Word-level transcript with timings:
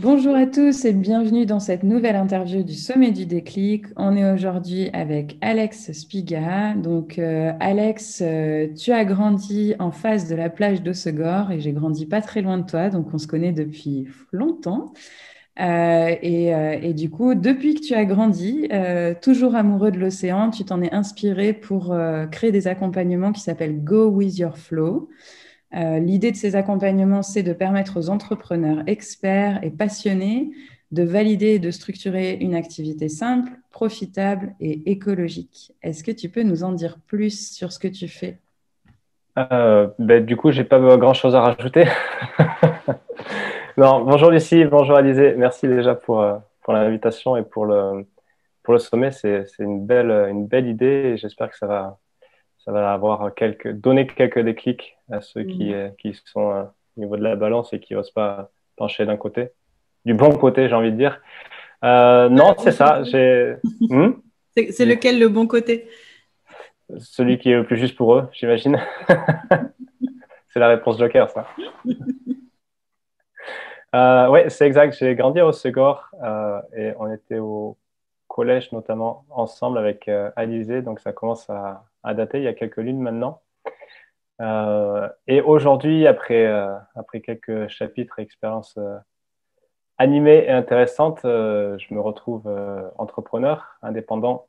Bonjour 0.00 0.36
à 0.36 0.46
tous 0.46 0.84
et 0.84 0.92
bienvenue 0.92 1.44
dans 1.46 1.60
cette 1.60 1.82
nouvelle 1.82 2.16
interview 2.16 2.62
du 2.62 2.74
Sommet 2.74 3.10
du 3.10 3.26
déclic. 3.26 3.86
On 3.96 4.16
est 4.16 4.30
aujourd'hui 4.30 4.90
avec 4.92 5.36
Alex 5.40 5.92
Spiga. 5.92 6.74
Donc 6.74 7.18
euh, 7.18 7.52
Alex, 7.60 8.22
euh, 8.22 8.68
tu 8.74 8.92
as 8.92 9.04
grandi 9.04 9.74
en 9.78 9.90
face 9.90 10.28
de 10.28 10.34
la 10.34 10.50
plage 10.50 10.82
d'Ossegor 10.82 11.50
et 11.50 11.60
j'ai 11.60 11.72
grandi 11.72 12.06
pas 12.06 12.20
très 12.20 12.42
loin 12.42 12.58
de 12.58 12.66
toi, 12.66 12.90
donc 12.90 13.12
on 13.12 13.18
se 13.18 13.26
connaît 13.26 13.52
depuis 13.52 14.06
longtemps. 14.32 14.92
Euh, 15.60 16.14
et, 16.22 16.48
et, 16.82 16.94
du 16.94 17.10
coup, 17.10 17.34
depuis 17.34 17.74
que 17.74 17.80
tu 17.80 17.94
as 17.94 18.04
grandi, 18.04 18.68
toujours 19.20 19.54
amoureux 19.54 19.90
de 19.90 19.98
l'océan, 19.98 20.50
tu 20.50 20.64
t'en 20.64 20.80
es 20.82 20.92
inspiré 20.92 21.52
pour 21.52 21.96
créer 22.30 22.52
des 22.52 22.68
accompagnements 22.68 23.32
qui 23.32 23.40
s'appellent 23.40 23.82
Go 23.82 24.08
With 24.08 24.38
Your 24.38 24.56
Flow. 24.56 25.08
Euh, 25.74 25.98
l'idée 25.98 26.30
de 26.32 26.36
ces 26.36 26.56
accompagnements, 26.56 27.22
c'est 27.22 27.42
de 27.42 27.52
permettre 27.52 27.98
aux 27.98 28.08
entrepreneurs 28.08 28.82
experts 28.86 29.60
et 29.62 29.70
passionnés 29.70 30.50
de 30.90 31.02
valider 31.02 31.54
et 31.54 31.58
de 31.58 31.70
structurer 31.70 32.38
une 32.40 32.54
activité 32.54 33.10
simple, 33.10 33.52
profitable 33.70 34.54
et 34.58 34.90
écologique. 34.90 35.72
Est-ce 35.82 36.02
que 36.02 36.10
tu 36.10 36.30
peux 36.30 36.42
nous 36.42 36.64
en 36.64 36.72
dire 36.72 36.98
plus 37.06 37.52
sur 37.52 37.72
ce 37.72 37.78
que 37.78 37.88
tu 37.88 38.08
fais? 38.08 38.38
Euh, 39.38 39.88
ben, 39.98 40.24
Du 40.24 40.36
coup, 40.36 40.50
je 40.50 40.58
n'ai 40.58 40.64
pas 40.64 40.78
grand-chose 40.96 41.34
à 41.34 41.42
rajouter. 41.42 41.84
non, 43.78 44.00
bonjour 44.00 44.30
Lucie, 44.30 44.64
bonjour 44.64 44.96
Alizé. 44.96 45.34
Merci 45.36 45.68
déjà 45.68 45.94
pour, 45.94 46.20
euh, 46.20 46.36
pour 46.62 46.72
l'invitation 46.72 47.36
et 47.36 47.44
pour 47.44 47.64
le, 47.64 48.04
pour 48.64 48.74
le 48.74 48.80
sommet. 48.80 49.12
C'est 49.12 49.46
une 49.60 49.86
belle, 49.86 50.10
une 50.10 50.48
belle 50.48 50.66
idée 50.66 51.12
et 51.12 51.16
j'espère 51.16 51.48
que 51.48 51.56
ça 51.56 51.68
va, 51.68 51.96
ça 52.58 52.72
va 52.72 52.92
avoir 52.92 53.32
quelques, 53.36 53.70
donner 53.70 54.08
quelques 54.08 54.40
déclics 54.40 54.96
à 55.12 55.20
ceux 55.20 55.44
qui, 55.44 55.70
mm. 55.70 55.74
euh, 55.74 55.88
qui 55.96 56.20
sont 56.24 56.50
euh, 56.50 56.64
au 56.96 57.00
niveau 57.00 57.16
de 57.16 57.22
la 57.22 57.36
balance 57.36 57.72
et 57.72 57.78
qui 57.78 57.94
n'osent 57.94 58.10
pas 58.10 58.50
pencher 58.76 59.06
d'un 59.06 59.16
côté. 59.16 59.50
Du 60.04 60.12
bon 60.12 60.32
côté, 60.32 60.68
j'ai 60.68 60.74
envie 60.74 60.90
de 60.90 60.96
dire. 60.96 61.20
Euh, 61.84 62.28
non, 62.28 62.56
c'est 62.58 62.72
ça. 62.72 63.02
Hmm? 63.80 64.14
C'est 64.72 64.86
lequel 64.86 65.20
le 65.20 65.28
bon 65.28 65.46
côté? 65.46 65.88
Celui 66.98 67.38
qui 67.38 67.50
est 67.50 67.54
le 67.54 67.64
plus 67.64 67.76
juste 67.76 67.96
pour 67.96 68.16
eux, 68.16 68.28
j'imagine. 68.32 68.80
c'est 70.48 70.58
la 70.58 70.66
réponse 70.66 70.98
Joker, 70.98 71.30
ça. 71.30 71.46
Euh, 73.94 74.28
oui, 74.28 74.40
c'est 74.48 74.66
exact. 74.66 74.96
J'ai 74.98 75.14
grandi 75.14 75.40
au 75.40 75.52
Segor 75.52 76.10
et 76.76 76.92
on 76.98 77.10
était 77.10 77.38
au 77.38 77.76
collège 78.26 78.70
notamment 78.72 79.24
ensemble 79.30 79.78
avec 79.78 80.10
Alizé, 80.36 80.82
donc 80.82 81.00
ça 81.00 81.12
commence 81.12 81.48
à, 81.48 81.84
à 82.02 82.14
dater 82.14 82.38
il 82.38 82.44
y 82.44 82.48
a 82.48 82.54
quelques 82.54 82.76
lunes 82.76 83.00
maintenant. 83.00 83.40
Euh, 84.40 85.08
et 85.26 85.40
aujourd'hui, 85.40 86.06
après, 86.06 86.46
euh, 86.46 86.76
après 86.94 87.20
quelques 87.20 87.68
chapitres 87.68 88.18
et 88.18 88.22
expériences 88.22 88.76
euh, 88.78 88.96
animées 89.98 90.44
et 90.46 90.50
intéressantes, 90.50 91.20
je 91.24 91.94
me 91.94 92.00
retrouve 92.00 92.48
entrepreneur, 92.98 93.66
indépendant, 93.82 94.46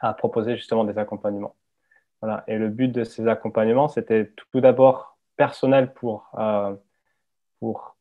à 0.00 0.12
proposer 0.12 0.56
justement 0.56 0.84
des 0.84 0.98
accompagnements. 0.98 1.54
Voilà. 2.20 2.42
Et 2.48 2.58
le 2.58 2.68
but 2.68 2.88
de 2.88 3.04
ces 3.04 3.28
accompagnements, 3.28 3.86
c'était 3.86 4.32
tout 4.50 4.60
d'abord 4.60 5.18
personnel 5.36 5.92
pour, 5.92 6.32
pour 7.60 7.91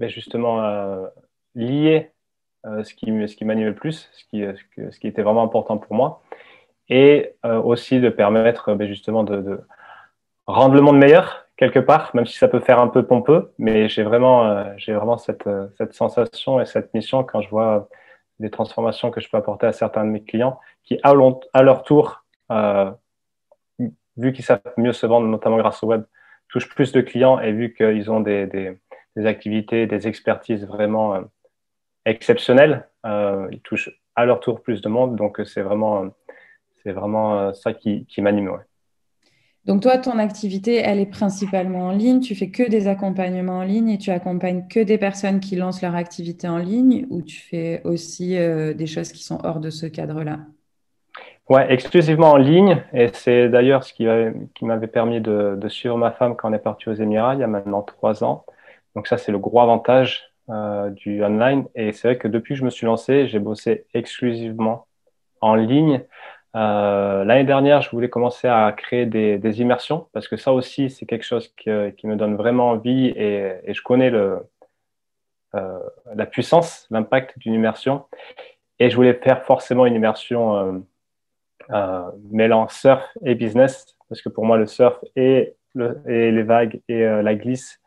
ben, 0.00 0.08
justement 0.08 1.06
lier 1.54 2.10
ce 2.64 2.94
qui, 2.94 3.06
ce 3.28 3.36
qui 3.36 3.44
m'anime 3.44 3.68
le 3.68 3.74
plus, 3.74 4.08
ce 4.12 4.24
qui, 4.24 4.44
ce 4.90 4.98
qui 4.98 5.06
était 5.06 5.22
vraiment 5.22 5.42
important 5.42 5.78
pour 5.78 5.94
moi, 5.94 6.22
et 6.88 7.34
aussi 7.44 8.00
de 8.00 8.08
permettre 8.08 8.74
ben, 8.74 8.88
justement 8.88 9.22
de 9.24 9.60
rendre 10.46 10.74
le 10.74 10.80
monde 10.80 10.98
meilleur 10.98 11.46
quelque 11.60 11.78
part, 11.78 12.10
même 12.14 12.24
si 12.24 12.38
ça 12.38 12.48
peut 12.48 12.60
faire 12.60 12.80
un 12.80 12.88
peu 12.88 13.04
pompeux, 13.04 13.52
mais 13.58 13.86
j'ai 13.90 14.02
vraiment, 14.02 14.46
euh, 14.46 14.64
j'ai 14.78 14.94
vraiment 14.94 15.18
cette, 15.18 15.46
euh, 15.46 15.68
sensation 15.90 16.58
et 16.58 16.64
cette 16.64 16.94
mission 16.94 17.22
quand 17.22 17.42
je 17.42 17.50
vois 17.50 17.86
les 18.38 18.48
transformations 18.48 19.10
que 19.10 19.20
je 19.20 19.28
peux 19.28 19.36
apporter 19.36 19.66
à 19.66 19.72
certains 19.72 20.06
de 20.06 20.10
mes 20.10 20.22
clients 20.24 20.58
qui, 20.84 20.98
à, 21.02 21.12
leur 21.12 21.82
tour, 21.82 22.24
euh, 22.50 22.90
vu 24.16 24.32
qu'ils 24.32 24.44
savent 24.44 24.62
mieux 24.78 24.94
se 24.94 25.04
vendre, 25.04 25.26
notamment 25.26 25.58
grâce 25.58 25.82
au 25.82 25.88
web, 25.88 26.04
touchent 26.48 26.70
plus 26.70 26.92
de 26.92 27.02
clients 27.02 27.38
et 27.38 27.52
vu 27.52 27.74
qu'ils 27.74 28.10
ont 28.10 28.20
des, 28.20 28.46
des, 28.46 28.78
des, 29.16 29.26
activités, 29.26 29.86
des 29.86 30.08
expertises 30.08 30.66
vraiment 30.66 31.14
euh, 31.14 31.22
exceptionnelles, 32.06 32.88
ils 33.04 33.60
touchent 33.62 33.90
à 34.16 34.24
leur 34.26 34.40
tour 34.40 34.62
plus 34.62 34.80
de 34.82 34.88
monde. 34.88 35.16
Donc, 35.16 35.40
c'est 35.44 35.62
vraiment, 35.62 36.10
c'est 36.82 36.92
vraiment 36.92 37.52
ça 37.54 37.72
qui, 37.72 38.06
qui 38.06 38.22
m'anime. 38.22 38.48
Ouais. 38.48 38.64
Donc 39.66 39.82
toi, 39.82 39.98
ton 39.98 40.18
activité, 40.18 40.76
elle 40.76 40.98
est 40.98 41.10
principalement 41.10 41.88
en 41.88 41.92
ligne. 41.92 42.20
Tu 42.20 42.34
fais 42.34 42.50
que 42.50 42.68
des 42.68 42.88
accompagnements 42.88 43.58
en 43.58 43.62
ligne 43.62 43.90
et 43.90 43.98
tu 43.98 44.10
accompagnes 44.10 44.66
que 44.68 44.80
des 44.80 44.96
personnes 44.96 45.40
qui 45.40 45.56
lancent 45.56 45.82
leur 45.82 45.94
activité 45.94 46.48
en 46.48 46.56
ligne 46.56 47.06
ou 47.10 47.22
tu 47.22 47.40
fais 47.40 47.82
aussi 47.84 48.38
euh, 48.38 48.72
des 48.72 48.86
choses 48.86 49.12
qui 49.12 49.22
sont 49.22 49.38
hors 49.44 49.60
de 49.60 49.68
ce 49.68 49.86
cadre-là? 49.86 50.38
Ouais, 51.50 51.70
exclusivement 51.72 52.30
en 52.30 52.36
ligne. 52.36 52.82
Et 52.94 53.08
c'est 53.12 53.48
d'ailleurs 53.48 53.84
ce 53.84 53.92
qui, 53.92 54.06
m'avait 54.64 54.86
permis 54.86 55.20
de, 55.20 55.58
suivre 55.68 55.98
ma 55.98 56.12
femme 56.12 56.36
quand 56.36 56.48
on 56.48 56.54
est 56.54 56.58
parti 56.58 56.88
aux 56.88 56.94
Émirats 56.94 57.34
il 57.34 57.40
y 57.40 57.44
a 57.44 57.48
maintenant 57.48 57.82
trois 57.82 58.24
ans. 58.24 58.44
Donc 58.94 59.06
ça, 59.06 59.18
c'est 59.18 59.32
le 59.32 59.38
gros 59.38 59.60
avantage 59.60 60.30
euh, 60.48 60.90
du 60.90 61.22
online. 61.22 61.66
Et 61.74 61.92
c'est 61.92 62.08
vrai 62.08 62.18
que 62.18 62.26
depuis 62.26 62.54
que 62.54 62.60
je 62.60 62.64
me 62.64 62.70
suis 62.70 62.86
lancé, 62.86 63.28
j'ai 63.28 63.38
bossé 63.38 63.86
exclusivement 63.94 64.86
en 65.40 65.54
ligne. 65.54 66.02
Euh, 66.56 67.24
L'année 67.24 67.44
dernière, 67.44 67.82
je 67.82 67.90
voulais 67.90 68.08
commencer 68.08 68.48
à 68.48 68.72
créer 68.72 69.06
des, 69.06 69.60
immersions 69.60 70.08
parce 70.12 70.26
que 70.26 70.36
ça 70.36 70.52
aussi, 70.52 70.90
c'est 70.90 71.06
quelque 71.06 71.24
chose 71.24 71.54
qui, 71.56 71.70
me 71.70 72.16
donne 72.16 72.34
vraiment 72.36 72.70
envie 72.70 73.08
et, 73.08 73.72
je 73.72 73.82
connais 73.82 74.10
le, 74.10 74.40
euh, 75.54 75.78
la 76.14 76.26
puissance, 76.26 76.88
l'impact 76.90 77.38
d'une 77.38 77.54
immersion. 77.54 78.06
Et 78.80 78.90
je 78.90 78.96
voulais 78.96 79.14
faire 79.14 79.44
forcément 79.44 79.86
une 79.86 79.94
immersion 79.94 80.84
mêlant 82.32 82.66
surf 82.68 83.04
et 83.24 83.36
business 83.36 83.96
parce 84.08 84.20
que 84.22 84.28
pour 84.28 84.44
moi, 84.44 84.56
le 84.56 84.66
surf 84.66 84.98
et, 85.14 85.54
le, 85.74 86.02
et 86.08 86.32
les 86.32 86.42
vagues 86.42 86.80
et 86.88 87.04
la 87.04 87.34
glisse, 87.36 87.80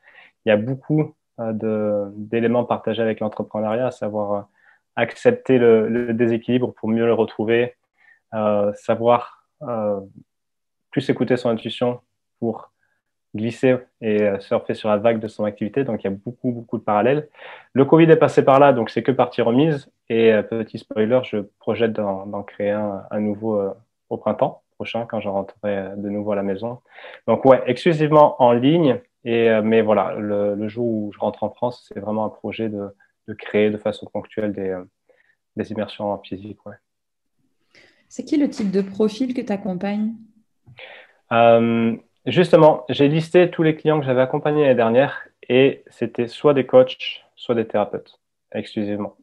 il 0.45 0.49
y 0.49 0.51
a 0.51 0.57
beaucoup 0.57 1.13
euh, 1.39 2.09
d'éléments 2.15 2.65
partagés 2.65 3.01
avec 3.01 3.19
l'entrepreneuriat, 3.19 3.87
à 3.87 3.91
savoir 3.91 4.49
accepter 4.95 5.57
le, 5.57 5.87
le 5.87 6.13
déséquilibre 6.13 6.73
pour 6.73 6.89
mieux 6.89 7.05
le 7.05 7.13
retrouver 7.13 7.75
euh, 8.33 8.73
savoir 8.73 9.45
euh, 9.61 9.99
plus 10.89 11.07
écouter 11.09 11.37
son 11.37 11.49
intuition 11.49 11.99
pour 12.39 12.71
glisser 13.35 13.77
et 14.01 14.23
euh, 14.23 14.39
surfer 14.39 14.73
sur 14.73 14.89
la 14.89 14.97
vague 14.97 15.19
de 15.19 15.27
son 15.27 15.45
activité. 15.45 15.83
Donc, 15.83 16.03
il 16.03 16.07
y 16.07 16.13
a 16.13 16.15
beaucoup, 16.15 16.51
beaucoup 16.51 16.79
de 16.79 16.83
parallèles. 16.83 17.29
Le 17.73 17.85
Covid 17.85 18.09
est 18.09 18.17
passé 18.17 18.43
par 18.43 18.59
là, 18.59 18.73
donc 18.73 18.89
c'est 18.89 19.03
que 19.03 19.11
partie 19.11 19.43
remise. 19.43 19.91
Et 20.09 20.33
petit 20.49 20.79
spoiler, 20.79 21.19
je 21.23 21.37
projette 21.59 21.93
d'en 21.93 22.43
créer 22.43 22.71
un, 22.71 23.03
un 23.09 23.19
nouveau 23.19 23.61
au 24.09 24.17
printemps 24.17 24.61
prochain 24.75 25.05
quand 25.05 25.19
je 25.19 25.29
rentrerai 25.29 25.91
de 25.95 26.09
nouveau 26.09 26.33
à 26.33 26.35
la 26.35 26.43
maison. 26.43 26.79
Donc, 27.27 27.45
ouais, 27.45 27.61
exclusivement 27.65 28.41
en 28.41 28.51
ligne. 28.51 28.99
Et, 29.25 29.50
mais 29.61 29.81
voilà, 29.81 30.16
le, 30.16 30.56
le, 30.56 30.67
jour 30.67 30.85
où 30.85 31.11
je 31.13 31.19
rentre 31.19 31.44
en 31.44 31.50
France, 31.50 31.85
c'est 31.88 32.00
vraiment 32.00 32.25
un 32.25 32.29
projet 32.29 32.67
de, 32.69 32.89
de, 33.28 33.34
créer 33.34 33.69
de 33.69 33.78
façon 33.78 34.06
ponctuelle 34.07 34.51
des, 34.51 34.78
des 35.56 35.72
immersions 35.72 36.11
en 36.11 36.17
physique. 36.17 36.66
Ouais. 36.66 36.75
C'est 38.16 38.25
qui 38.25 38.38
le 38.38 38.47
type 38.47 38.69
de 38.69 38.81
profil 38.81 39.33
que 39.33 39.41
tu 39.41 39.51
accompagnes 39.51 40.13
euh, 41.31 41.95
Justement, 42.28 42.85
j'ai 42.88 43.07
listé 43.07 43.50
tous 43.50 43.63
les 43.63 43.75
clients 43.75 44.00
que 44.00 44.06
j'avais 44.06 44.22
accompagnés 44.22 44.62
l'année 44.62 44.75
dernière 44.75 45.28
et 45.50 45.83
c'était 45.88 46.28
soit 46.28 46.53
des 46.53 46.67
coachs, 46.67 47.25
soit 47.35 47.56
des 47.56 47.66
thérapeutes, 47.66 48.19
exclusivement. 48.53 49.17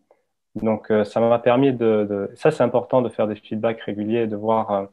Donc, 0.56 0.90
euh, 0.90 1.04
ça 1.04 1.20
m'a 1.20 1.38
permis 1.38 1.72
de, 1.72 2.30
Ça, 2.34 2.50
c'est 2.50 2.64
important 2.64 3.00
de 3.00 3.08
faire 3.08 3.28
des 3.28 3.36
feedbacks 3.36 3.80
réguliers, 3.82 4.26
de 4.26 4.34
voir 4.34 4.70
euh, 4.72 4.86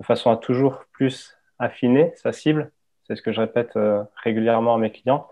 de 0.00 0.04
façon 0.04 0.32
à 0.32 0.36
toujours 0.36 0.84
plus 0.90 1.38
affiner 1.60 2.12
sa 2.16 2.32
cible. 2.32 2.72
C'est 3.06 3.16
ce 3.16 3.22
que 3.22 3.32
je 3.32 3.40
répète 3.40 3.78
régulièrement 4.22 4.74
à 4.74 4.78
mes 4.78 4.90
clients. 4.90 5.28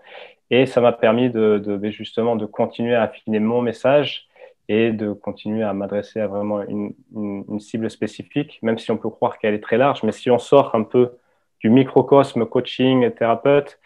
Et 0.49 0.65
ça 0.67 0.81
m'a 0.81 0.91
permis 0.91 1.29
de, 1.31 1.57
de, 1.57 1.89
justement 1.89 2.35
de 2.35 2.45
continuer 2.45 2.93
à 2.93 3.03
affiner 3.03 3.39
mon 3.39 3.61
message 3.61 4.27
et 4.69 4.91
de 4.91 5.11
continuer 5.11 5.63
à 5.63 5.73
m'adresser 5.73 6.19
à 6.19 6.27
vraiment 6.27 6.61
une, 6.61 7.59
cible 7.59 7.89
spécifique, 7.89 8.59
même 8.61 8.77
si 8.77 8.91
on 8.91 8.97
peut 8.97 9.09
croire 9.09 9.37
qu'elle 9.39 9.53
est 9.53 9.63
très 9.63 9.77
large. 9.77 10.03
Mais 10.03 10.11
si 10.11 10.29
on 10.31 10.39
sort 10.39 10.75
un 10.75 10.83
peu 10.83 11.17
du 11.59 11.69
microcosme 11.69 12.45
coaching, 12.45 13.09
thérapeute, 13.11 13.79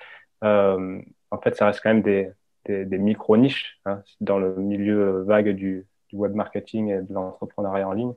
euh, 0.44 1.00
en 1.32 1.38
fait, 1.40 1.56
ça 1.56 1.68
reste 1.68 1.82
quand 1.82 1.94
même 1.94 2.02
des, 2.02 2.98
micro-niches 2.98 3.80
hein, 3.86 4.02
dans 4.20 4.38
le 4.38 4.56
milieu 4.56 5.24
vague 5.24 5.50
du, 5.50 5.88
web 6.14 6.34
marketing 6.34 6.90
et 6.90 7.02
de 7.02 7.14
l'entrepreneuriat 7.14 7.88
en 7.88 7.94
ligne. 7.94 8.14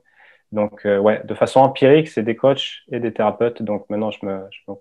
Donc, 0.51 0.85
euh, 0.85 0.97
ouais, 0.97 1.21
de 1.23 1.33
façon 1.33 1.61
empirique, 1.61 2.07
c'est 2.09 2.23
des 2.23 2.35
coachs 2.35 2.83
et 2.91 2.99
des 2.99 3.13
thérapeutes. 3.13 3.61
Donc, 3.61 3.89
maintenant, 3.89 4.11
je 4.11 4.19
je 4.21 4.25
me 4.25 4.75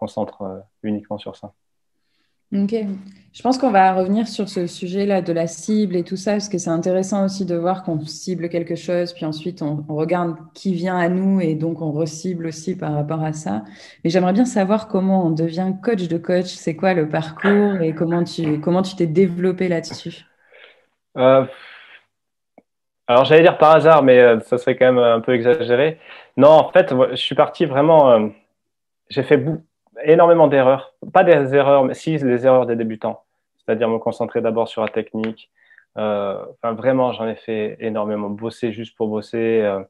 concentre 0.00 0.42
euh, 0.42 0.58
uniquement 0.82 1.18
sur 1.18 1.36
ça. 1.36 1.52
Ok. 2.52 2.74
Je 3.32 3.42
pense 3.42 3.58
qu'on 3.58 3.70
va 3.70 3.94
revenir 3.94 4.26
sur 4.26 4.48
ce 4.48 4.66
sujet-là 4.66 5.22
de 5.22 5.32
la 5.32 5.46
cible 5.46 5.94
et 5.94 6.02
tout 6.02 6.16
ça, 6.16 6.32
parce 6.32 6.48
que 6.48 6.58
c'est 6.58 6.70
intéressant 6.70 7.24
aussi 7.24 7.46
de 7.46 7.54
voir 7.54 7.84
qu'on 7.84 8.00
cible 8.00 8.48
quelque 8.48 8.74
chose, 8.74 9.12
puis 9.12 9.24
ensuite 9.24 9.62
on, 9.62 9.84
regarde 9.88 10.34
qui 10.52 10.74
vient 10.74 10.98
à 10.98 11.08
nous 11.08 11.40
et 11.40 11.54
donc 11.54 11.80
on 11.80 11.92
recible 11.92 12.46
aussi 12.46 12.76
par 12.76 12.92
rapport 12.92 13.22
à 13.22 13.32
ça. 13.32 13.62
Mais 14.02 14.10
j'aimerais 14.10 14.32
bien 14.32 14.46
savoir 14.46 14.88
comment 14.88 15.24
on 15.24 15.30
devient 15.30 15.72
coach 15.80 16.08
de 16.08 16.18
coach, 16.18 16.46
c'est 16.46 16.74
quoi 16.74 16.92
le 16.92 17.08
parcours 17.08 17.80
et 17.80 17.94
comment 17.94 18.24
tu 18.24 18.60
comment 18.60 18.82
tu 18.82 18.96
t'es 18.96 19.06
développé 19.06 19.68
là-dessus? 19.68 20.26
Euh, 21.16 21.44
alors 23.06 23.24
j'allais 23.26 23.42
dire 23.42 23.58
par 23.58 23.76
hasard, 23.76 24.02
mais 24.02 24.18
euh, 24.18 24.40
ça 24.40 24.58
serait 24.58 24.76
quand 24.76 24.86
même 24.92 24.98
un 24.98 25.20
peu 25.20 25.34
exagéré. 25.34 26.00
Non, 26.36 26.48
en 26.48 26.72
fait, 26.72 26.92
je 27.10 27.16
suis 27.16 27.36
parti 27.36 27.64
vraiment. 27.64 28.10
Euh, 28.10 28.28
j'ai 29.08 29.22
fait 29.22 29.44
énormément 30.04 30.48
d'erreurs. 30.48 30.94
Pas 31.12 31.24
des 31.24 31.54
erreurs, 31.54 31.84
mais 31.84 31.94
si 31.94 32.16
des 32.16 32.46
erreurs 32.46 32.66
des 32.66 32.76
débutants. 32.76 33.24
C'est-à-dire 33.58 33.88
me 33.88 33.98
concentrer 33.98 34.40
d'abord 34.40 34.68
sur 34.68 34.82
la 34.82 34.88
technique. 34.88 35.50
Euh, 35.98 36.44
enfin, 36.62 36.74
vraiment, 36.74 37.12
j'en 37.12 37.28
ai 37.28 37.36
fait 37.36 37.76
énormément. 37.80 38.30
Bosser 38.30 38.72
juste 38.72 38.96
pour 38.96 39.08
bosser, 39.08 39.60
euh, 39.62 39.82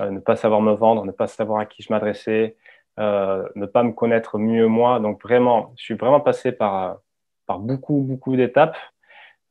euh, 0.00 0.10
ne 0.10 0.20
pas 0.20 0.36
savoir 0.36 0.60
me 0.60 0.72
vendre, 0.72 1.04
ne 1.04 1.12
pas 1.12 1.26
savoir 1.26 1.60
à 1.60 1.66
qui 1.66 1.82
je 1.82 1.92
m'adressais, 1.92 2.56
ne 2.98 3.66
pas 3.66 3.82
me 3.82 3.92
connaître 3.92 4.38
mieux 4.38 4.66
moi. 4.66 5.00
Donc 5.00 5.22
vraiment, 5.22 5.72
je 5.76 5.84
suis 5.84 5.94
vraiment 5.94 6.20
passé 6.20 6.52
par, 6.52 6.98
par 7.46 7.58
beaucoup, 7.58 8.00
beaucoup 8.02 8.36
d'étapes. 8.36 8.76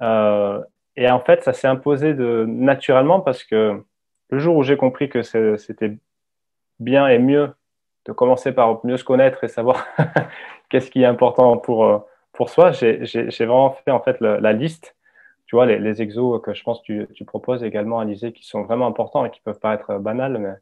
et 0.02 1.10
en 1.10 1.20
fait, 1.20 1.44
ça 1.44 1.54
s'est 1.54 1.68
imposé 1.68 2.14
de, 2.14 2.46
naturellement 2.48 3.22
parce 3.22 3.44
que 3.44 3.84
le 4.30 4.40
jour 4.40 4.56
où 4.58 4.64
j'ai 4.64 4.78
compris 4.78 5.10
que 5.10 5.24
c'était 5.24 5.98
bien 6.80 7.08
et 7.08 7.20
mieux 7.20 7.54
de 8.06 8.12
commencer 8.12 8.52
par 8.52 8.86
mieux 8.86 8.98
se 8.98 9.04
connaître 9.04 9.44
et 9.44 9.48
savoir 9.48 9.86
qu'est-ce 10.70 10.90
qui 10.90 11.02
est 11.02 11.06
important 11.06 11.58
pour, 11.58 11.86
euh, 11.86 12.00
pour 12.34 12.50
soi, 12.50 12.72
j'ai 12.72 13.26
vraiment 13.46 13.72
fait 13.72 13.92
en 13.92 14.00
fait 14.00 14.20
la 14.22 14.54
liste. 14.54 14.96
Tu 15.46 15.56
vois, 15.56 15.66
les, 15.66 15.80
les, 15.80 16.02
exos 16.02 16.40
que 16.44 16.54
je 16.54 16.64
pense 16.64 16.80
que 16.82 16.86
tu, 16.86 17.08
tu 17.16 17.26
proposes 17.26 17.64
également, 17.64 18.00
Alizé, 18.00 18.32
qui 18.32 18.46
sont 18.46 18.62
vraiment 18.64 18.86
importants 18.86 19.26
et 19.26 19.32
qui 19.32 19.42
peuvent 19.42 19.60
paraître 19.60 19.98
banals, 19.98 20.38
mais, 20.38 20.54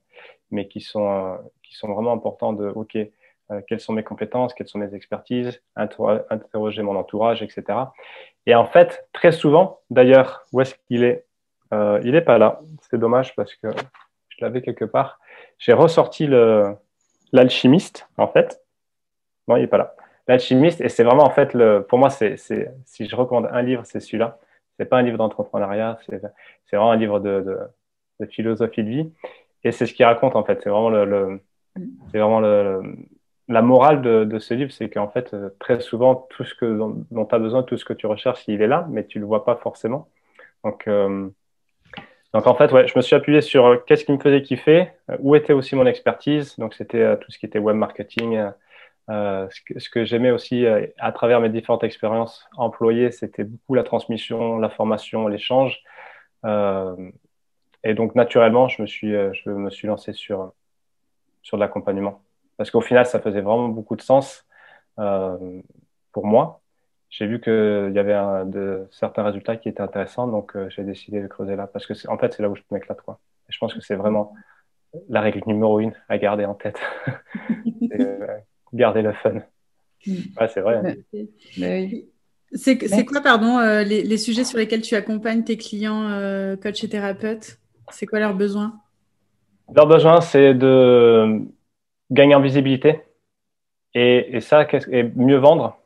mais 0.50 0.68
qui, 0.70 0.80
sont, 0.80 1.12
euh, 1.12 1.36
qui 1.62 1.76
sont 1.76 1.94
vraiment 1.94 2.14
importants 2.14 2.54
de, 2.54 2.70
OK, 2.70 2.96
euh, 2.96 3.62
quelles 3.68 3.82
sont 3.82 3.92
mes 3.92 4.04
compétences, 4.04 4.54
quelles 4.54 4.70
sont 4.70 4.80
mes 4.80 4.96
expertises, 4.96 5.62
interroger 5.76 6.84
mon 6.84 6.96
entourage, 6.96 7.44
etc. 7.44 7.64
Et 8.46 8.56
en 8.56 8.66
fait, 8.66 9.06
très 9.12 9.34
souvent, 9.34 9.82
d'ailleurs, 9.90 10.46
où 10.54 10.62
est-ce 10.62 10.76
qu'il 10.88 11.04
est, 11.04 11.26
Il 11.72 12.12
n'est 12.14 12.22
pas 12.22 12.38
là. 12.38 12.62
C'est 12.90 12.98
dommage 12.98 13.36
parce 13.36 13.54
que 13.56 13.68
je 14.30 14.38
l'avais 14.40 14.62
quelque 14.62 14.86
part. 14.86 15.20
J'ai 15.58 15.74
ressorti 15.74 16.28
le, 16.28 16.78
l'alchimiste, 17.32 18.08
en 18.18 18.28
fait. 18.28 18.64
Non, 19.48 19.58
il 19.58 19.62
n'est 19.62 19.68
pas 19.68 19.78
là. 19.78 19.96
L'alchimiste, 20.28 20.82
et 20.82 20.90
c'est 20.90 21.04
vraiment, 21.04 21.24
en 21.24 21.30
fait, 21.30 21.54
le, 21.54 21.86
pour 21.88 22.00
moi, 22.00 22.10
c'est, 22.10 22.36
si 22.38 23.06
je 23.08 23.16
recommande 23.16 23.48
un 23.52 23.62
livre, 23.62 23.84
c'est 23.86 24.00
celui-là. 24.00 24.40
C'est 24.78 24.86
pas 24.86 24.98
un 24.98 25.02
livre 25.02 25.18
d'entrepreneuriat, 25.18 25.98
c'est, 26.06 26.22
vraiment 26.72 26.92
un 26.92 26.98
livre 26.98 27.20
de, 27.20 27.58
de, 28.20 28.26
philosophie 28.26 28.84
de 28.84 28.90
vie. 28.90 29.14
Et 29.64 29.72
c'est 29.72 29.86
ce 29.86 29.94
qu'il 29.94 30.06
raconte, 30.06 30.36
en 30.36 30.44
fait. 30.44 30.62
C'est 30.62 30.70
vraiment, 30.70 30.90
le, 30.90 31.42
c'est 32.12 32.20
vraiment 32.20 32.42
le, 32.42 32.82
la 33.48 33.62
morale 33.62 34.02
de, 34.02 34.26
de 34.26 34.40
ce 34.40 34.54
livre, 34.54 34.72
c'est 34.72 34.90
qu'en 34.90 35.08
fait, 35.08 35.36
très 35.60 35.80
souvent, 35.80 36.28
tout 36.30 36.44
ce 36.44 36.54
que, 36.54 36.66
dont, 36.66 37.26
tu 37.26 37.36
as 37.36 37.40
besoin, 37.40 37.64
tout 37.64 37.78
ce 37.78 37.86
que 37.86 37.94
tu 37.94 38.06
recherches, 38.06 38.44
il 38.48 38.62
est 38.62 38.68
là, 38.68 38.86
mais 38.90 39.06
tu 39.06 39.20
le 39.20 39.26
vois 39.26 39.46
pas 39.46 39.56
forcément. 39.56 40.10
Donc, 40.64 40.88
euh, 40.88 41.30
donc 42.38 42.46
en 42.46 42.54
fait, 42.54 42.72
ouais, 42.72 42.88
je 42.88 42.96
me 42.96 43.02
suis 43.02 43.16
appuyé 43.16 43.42
sur 43.42 43.66
euh, 43.66 43.78
qu'est-ce 43.78 44.06
qui 44.06 44.12
me 44.12 44.20
faisait 44.20 44.44
kiffer, 44.44 44.92
euh, 45.10 45.18
où 45.22 45.36
était 45.36 45.54
aussi 45.54 45.76
mon 45.76 45.88
expertise. 45.88 46.56
Donc 46.60 46.76
c'était 46.76 47.02
euh, 47.02 47.16
tout 47.16 47.32
ce 47.32 47.40
qui 47.40 47.48
était 47.48 47.58
web 47.58 47.76
marketing. 47.76 48.40
ce 49.10 49.90
que, 49.90 50.06
j'aimais 50.06 50.30
aussi 50.30 50.68
à 51.00 51.12
travers 51.12 51.42
mes 51.42 51.50
différentes 51.50 51.84
expériences 51.84 52.48
employées, 52.56 53.10
c'était 53.10 53.44
beaucoup 53.44 53.74
la 53.74 53.82
transmission, 53.82 54.60
la 54.60 54.70
formation, 54.70 55.28
l'échange. 55.28 55.82
et 56.46 57.94
donc 57.96 58.14
naturellement, 58.14 58.68
je 58.68 58.84
me 58.84 58.88
suis, 58.88 59.12
je 59.12 59.50
me 59.50 59.72
suis 59.72 59.88
lancé 59.88 60.14
sur, 60.14 60.54
sur 61.42 61.58
de 61.58 61.62
l'accompagnement. 61.64 62.22
Parce 62.58 62.70
qu'au 62.70 62.82
final, 62.82 63.08
ça 63.08 63.20
faisait 63.20 63.42
vraiment 63.42 63.70
beaucoup 63.70 63.96
de 63.96 64.02
sens 64.02 64.46
pour 64.96 66.26
moi 66.28 66.62
j'ai 67.18 67.26
vu 67.26 67.42
qu'il 67.42 67.92
y 67.96 68.00
avait 68.00 68.46
de, 68.46 68.88
certains 68.92 69.24
résultats 69.24 69.58
qui 69.58 69.70
étaient 69.70 69.82
intéressants, 69.82 70.28
donc 70.28 70.56
euh, 70.56 70.70
j'ai 70.70 70.84
décidé 70.84 71.20
de 71.20 71.26
creuser 71.26 71.56
là. 71.56 71.66
Parce 71.66 71.88
que, 71.88 71.94
en 72.10 72.18
fait, 72.20 72.32
c'est 72.32 72.44
là 72.44 72.50
où 72.50 72.56
je 72.56 72.62
m'éclate. 72.70 73.02
Quoi. 73.02 73.20
Et 73.50 73.52
je 73.52 73.58
pense 73.58 73.74
que 73.74 73.82
c'est 73.82 73.96
vraiment 73.96 74.36
la 75.10 75.22
règle 75.22 75.42
numéro 75.48 75.80
une 75.80 75.94
à 76.10 76.20
garder 76.20 76.46
en 76.46 76.54
tête. 76.54 76.80
Euh, 78.00 78.28
garder 78.74 79.02
le 79.02 79.14
fun. 79.14 79.42
Ouais, 80.08 80.48
c'est 80.48 80.62
vrai. 80.62 80.98
C'est 82.54 83.06
quoi, 83.06 83.22
pardon, 83.22 83.60
euh, 83.60 83.84
les, 83.84 84.04
les, 84.04 84.18
sujets 84.18 84.44
sur 84.44 84.58
lesquels 84.58 84.82
tu 84.82 84.96
accompagnes 84.96 85.44
tes 85.44 85.58
clients 85.58 86.10
coachs 86.62 86.84
et 86.84 86.90
thérapeutes 86.90 87.60
C'est 87.92 88.06
quoi 88.06 88.20
leurs 88.20 88.36
besoins 88.36 88.80
Leurs 89.74 89.88
besoins, 89.88 90.22
c'est 90.22 90.54
de 90.54 91.42
gagner 92.12 92.36
en 92.36 92.42
visibilité 92.42 93.02
et, 93.94 94.36
et 94.36 94.42
ça, 94.42 94.68
et 94.92 95.04
mieux 95.16 95.38
vendre 95.38 95.80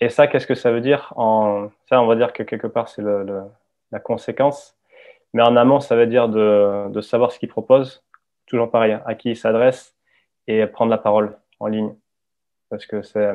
et 0.00 0.08
ça, 0.08 0.26
qu'est-ce 0.26 0.46
que 0.46 0.54
ça 0.54 0.70
veut 0.70 0.80
dire. 0.80 1.12
Ça, 1.16 2.02
on 2.02 2.06
va 2.06 2.16
dire 2.16 2.32
que 2.32 2.42
quelque 2.42 2.66
part, 2.66 2.88
c'est 2.88 3.02
le, 3.02 3.42
la 3.92 4.00
conséquence. 4.00 4.76
Mais 5.32 5.42
en 5.42 5.56
amont, 5.56 5.80
ça 5.80 5.96
veut 5.96 6.06
dire 6.06 6.28
de, 6.28 7.00
savoir 7.00 7.32
ce 7.32 7.38
qu'il 7.38 7.48
propose, 7.48 8.04
toujours 8.46 8.70
pareil, 8.70 8.98
à 9.04 9.14
qui 9.14 9.30
il 9.30 9.36
s'adresse 9.36 9.94
et 10.46 10.66
prendre 10.66 10.90
la 10.90 10.98
parole 10.98 11.36
en 11.60 11.66
ligne. 11.66 11.94
Parce 12.70 12.86
que 12.86 13.02
c'est 13.02 13.32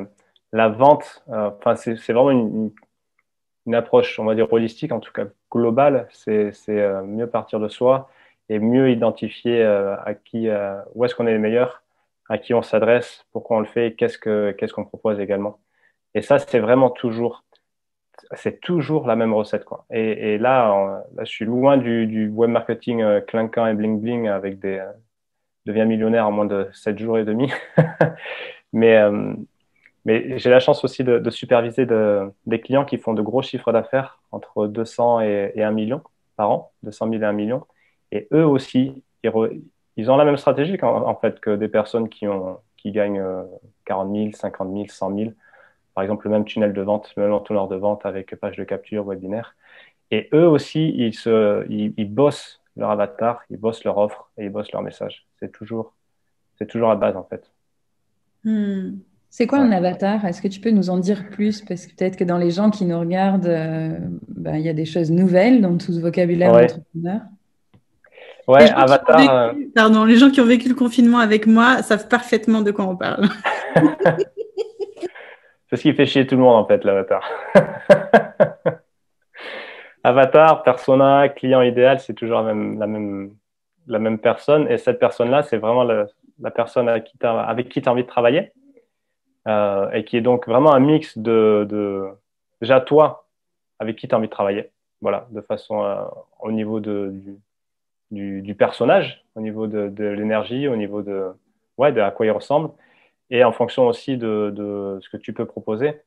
la 0.52 0.68
vente, 0.68 1.24
euh, 1.30 1.50
enfin, 1.58 1.76
c'est 1.76 2.12
vraiment 2.12 2.30
une, 2.30 3.74
approche, 3.74 4.18
on 4.18 4.24
va 4.24 4.34
dire, 4.34 4.52
holistique, 4.52 4.92
en 4.92 5.00
tout 5.00 5.12
cas 5.12 5.26
globale. 5.50 6.08
C'est 6.10 6.52
euh, 6.68 7.02
mieux 7.02 7.28
partir 7.28 7.60
de 7.60 7.68
soi 7.68 8.10
et 8.48 8.58
mieux 8.58 8.90
identifier 8.90 9.62
euh, 9.62 9.96
à 10.04 10.14
qui, 10.14 10.48
où 10.94 11.04
est-ce 11.04 11.14
qu'on 11.14 11.26
est 11.26 11.32
les 11.32 11.38
meilleurs, 11.38 11.82
à 12.28 12.38
qui 12.38 12.54
on 12.54 12.62
s'adresse, 12.62 13.26
pourquoi 13.32 13.56
on 13.58 13.60
le 13.60 13.66
fait 13.66 13.88
et 13.88 13.94
qu'est-ce 13.94 14.18
qu'on 14.18 14.84
propose 14.84 15.20
également. 15.20 15.58
Et 16.14 16.22
ça, 16.22 16.38
c'est 16.38 16.58
vraiment 16.58 16.90
toujours, 16.90 17.44
c'est 18.34 18.60
toujours 18.60 19.06
la 19.06 19.16
même 19.16 19.32
recette. 19.32 19.64
Quoi. 19.64 19.86
Et, 19.90 20.34
et 20.34 20.38
là, 20.38 21.04
là, 21.14 21.24
je 21.24 21.30
suis 21.30 21.44
loin 21.44 21.76
du, 21.76 22.06
du 22.06 22.28
web 22.28 22.50
marketing 22.50 23.02
euh, 23.02 23.20
clinquant 23.20 23.66
et 23.66 23.74
bling 23.74 24.00
bling 24.00 24.28
avec 24.28 24.58
des 24.58 24.78
euh, 24.78 24.92
deviens 25.66 25.84
millionnaire 25.84 26.26
en 26.26 26.32
moins 26.32 26.46
de 26.46 26.68
7 26.72 26.98
jours 26.98 27.18
et 27.18 27.24
demi. 27.24 27.50
mais 28.72 28.96
euh, 28.96 29.34
mais 30.04 30.38
j'ai 30.38 30.50
la 30.50 30.60
chance 30.60 30.82
aussi 30.84 31.04
de, 31.04 31.18
de 31.20 31.30
superviser 31.30 31.86
de, 31.86 32.28
des 32.46 32.60
clients 32.60 32.84
qui 32.84 32.98
font 32.98 33.14
de 33.14 33.22
gros 33.22 33.42
chiffres 33.42 33.72
d'affaires 33.72 34.20
entre 34.32 34.66
200 34.66 35.20
et, 35.20 35.52
et 35.54 35.62
1 35.62 35.70
million 35.70 36.02
par 36.36 36.50
an, 36.50 36.72
200 36.82 37.10
000 37.10 37.22
et 37.22 37.26
1 37.26 37.32
million. 37.32 37.64
Et 38.10 38.26
eux 38.32 38.44
aussi, 38.44 39.04
ils, 39.22 39.32
ils 39.96 40.10
ont 40.10 40.16
la 40.16 40.24
même 40.24 40.36
stratégie 40.36 40.76
en, 40.82 41.06
en, 41.06 41.14
fait 41.14 41.38
que 41.40 41.54
des 41.54 41.68
personnes 41.68 42.08
qui, 42.08 42.26
ont, 42.26 42.58
qui 42.76 42.90
gagnent 42.90 43.22
40 43.84 44.12
000, 44.12 44.30
50 44.32 44.72
000, 44.72 44.84
100 44.88 45.16
000 45.16 45.30
par 45.94 46.02
exemple, 46.02 46.26
le 46.26 46.32
même 46.32 46.44
tunnel 46.44 46.72
de 46.72 46.82
vente, 46.82 47.12
le 47.16 47.24
même 47.24 47.32
entonnoir 47.32 47.68
de 47.68 47.76
vente 47.76 48.06
avec 48.06 48.34
page 48.36 48.56
de 48.56 48.64
capture, 48.64 49.04
webinaire. 49.04 49.54
Et 50.10 50.28
eux 50.34 50.46
aussi, 50.46 50.94
ils, 50.96 51.14
se, 51.14 51.66
ils, 51.70 52.12
bossent 52.12 52.60
leur 52.76 52.90
avatar, 52.90 53.42
ils 53.50 53.56
bossent 53.56 53.84
leur 53.84 53.98
offre 53.98 54.30
et 54.36 54.44
ils 54.44 54.50
bossent 54.50 54.72
leur 54.72 54.82
message. 54.82 55.26
C'est 55.40 55.50
toujours, 55.50 55.94
c'est 56.58 56.66
toujours 56.66 56.90
la 56.90 56.96
base 56.96 57.16
en 57.16 57.24
fait. 57.24 57.50
Hmm. 58.44 58.98
C'est 59.30 59.46
quoi 59.46 59.60
un 59.60 59.72
avatar? 59.72 60.26
Est-ce 60.26 60.42
que 60.42 60.48
tu 60.48 60.60
peux 60.60 60.70
nous 60.70 60.90
en 60.90 60.98
dire 60.98 61.30
plus? 61.30 61.62
Parce 61.62 61.86
que 61.86 61.94
peut-être 61.94 62.16
que 62.16 62.24
dans 62.24 62.36
les 62.36 62.50
gens 62.50 62.70
qui 62.70 62.84
nous 62.84 63.00
regardent, 63.00 63.46
euh, 63.46 63.96
ben, 64.28 64.56
il 64.56 64.62
y 64.62 64.68
a 64.68 64.74
des 64.74 64.84
choses 64.84 65.10
nouvelles 65.10 65.62
dans 65.62 65.78
tout 65.78 65.92
ce 65.92 66.00
vocabulaire 66.00 66.52
ouais. 66.52 66.66
d'entrepreneur. 66.66 67.20
Ouais, 68.46 68.70
avatar. 68.70 69.16
Vécu, 69.18 69.30
euh, 69.30 69.68
pardon, 69.74 70.04
les 70.04 70.16
gens 70.16 70.30
qui 70.30 70.42
ont 70.42 70.46
vécu 70.46 70.68
le 70.68 70.74
confinement 70.74 71.18
avec 71.18 71.46
moi 71.46 71.82
savent 71.82 72.08
parfaitement 72.08 72.60
de 72.60 72.72
quoi 72.72 72.86
on 72.86 72.96
parle. 72.96 73.28
C'est 75.72 75.78
ce 75.78 75.82
qui 75.84 75.94
fait 75.94 76.04
chier 76.04 76.26
tout 76.26 76.36
le 76.36 76.42
monde, 76.42 76.56
en 76.56 76.66
fait, 76.66 76.84
l'avatar. 76.84 77.26
avatar, 80.04 80.62
persona, 80.64 81.30
client 81.30 81.62
idéal, 81.62 81.98
c'est 81.98 82.12
toujours 82.12 82.42
la 82.42 82.52
même, 82.52 84.18
personne. 84.18 84.70
Et 84.70 84.76
cette 84.76 84.98
personne-là, 84.98 85.42
c'est 85.44 85.56
vraiment 85.56 85.84
la, 85.84 86.50
personne 86.50 86.90
avec 86.90 87.04
qui 87.04 87.16
tu 87.16 87.24
as, 87.26 87.90
envie 87.90 88.02
de 88.02 88.06
travailler. 88.06 88.52
Euh, 89.48 89.90
et 89.92 90.04
qui 90.04 90.18
est 90.18 90.20
donc 90.20 90.46
vraiment 90.46 90.74
un 90.74 90.78
mix 90.78 91.16
de, 91.16 92.06
déjà 92.60 92.82
toi, 92.82 93.26
avec 93.78 93.96
qui 93.96 94.06
tu 94.06 94.14
as 94.14 94.18
envie 94.18 94.28
de 94.28 94.32
travailler. 94.32 94.72
Voilà, 95.00 95.26
de 95.30 95.40
façon 95.40 95.82
euh, 95.84 96.04
au 96.40 96.52
niveau 96.52 96.80
du, 96.80 97.40
personnage, 98.58 99.24
au 99.36 99.40
niveau 99.40 99.66
de, 99.66 99.88
de 99.88 100.04
l'énergie, 100.04 100.68
au 100.68 100.76
niveau 100.76 101.00
de, 101.00 101.32
ouais, 101.78 101.92
de 101.92 102.02
à 102.02 102.10
quoi 102.10 102.26
il 102.26 102.30
ressemble 102.30 102.72
et 103.30 103.44
en 103.44 103.52
fonction 103.52 103.86
aussi 103.86 104.16
de, 104.16 104.98
ce 105.00 105.08
que 105.08 105.16
tu 105.16 105.32
peux 105.32 105.46
proposer. 105.46 106.00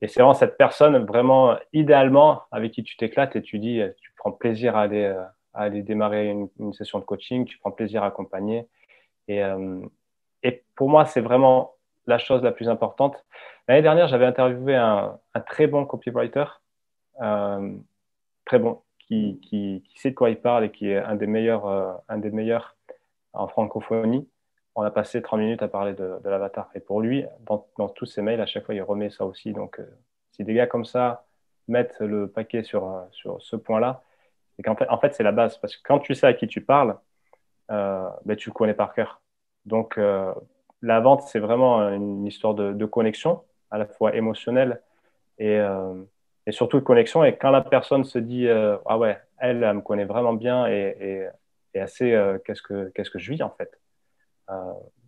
Et 0.00 0.08
c'est 0.08 0.20
vraiment 0.20 0.34
cette 0.34 0.56
personne 0.56 1.04
vraiment 1.04 1.56
idéalement 1.72 2.42
avec 2.50 2.72
qui 2.72 2.82
tu 2.82 2.96
t'éclates 2.96 3.36
et 3.36 3.42
tu 3.42 3.58
dis, 3.58 3.80
tu 4.00 4.12
prends 4.16 4.32
plaisir 4.32 4.76
à 4.76 4.82
aller, 4.82 5.14
aller 5.54 5.82
démarrer 5.82 6.28
une, 6.58 6.72
session 6.72 6.98
de 6.98 7.04
coaching, 7.04 7.44
tu 7.44 7.58
prends 7.58 7.70
plaisir 7.70 8.02
à 8.02 8.06
accompagner. 8.06 8.66
Et, 9.28 9.42
euh, 9.42 9.80
et 10.42 10.62
pour 10.74 10.88
moi, 10.88 11.04
c'est 11.04 11.20
vraiment 11.20 11.74
la 12.06 12.18
chose 12.18 12.42
la 12.42 12.52
plus 12.52 12.68
importante. 12.68 13.24
L'année 13.68 13.82
dernière, 13.82 14.08
j'avais 14.08 14.26
interviewé 14.26 14.74
un, 14.74 15.18
très 15.46 15.66
bon 15.66 15.86
copywriter, 15.86 16.44
euh, 17.20 17.76
très 18.44 18.58
bon, 18.58 18.80
qui, 18.98 19.82
sait 19.94 20.10
de 20.10 20.14
quoi 20.14 20.30
il 20.30 20.40
parle 20.40 20.64
et 20.64 20.70
qui 20.70 20.88
est 20.88 20.98
un 20.98 21.14
des 21.14 21.26
meilleurs, 21.26 21.66
euh, 21.66 21.92
un 22.08 22.18
des 22.18 22.30
meilleurs 22.30 22.76
en 23.34 23.46
francophonie. 23.46 24.28
On 24.74 24.82
a 24.82 24.90
passé 24.90 25.20
30 25.20 25.40
minutes 25.40 25.62
à 25.62 25.68
parler 25.68 25.94
de, 25.94 26.18
l'avatar. 26.24 26.70
Et 26.74 26.80
pour 26.80 27.00
lui, 27.00 27.24
dans, 27.46 27.88
tous 27.88 28.06
ses 28.06 28.22
mails, 28.22 28.40
à 28.40 28.46
chaque 28.46 28.64
fois, 28.64 28.74
il 28.74 28.82
remet 28.82 29.10
ça 29.10 29.24
aussi. 29.24 29.52
Donc, 29.52 29.78
euh, 29.80 29.84
si 30.30 30.44
des 30.44 30.54
gars 30.54 30.66
comme 30.66 30.84
ça 30.84 31.26
mettent 31.68 32.00
le 32.00 32.26
paquet 32.26 32.62
sur, 32.62 33.06
sur 33.12 33.40
ce 33.42 33.56
point-là, 33.56 34.02
c'est 34.56 34.62
qu'en 34.62 34.76
fait, 34.76 34.88
en 34.88 34.98
fait 34.98 35.14
c'est 35.14 35.22
la 35.22 35.32
base. 35.32 35.58
Parce 35.58 35.76
que 35.76 35.82
quand 35.84 35.98
tu 36.00 36.14
sais 36.14 36.26
à 36.26 36.34
qui 36.34 36.48
tu 36.48 36.60
parles, 36.60 36.98
ben, 37.68 38.36
tu 38.36 38.50
le 38.50 38.54
connais 38.54 38.74
par 38.74 38.92
cœur. 38.94 39.22
Donc, 39.64 39.98
la 40.82 41.00
vente, 41.00 41.22
c'est 41.22 41.38
vraiment 41.38 41.88
une 41.90 42.26
histoire 42.26 42.54
de, 42.54 42.84
connexion, 42.86 43.42
à 43.70 43.78
la 43.78 43.86
fois 43.86 44.14
émotionnelle 44.14 44.82
et, 45.38 45.58
euh, 45.58 45.94
et, 46.46 46.52
surtout 46.52 46.80
de 46.80 46.84
connexion. 46.84 47.24
Et 47.24 47.36
quand 47.36 47.50
la 47.50 47.62
personne 47.62 48.04
se 48.04 48.18
dit 48.18 48.48
euh, 48.48 48.76
Ah 48.86 48.98
ouais, 48.98 49.18
elle, 49.38 49.62
elle, 49.62 49.76
me 49.76 49.80
connaît 49.80 50.04
vraiment 50.04 50.34
bien 50.34 50.66
et, 50.66 51.28
et, 51.74 51.80
assez 51.80 52.12
euh, 52.12 52.38
qu'est-ce 52.44 52.60
que 52.60 52.90
qu'est-ce 52.94 53.10
que 53.10 53.18
je 53.18 53.32
vis 53.32 53.42
en 53.42 53.50
fait? 53.50 53.80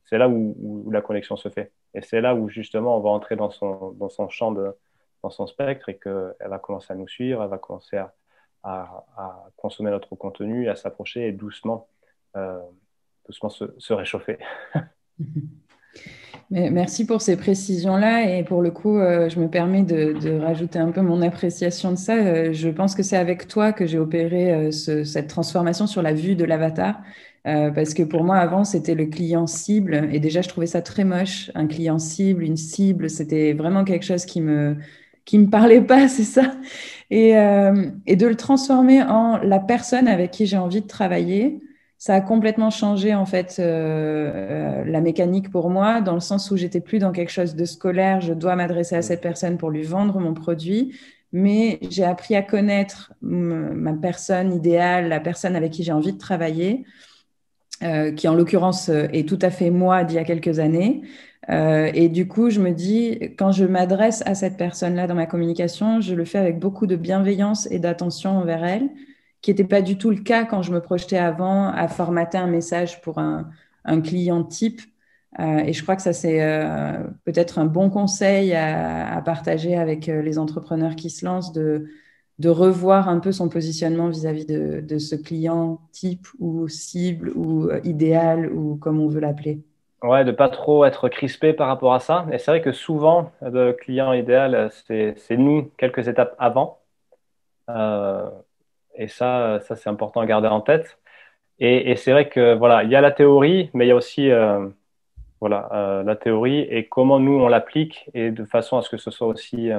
C'est 0.05 0.19
là 0.19 0.29
où, 0.29 0.91
la 0.91 1.01
connexion 1.01 1.37
se 1.37 1.49
fait. 1.49 1.73
Et 1.95 2.03
c'est 2.03 2.21
là 2.21 2.35
où 2.35 2.49
justement 2.49 2.97
on 2.97 3.01
va 3.01 3.11
entrer 3.11 3.37
dans 3.37 3.51
son, 3.51 3.93
dans 3.93 4.09
son 4.09 4.29
champ, 4.29 4.53
de, 4.53 4.75
dans 5.23 5.31
son 5.31 5.47
spectre 5.47 5.89
et 5.89 5.97
qu'elle 5.97 6.35
va 6.41 6.59
commencer 6.59 6.93
à 6.93 6.97
nous 6.97 7.09
suivre, 7.09 7.43
elle 7.43 7.51
va 7.51 7.59
commencer 7.59 7.97
à, 7.97 8.15
à, 8.65 9.47
consommer 9.57 9.91
notre 9.91 10.15
contenu, 10.17 10.69
à 10.69 10.77
s'approcher 10.77 11.29
et 11.29 11.33
doucement, 11.33 11.89
doucement 13.27 13.51
se, 13.51 13.93
réchauffer. 13.93 14.39
merci 16.51 17.07
pour 17.07 17.23
ces 17.23 17.37
précisions-là. 17.37 18.37
Et 18.37 18.45
pour 18.45 18.63
le 18.63 18.71
coup, 18.71 18.99
euh, 18.99 19.29
je 19.29 19.39
me 19.39 19.49
permets 19.49 19.83
de, 19.83 20.39
rajouter 20.39 20.79
un 20.79 20.91
peu 20.91 21.03
mon 21.03 21.23
appréciation 21.23 21.91
de 21.91 21.97
ça. 21.97 22.17
Euh, 22.17 22.53
je 22.53 22.69
pense 22.69 22.95
que 22.95 23.03
c'est 23.03 23.17
avec 23.17 23.49
toi 23.49 23.73
que 23.73 23.87
j'ai 23.87 23.99
opéré 23.99 24.53
euh, 24.53 24.71
cette 24.71 25.29
transformation 25.29 25.87
sur 25.87 26.03
la 26.03 26.13
vue 26.13 26.37
de 26.37 26.45
l'avatar. 26.45 27.01
Parce 27.45 27.95
que 27.95 28.03
pour 28.03 28.25
moi, 28.25 28.37
avant, 28.39 28.65
c'était 28.65 28.95
le 28.95 29.07
client 29.07 29.47
cible. 29.47 30.09
Et 30.13 30.21
déjà, 30.21 30.43
je 30.43 30.49
trouvais 30.49 30.67
ça 30.67 30.83
très 30.83 31.05
moche. 31.05 31.51
Un 31.55 31.67
client 31.67 31.99
cible, 31.99 32.43
une 32.43 32.57
cible, 32.57 33.11
c'était 33.11 33.53
vraiment 33.53 33.85
quelque 33.85 34.05
chose 34.05 34.25
qui 34.25 34.41
me 34.41 34.77
qui 35.25 35.39
me 35.39 35.49
parlait 35.49 35.81
pas, 35.81 36.09
c'est 36.09 36.25
ça. 36.25 36.55
Et, 37.11 37.31
et 38.07 38.17
de 38.17 38.27
le 38.27 38.35
transformer 38.37 39.03
en 39.03 39.39
la 39.39 39.59
personne 39.59 40.09
avec 40.09 40.31
qui 40.31 40.47
j'ai 40.47 40.57
envie 40.59 40.83
de 40.83 40.87
travailler 40.87 41.61
ça 42.05 42.17
a 42.17 42.21
complètement 42.21 42.69
changé 42.69 43.15
en 43.15 43.25
fait 43.25 43.57
euh, 43.59 43.63
euh, 43.65 44.85
la 44.85 45.01
mécanique 45.01 45.51
pour 45.51 45.71
moi, 45.71 46.03
dans 46.03 46.13
le 46.13 46.21
sens 46.21 46.51
où 46.51 46.57
j'étais 46.59 46.83
plus 46.83 46.99
dans 46.99 47.13
quelque 47.13 47.33
chose 47.33 47.55
de 47.55 47.65
scolaire. 47.65 48.21
Je 48.21 48.35
dois 48.35 48.57
m'adresser 48.57 48.95
à 48.95 49.01
cette 49.01 49.23
personne 49.23 49.57
pour 49.57 49.71
lui 49.71 49.85
vendre 49.85 50.21
mon 50.21 50.35
produit, 50.35 50.95
mais 51.33 51.79
j'ai 51.89 52.05
appris 52.05 52.37
à 52.37 52.43
connaître 52.43 53.15
ma 53.23 53.95
personne 53.95 54.53
idéale, 54.53 55.09
la 55.09 55.19
personne 55.19 55.57
avec 55.57 55.73
qui 55.73 55.83
j'ai 55.83 55.93
envie 55.93 56.13
de 56.13 56.19
travailler, 56.19 56.85
euh, 57.83 58.13
qui 58.13 58.29
en 58.29 58.35
l'occurrence 58.35 58.89
est 58.89 59.29
tout 59.29 59.39
à 59.43 59.51
fait 59.51 59.71
moi 59.71 60.05
d'il 60.05 60.17
y 60.17 60.19
a 60.19 60.25
quelques 60.25 60.59
années. 60.59 61.03
et 61.49 62.09
du 62.09 62.27
coup, 62.27 62.51
je 62.51 62.61
me 62.61 62.71
dis, 62.71 63.19
quand 63.37 63.53
je 63.53 63.65
m'adresse 63.67 64.23
à 64.27 64.35
cette 64.35 64.57
personne-là 64.57 65.07
dans 65.07 65.15
ma 65.15 65.27
communication, 65.27 66.01
je 66.01 66.15
le 66.15 66.25
fais 66.25 66.39
avec 66.39 66.59
beaucoup 66.59 66.87
de 66.87 66.97
bienveillance 66.97 67.69
et 67.71 67.79
d'attention 67.79 68.39
envers 68.39 68.65
elle 68.65 68.89
qui 69.45 69.51
n'était 69.51 69.65
pas 69.65 69.83
du 69.83 69.99
tout 69.99 70.09
le 70.09 70.23
cas 70.23 70.47
quand 70.47 70.63
je 70.63 70.73
me 70.73 70.81
projetais 70.81 71.19
avant 71.19 71.69
à 71.69 71.87
formater 71.87 72.39
un 72.39 72.47
message 72.47 73.03
pour 73.03 73.19
un, 73.19 73.51
client 74.03 74.43
type. 74.43 74.81
Euh, 75.39 75.59
et 75.59 75.75
je 75.75 75.83
crois 75.83 75.97
que 75.97 76.03
ça, 76.03 76.15
c'est 76.15 76.43
euh, 76.43 77.05
peut-être 77.27 77.59
un 77.59 77.67
bon 77.67 77.91
conseil 77.91 78.55
à, 78.55 79.21
partager 79.23 79.77
avec 79.77 80.09
euh, 80.09 80.23
les 80.23 80.39
entrepreneurs 80.39 80.97
qui 80.97 81.11
se 81.11 81.27
lancent, 81.27 81.53
de, 81.53 81.91
de 82.39 82.49
revoir 82.49 83.09
un 83.09 83.21
peu 83.21 83.33
son 83.33 83.49
positionnement 83.49 84.09
vis-à-vis 84.09 84.47
de, 84.47 84.99
ce 84.99 85.15
client 85.15 85.81
type 85.93 86.27
ou 86.41 86.69
cible 86.69 87.31
ou 87.37 87.71
idéal 87.85 88.53
ou 88.53 88.77
comme 88.77 89.01
on 89.01 89.09
veut 89.09 89.21
l'appeler. 89.21 89.61
Ouais, 90.03 90.25
de 90.25 90.33
pas 90.33 90.49
trop 90.49 90.85
être 90.85 91.09
crispé 91.09 91.53
par 91.53 91.69
rapport 91.69 91.95
à 91.95 92.01
ça. 92.01 92.27
Et 92.33 92.39
c'est 92.39 92.51
vrai 92.51 92.61
que 92.61 92.73
souvent, 92.73 93.31
le 93.41 93.73
client 93.73 94.13
idéal, 94.13 94.71
c'est 94.87 95.37
nous 95.37 95.71
quelques 95.79 96.09
étapes 96.09 96.35
avant. 96.39 96.81
Et 98.97 99.09
ça, 99.09 99.61
ça 99.61 99.77
c'est 99.77 99.89
important 99.89 100.21
à 100.21 100.27
garder 100.27 100.49
en 100.49 100.61
tête. 100.61 100.99
Et, 101.61 101.97
c'est 101.97 102.13
vrai 102.13 102.29
que 102.29 102.55
voilà, 102.55 102.83
il 102.83 102.91
y 102.91 102.97
a 102.97 103.01
la 103.01 103.13
théorie, 103.13 103.71
mais 103.75 103.87
il 103.87 103.89
y 103.89 103.93
a 103.93 103.97
aussi 103.97 104.31
euh, 104.31 104.69
voilà 105.41 105.69
euh, 105.73 106.03
la 106.03 106.17
théorie 106.17 106.61
et 106.61 106.89
comment 106.89 107.21
nous 107.21 107.33
on 107.33 107.49
l'applique 107.49 108.11
et 108.15 108.31
de 108.31 108.45
façon 108.45 108.77
à 108.79 108.83
ce 108.83 108.91
que 108.91 108.97
ce 108.97 109.11
soit 109.11 109.29
aussi 109.29 109.71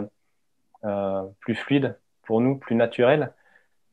euh, 0.86 1.24
plus 1.40 1.56
fluide 1.56 1.98
pour 2.26 2.42
nous, 2.42 2.58
plus 2.58 2.76
naturel. 2.76 3.34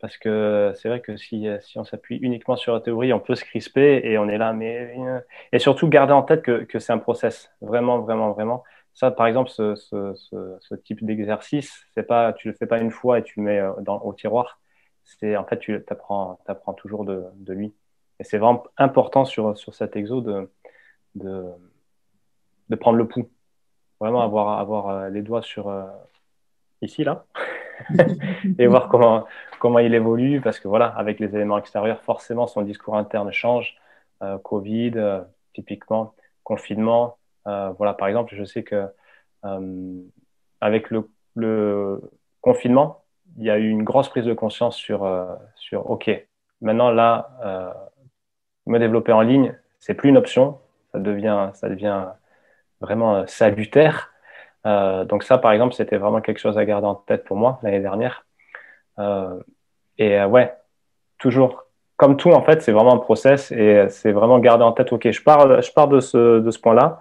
Parce 0.01 0.17
que 0.19 0.73
c'est 0.77 0.89
vrai 0.89 1.01
que 1.01 1.17
si, 1.17 1.47
si 1.61 1.79
on 1.79 1.85
s'appuie 1.85 2.17
uniquement 2.17 2.57
sur 2.57 2.75
la 2.75 2.81
théorie, 2.81 3.13
on 3.13 3.21
peut 3.21 3.37
se 3.37 3.45
crisper 3.45 4.01
et 4.05 4.19
on 4.19 4.29
est 4.29 4.39
là, 4.39 4.53
mais 4.53 4.97
et 5.53 5.61
surtout 5.61 5.89
garder 5.89 6.13
en 6.13 6.23
tête 6.23 6.43
que, 6.43 6.65
que 6.65 6.81
c'est 6.81 6.93
un 6.93 6.99
process, 6.99 7.53
vraiment, 7.61 8.01
vraiment, 8.01 8.33
vraiment. 8.33 8.65
Ça, 8.95 9.13
par 9.13 9.27
exemple, 9.29 9.51
ce, 9.51 9.77
ce, 9.77 10.75
type 10.75 11.05
d'exercice, 11.05 11.87
c'est 11.95 12.03
pas, 12.03 12.33
tu 12.33 12.49
le 12.49 12.55
fais 12.55 12.67
pas 12.67 12.79
une 12.79 12.91
fois 12.91 13.21
et 13.21 13.23
tu 13.23 13.41
le 13.41 13.45
mets 13.45 13.63
dans, 13.81 14.01
au 14.01 14.13
tiroir 14.13 14.59
c'est 15.05 15.37
en 15.37 15.45
fait 15.45 15.59
tu 15.59 15.85
apprends, 15.89 16.39
apprends 16.47 16.75
toujours 16.75 17.05
de, 17.05 17.25
de, 17.37 17.53
lui. 17.53 17.75
Et 18.21 18.25
c'est 18.25 18.39
vraiment 18.39 18.65
important 18.77 19.25
sur, 19.25 19.57
sur 19.57 19.75
cet 19.75 19.97
exo 19.97 20.21
de, 20.21 20.51
de, 21.15 21.45
de, 22.69 22.77
prendre 22.77 22.99
le 22.99 23.09
pouls. 23.09 23.31
Vraiment 24.01 24.23
avoir, 24.23 24.59
avoir 24.59 24.89
euh, 24.89 25.09
les 25.11 25.23
doigts 25.23 25.43
sur 25.43 25.69
euh, 25.69 25.85
ici, 26.83 27.05
là, 27.05 27.25
et 28.59 28.67
voir 28.67 28.89
comment, 28.89 29.27
comment 29.59 29.79
il 29.79 29.95
évolue, 29.95 30.41
parce 30.41 30.61
que 30.61 30.69
voilà, 30.69 30.87
avec 30.87 31.21
les 31.21 31.35
éléments 31.35 31.59
extérieurs, 31.59 32.01
forcément, 32.03 32.47
son 32.47 32.63
discours 32.63 32.97
interne 32.97 33.33
change. 33.33 33.77
Euh, 34.23 34.39
Covid, 34.39 35.23
typiquement, 35.53 36.15
confinement. 36.45 37.17
voilà, 37.45 37.95
par 37.95 38.09
exemple, 38.09 38.35
je 38.35 38.45
sais 38.45 38.63
que 38.63 38.87
avec 40.61 40.91
le, 40.91 41.09
le 41.35 42.01
confinement, 42.41 43.03
il 43.39 43.45
y 43.45 43.51
a 43.51 43.59
eu 43.59 43.69
une 43.69 43.83
grosse 43.83 44.09
prise 44.09 44.25
de 44.25 44.35
conscience 44.35 44.77
sur, 44.77 45.05
euh, 45.05 45.35
sur 45.57 45.91
OK, 45.91 46.11
maintenant 46.61 46.91
là, 46.91 47.31
euh, 47.45 47.73
me 48.67 48.79
développer 48.79 49.13
en 49.13 49.23
ligne, 49.23 49.57
c'est 49.81 49.95
plus 49.95 50.11
une 50.11 50.17
option, 50.17 50.59
ça 50.93 50.99
devient, 50.99 51.51
ça 51.55 51.69
devient 51.69 52.07
vraiment 52.81 53.27
euh, 54.67 55.05
donc 55.05 55.25
ça, 55.25 55.39
par 55.39 55.53
exemple, 55.53 55.75
c'était 55.75 55.97
vraiment 55.97 56.21
quelque 56.21 56.39
chose 56.39 56.59
à 56.59 56.65
garder 56.65 56.87
en 56.87 56.95
tête 56.95 57.25
pour 57.25 57.37
moi 57.37 57.59
l'année 57.63 57.81
dernière. 57.81 58.27
et 59.99 60.25
ouais, 60.25 60.55
toujours, 61.19 61.65
comme 61.97 62.17
tout, 62.17 62.31
en 62.31 62.43
fait, 62.43 62.63
c'est 62.63 62.73
vraiment 62.73 62.95
un 62.95 62.99
process 62.99 63.53
et 63.53 63.87
c'est 63.89 64.13
vraiment 64.13 64.39
garder 64.39 64.65
en 64.65 64.73
tête, 64.73 64.93
OK, 64.93 65.11
je 65.11 65.23
pars, 65.23 65.63
je 65.63 65.73
pars 65.73 65.89
de 65.89 66.01
ce, 66.01 66.41
de 66.41 66.51
ce 66.51 66.59
point-là 66.59 67.01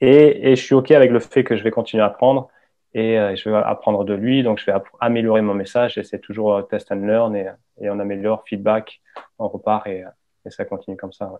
et, 0.00 0.50
et 0.52 0.56
je 0.56 0.62
suis 0.62 0.74
OK 0.74 0.90
avec 0.90 1.10
le 1.10 1.20
fait 1.20 1.44
que 1.44 1.56
je 1.56 1.62
vais 1.62 1.70
continuer 1.70 2.02
à 2.02 2.06
apprendre 2.06 2.48
et 2.94 3.18
euh, 3.18 3.34
je 3.36 3.48
vais 3.48 3.56
apprendre 3.56 4.04
de 4.04 4.14
lui. 4.14 4.42
Donc, 4.42 4.58
je 4.58 4.66
vais 4.66 4.74
améliorer 5.00 5.40
mon 5.40 5.54
message 5.54 5.96
et 5.98 6.04
c'est 6.04 6.18
toujours 6.18 6.54
euh, 6.54 6.62
test 6.62 6.92
and 6.92 7.06
learn 7.06 7.34
et, 7.36 7.48
et, 7.80 7.90
on 7.90 7.98
améliore, 7.98 8.44
feedback, 8.46 9.00
on 9.38 9.48
repart 9.48 9.86
et 9.86 10.04
ça 10.50 10.64
continue 10.64 10.96
comme 10.96 11.12
ça. 11.12 11.32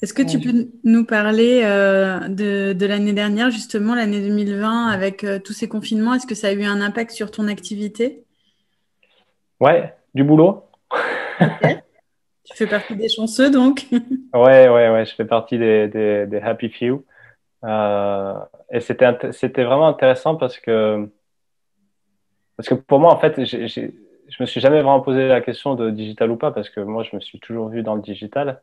Est-ce 0.00 0.14
que 0.14 0.22
tu 0.22 0.38
peux 0.38 0.68
nous 0.84 1.04
parler 1.04 1.62
euh, 1.64 2.28
de, 2.28 2.72
de 2.72 2.86
l'année 2.86 3.12
dernière, 3.12 3.50
justement, 3.50 3.94
l'année 3.94 4.20
2020, 4.20 4.86
avec 4.88 5.26
tous 5.44 5.52
ces 5.52 5.68
confinements? 5.68 6.14
Est-ce 6.14 6.26
que 6.26 6.34
ça 6.34 6.48
a 6.48 6.52
eu 6.52 6.64
un 6.64 6.80
impact 6.80 7.10
sur 7.10 7.30
ton 7.30 7.48
activité? 7.48 8.24
Ouais, 9.60 9.94
du 10.14 10.24
boulot? 10.24 10.64
Tu 12.50 12.56
fais 12.56 12.66
partie 12.66 12.96
des 12.96 13.08
chanceux, 13.08 13.50
donc. 13.50 13.86
Ouais, 14.34 14.68
ouais, 14.68 14.90
ouais, 14.90 15.06
je 15.06 15.14
fais 15.14 15.24
partie 15.24 15.58
des, 15.58 15.88
des, 15.88 16.26
des 16.26 16.38
happy 16.38 16.68
few. 16.68 17.04
Euh, 17.64 18.34
et 18.70 18.80
c'était, 18.80 19.32
c'était 19.32 19.64
vraiment 19.64 19.88
intéressant 19.88 20.36
parce 20.36 20.58
que, 20.58 21.10
parce 22.56 22.68
que 22.68 22.74
pour 22.74 23.00
moi, 23.00 23.12
en 23.12 23.18
fait, 23.18 23.42
j'ai, 23.44 23.66
je 23.68 24.36
me 24.40 24.46
suis 24.46 24.60
jamais 24.60 24.82
vraiment 24.82 25.00
posé 25.00 25.28
la 25.28 25.40
question 25.40 25.74
de 25.74 25.90
digital 25.90 26.30
ou 26.30 26.36
pas 26.36 26.52
parce 26.52 26.68
que 26.70 26.80
moi, 26.80 27.02
je 27.02 27.16
me 27.16 27.20
suis 27.20 27.40
toujours 27.40 27.68
vu 27.68 27.82
dans 27.82 27.94
le 27.94 28.02
digital. 28.02 28.62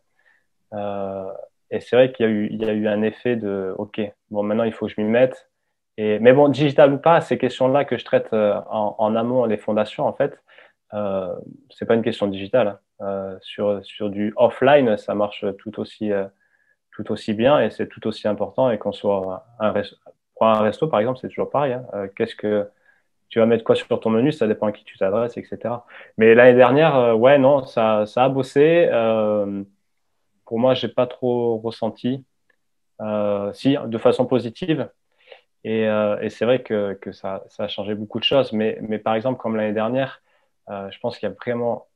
Euh, 0.75 1.31
et 1.71 1.79
c'est 1.79 1.95
vrai 1.95 2.11
qu'il 2.11 2.25
y 2.25 2.29
a, 2.29 2.31
eu, 2.31 2.47
il 2.51 2.61
y 2.63 2.69
a 2.69 2.73
eu 2.73 2.87
un 2.87 3.01
effet 3.01 3.35
de 3.35 3.73
OK, 3.77 4.01
bon, 4.29 4.43
maintenant 4.43 4.63
il 4.63 4.73
faut 4.73 4.87
que 4.87 4.93
je 4.95 5.01
m'y 5.01 5.07
mette. 5.07 5.49
Et, 5.97 6.19
mais 6.19 6.33
bon, 6.33 6.49
digital 6.49 6.93
ou 6.93 6.97
pas, 6.97 7.21
ces 7.21 7.37
questions-là 7.37 7.85
que 7.85 7.97
je 7.97 8.05
traite 8.05 8.33
euh, 8.33 8.59
en, 8.69 8.95
en 8.97 9.15
amont, 9.15 9.45
les 9.45 9.57
fondations, 9.57 10.05
en 10.05 10.13
fait, 10.13 10.37
euh, 10.93 11.33
c'est 11.69 11.85
pas 11.85 11.95
une 11.95 12.03
question 12.03 12.27
digitale. 12.27 12.79
Euh, 13.01 13.37
sur, 13.41 13.83
sur 13.85 14.09
du 14.09 14.33
offline, 14.37 14.97
ça 14.97 15.15
marche 15.15 15.45
tout 15.59 15.79
aussi, 15.79 16.11
tout 16.91 17.11
aussi 17.11 17.33
bien 17.33 17.59
et 17.59 17.69
c'est 17.71 17.87
tout 17.87 18.05
aussi 18.07 18.27
important. 18.27 18.71
Et 18.71 18.77
qu'on 18.77 18.91
soit 18.93 19.45
un 19.59 19.71
resto, 19.71 19.97
pour 20.35 20.47
un 20.47 20.61
resto, 20.61 20.87
par 20.87 20.99
exemple, 20.99 21.19
c'est 21.21 21.29
toujours 21.29 21.49
pareil. 21.49 21.73
Hein. 21.73 22.07
Qu'est-ce 22.15 22.35
que 22.35 22.69
tu 23.29 23.39
vas 23.39 23.45
mettre 23.45 23.63
quoi 23.63 23.75
sur 23.75 23.99
ton 23.99 24.09
menu 24.09 24.31
Ça 24.31 24.47
dépend 24.47 24.67
à 24.67 24.71
qui 24.71 24.83
tu 24.85 24.97
t'adresses, 24.97 25.37
etc. 25.37 25.57
Mais 26.17 26.35
l'année 26.35 26.55
dernière, 26.55 27.17
ouais, 27.17 27.37
non, 27.37 27.65
ça, 27.65 28.05
ça 28.05 28.25
a 28.25 28.29
bossé. 28.29 28.89
Euh, 30.45 30.49
pour 30.49 30.59
moi, 30.59 30.73
j'ai 30.73 30.87
pas 30.87 31.07
trop 31.07 31.57
ressenti. 31.59 32.25
si, 33.53 33.77
de 33.85 33.97
façon 33.97 34.25
positive. 34.25 34.89
Et, 35.63 35.87
c'est 36.29 36.45
vrai 36.45 36.61
que, 36.63 36.97
ça, 37.11 37.43
a 37.59 37.67
changé 37.67 37.95
beaucoup 37.95 38.19
de 38.19 38.23
choses. 38.23 38.53
Mais, 38.53 38.77
mais 38.81 38.99
par 38.99 39.15
exemple, 39.15 39.39
comme 39.39 39.55
l'année 39.55 39.73
dernière, 39.73 40.21
je 40.69 40.97
pense 40.99 41.17
qu'il 41.17 41.27
y 41.29 41.31
a 41.31 41.35
vraiment 41.35 41.87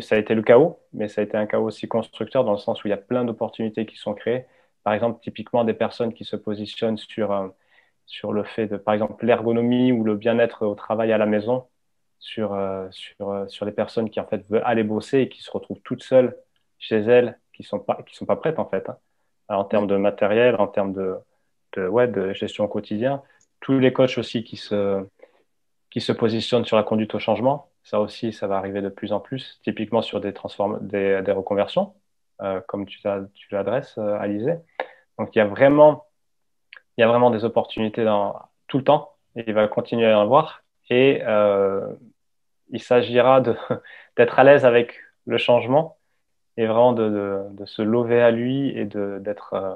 ça 0.00 0.14
a 0.14 0.18
été 0.18 0.34
le 0.34 0.42
chaos, 0.42 0.78
mais 0.92 1.08
ça 1.08 1.20
a 1.20 1.24
été 1.24 1.36
un 1.36 1.46
chaos 1.46 1.66
aussi 1.66 1.88
constructeur 1.88 2.44
dans 2.44 2.52
le 2.52 2.58
sens 2.58 2.82
où 2.84 2.88
il 2.88 2.90
y 2.90 2.94
a 2.94 2.98
plein 2.98 3.24
d'opportunités 3.24 3.86
qui 3.86 3.96
sont 3.96 4.14
créées. 4.14 4.46
Par 4.84 4.94
exemple, 4.94 5.20
typiquement 5.22 5.64
des 5.64 5.74
personnes 5.74 6.12
qui 6.14 6.24
se 6.24 6.36
positionnent 6.36 6.98
sur, 6.98 7.32
euh, 7.32 7.48
sur 8.06 8.32
le 8.32 8.44
fait 8.44 8.66
de, 8.68 8.76
par 8.76 8.94
exemple, 8.94 9.24
l'ergonomie 9.26 9.92
ou 9.92 10.04
le 10.04 10.16
bien-être 10.16 10.66
au 10.66 10.74
travail 10.74 11.12
à 11.12 11.18
la 11.18 11.26
maison, 11.26 11.66
sur, 12.18 12.54
euh, 12.54 12.88
sur, 12.90 13.30
euh, 13.30 13.48
sur 13.48 13.66
les 13.66 13.72
personnes 13.72 14.10
qui 14.10 14.20
en 14.20 14.26
fait 14.26 14.46
veulent 14.48 14.62
aller 14.64 14.84
bosser 14.84 15.20
et 15.20 15.28
qui 15.28 15.42
se 15.42 15.50
retrouvent 15.50 15.80
toutes 15.82 16.04
seules 16.04 16.36
chez 16.82 16.98
elles, 16.98 17.38
qui 17.54 17.62
sont 17.62 17.78
pas, 17.78 18.02
qui 18.06 18.14
sont 18.14 18.26
pas 18.26 18.36
prêtes 18.36 18.58
en 18.58 18.66
fait, 18.66 18.88
hein. 18.90 18.98
en 19.48 19.64
termes 19.64 19.86
de 19.86 19.96
matériel, 19.96 20.56
en 20.56 20.66
termes 20.66 20.92
de, 20.92 21.88
ouais, 21.88 22.08
de 22.08 22.32
gestion 22.34 22.64
au 22.64 22.68
quotidien. 22.68 23.22
Tous 23.60 23.78
les 23.78 23.92
coachs 23.92 24.18
aussi 24.18 24.44
qui 24.44 24.56
se, 24.56 25.06
qui 25.90 26.00
se 26.00 26.12
positionnent 26.12 26.64
sur 26.64 26.76
la 26.76 26.82
conduite 26.82 27.14
au 27.14 27.18
changement 27.18 27.72
ça 27.84 28.00
aussi, 28.00 28.32
ça 28.32 28.46
va 28.46 28.56
arriver 28.56 28.80
de 28.80 28.88
plus 28.88 29.12
en 29.12 29.20
plus, 29.20 29.60
typiquement 29.64 30.02
sur 30.02 30.20
des, 30.20 30.32
des, 30.80 31.22
des 31.22 31.32
reconversions, 31.32 31.94
euh, 32.40 32.60
comme 32.68 32.86
tu, 32.86 33.00
l'adresses, 33.50 33.96
euh, 33.98 34.18
Alizé. 34.18 34.54
Donc, 35.18 35.34
il 35.34 35.38
y, 35.38 35.42
a 35.42 35.46
vraiment, 35.46 36.06
il 36.96 37.00
y 37.00 37.04
a 37.04 37.08
vraiment 37.08 37.30
des 37.30 37.44
opportunités 37.44 38.04
dans, 38.04 38.40
tout 38.68 38.78
le 38.78 38.84
temps, 38.84 39.16
et 39.36 39.44
il 39.46 39.54
va 39.54 39.66
continuer 39.68 40.10
à 40.10 40.18
en 40.18 40.22
avoir. 40.22 40.62
Et 40.90 41.22
euh, 41.24 41.92
il 42.70 42.80
s'agira 42.82 43.40
d'être 44.16 44.38
à 44.38 44.44
l'aise 44.44 44.64
avec 44.64 44.94
le 45.26 45.38
changement 45.38 45.98
et 46.56 46.66
vraiment 46.66 46.92
de, 46.92 47.48
de, 47.52 47.64
se 47.66 47.82
lever 47.82 48.20
à 48.20 48.30
lui 48.30 48.68
et 48.70 48.84
d'être 48.84 49.54
euh, 49.54 49.74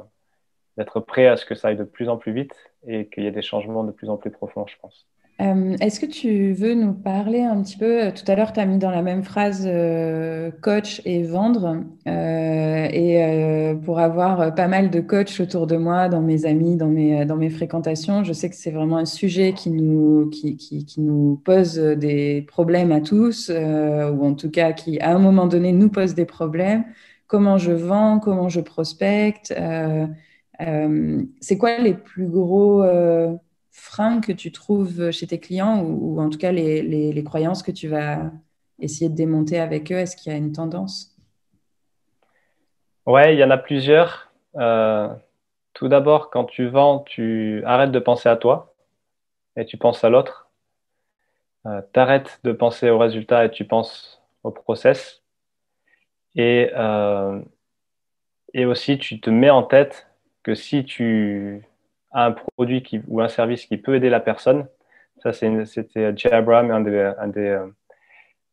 d'être 0.77 1.01
prêt 1.01 1.27
à 1.27 1.37
ce 1.37 1.47
que 1.47 1.55
ça 1.55 1.69
aille 1.69 1.77
de 1.77 1.85
plus 1.85 2.09
en 2.09 2.19
plus 2.19 2.33
vite 2.33 2.73
et 2.87 3.09
qu'il 3.09 3.25
y 3.25 3.27
ait 3.27 3.33
des 3.33 3.43
changements 3.43 3.85
de 3.85 3.93
plus 3.93 4.11
en 4.11 4.17
plus 4.19 4.31
profonds, 4.31 4.67
je 4.67 4.77
pense. 4.81 5.07
Euh, 5.43 5.77
est-ce 5.83 6.01
que 6.01 6.07
tu 6.07 6.55
veux 6.55 6.73
nous 6.73 6.95
parler 6.95 7.43
un 7.43 7.63
petit 7.63 7.77
peu, 7.77 8.07
euh, 8.07 8.11
tout 8.11 8.25
à 8.27 8.35
l'heure 8.35 8.55
tu 8.55 8.61
as 8.61 8.65
mis 8.65 8.79
dans 8.79 8.91
la 8.91 9.03
même 9.03 9.23
phrase 9.23 9.65
euh, 9.67 10.51
coach 10.63 11.03
et 11.05 11.25
vendre, 11.25 11.85
et 12.07 13.75
pour 13.85 13.99
avoir 13.99 14.55
pas 14.55 14.69
mal 14.69 14.91
de 14.91 15.01
coachs 15.01 15.39
autour 15.41 15.67
de 15.67 15.77
moi, 15.77 16.09
dans 16.09 16.23
mes 16.23 16.47
amis, 16.47 16.77
dans 16.77 16.89
mes, 16.89 17.27
dans 17.27 17.37
mes 17.37 17.51
fréquentations, 17.51 18.25
je 18.25 18.33
sais 18.33 18.49
que 18.49 18.57
c'est 18.57 18.71
vraiment 18.71 18.97
un 18.97 19.05
sujet 19.05 19.53
qui 19.53 19.71
nous, 19.71 20.31
qui, 20.31 20.57
qui, 20.57 20.87
qui 20.87 21.01
nous 21.03 21.41
pose 21.45 21.77
des 21.77 22.43
problèmes 22.49 22.93
à 22.93 23.01
tous, 23.01 23.51
ou 23.51 24.25
en 24.25 24.35
tout 24.35 24.51
cas 24.51 24.73
qui 24.73 24.99
à 25.01 25.15
un 25.15 25.19
moment 25.19 25.47
donné 25.47 25.73
nous 25.73 25.91
pose 25.91 26.15
des 26.15 26.25
problèmes. 26.25 26.85
Comment 27.27 27.59
je 27.59 27.73
vends, 27.73 28.21
comment 28.21 28.49
je 28.49 28.61
prospecte, 28.61 29.53
c'est 31.41 31.59
quoi 31.59 31.79
les 31.79 31.95
plus 31.95 32.29
gros 32.29 32.83
freins 33.77 34.21
que 34.21 34.33
tu 34.33 34.53
trouves 34.53 35.11
chez 35.11 35.27
tes 35.27 35.39
clients 35.39 35.83
ou, 35.83 36.21
en 36.21 36.31
tout 36.31 36.39
cas 36.39 36.53
les, 36.53 37.25
croyances 37.25 37.63
que 37.63 37.71
tu 37.71 37.89
vas 37.89 38.31
essayer 38.81 39.09
de 39.09 39.15
démonter 39.15 39.59
avec 39.59 39.93
eux? 39.93 39.97
Est-ce 39.97 40.17
qu'il 40.17 40.33
y 40.33 40.35
a 40.35 40.39
une 40.39 40.53
tendance? 40.53 41.17
Ouais, 43.05 43.35
il 43.35 43.39
y 43.39 43.45
en 43.45 43.51
a 43.51 43.59
plusieurs. 43.59 44.33
Euh, 44.57 45.09
tout 45.75 45.89
d'abord, 45.89 46.31
quand 46.31 46.45
tu 46.45 46.69
vends, 46.69 47.01
tu 47.01 47.63
arrêtes 47.65 47.93
de 47.93 47.99
penser 47.99 48.29
à 48.29 48.37
toi 48.37 48.75
et 49.57 49.65
tu 49.65 49.77
penses 49.77 50.03
à 50.05 50.09
l'autre. 50.09 50.51
Euh, 51.67 51.83
tu 51.93 52.01
arrêtes 52.01 52.41
de 52.45 52.53
penser 52.53 52.91
au 52.91 52.99
résultat 52.99 53.45
et 53.45 53.51
tu 53.51 53.65
penses 53.65 54.23
au 54.43 54.51
process. 54.51 55.23
Euh, 56.39 57.41
et 58.55 58.65
aussi, 58.65 58.99
tu 58.99 59.21
te 59.21 59.31
mets 59.31 59.51
en 59.51 59.63
tête 59.63 60.09
que 60.43 60.55
si 60.55 60.85
tu 60.85 61.65
un 62.25 62.33
produit 62.33 62.83
qui, 62.83 63.01
ou 63.09 63.21
un 63.21 63.29
service 63.29 63.67
qui 63.67 63.77
peut 63.77 63.95
aider 63.95 64.11
la 64.11 64.21
personne. 64.21 64.67
Ça, 65.23 65.33
c'était 65.33 66.17
Jay 66.17 66.33
Abraham, 66.33 66.71
un, 66.71 66.81
des, 66.81 67.13
un 67.19 67.29
des, 67.29 67.49
euh, 67.49 67.67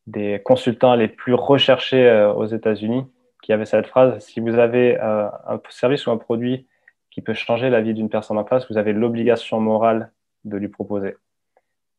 des, 0.08 0.42
consultants 0.44 0.96
les 0.96 1.08
plus 1.08 1.34
recherchés 1.34 2.08
euh, 2.08 2.32
aux 2.34 2.46
États-Unis, 2.46 3.06
qui 3.42 3.54
avait 3.54 3.66
cette 3.66 3.88
phrase 3.88 4.24
si 4.24 4.40
vous 4.40 4.58
avez 4.58 5.00
euh, 5.00 5.28
un 5.48 5.62
service 5.70 6.08
ou 6.08 6.12
un 6.12 6.18
produit 6.18 6.68
qui 7.12 7.22
peut 7.22 7.34
changer 7.34 7.70
la 7.70 7.82
vie 7.82 7.94
d'une 7.94 8.10
personne 8.10 8.38
en 8.38 8.46
face, 8.46 8.70
vous 8.70 8.78
avez 8.78 8.94
l'obligation 8.94 9.60
morale 9.60 10.12
de 10.46 10.58
lui 10.58 10.68
proposer. 10.68 11.16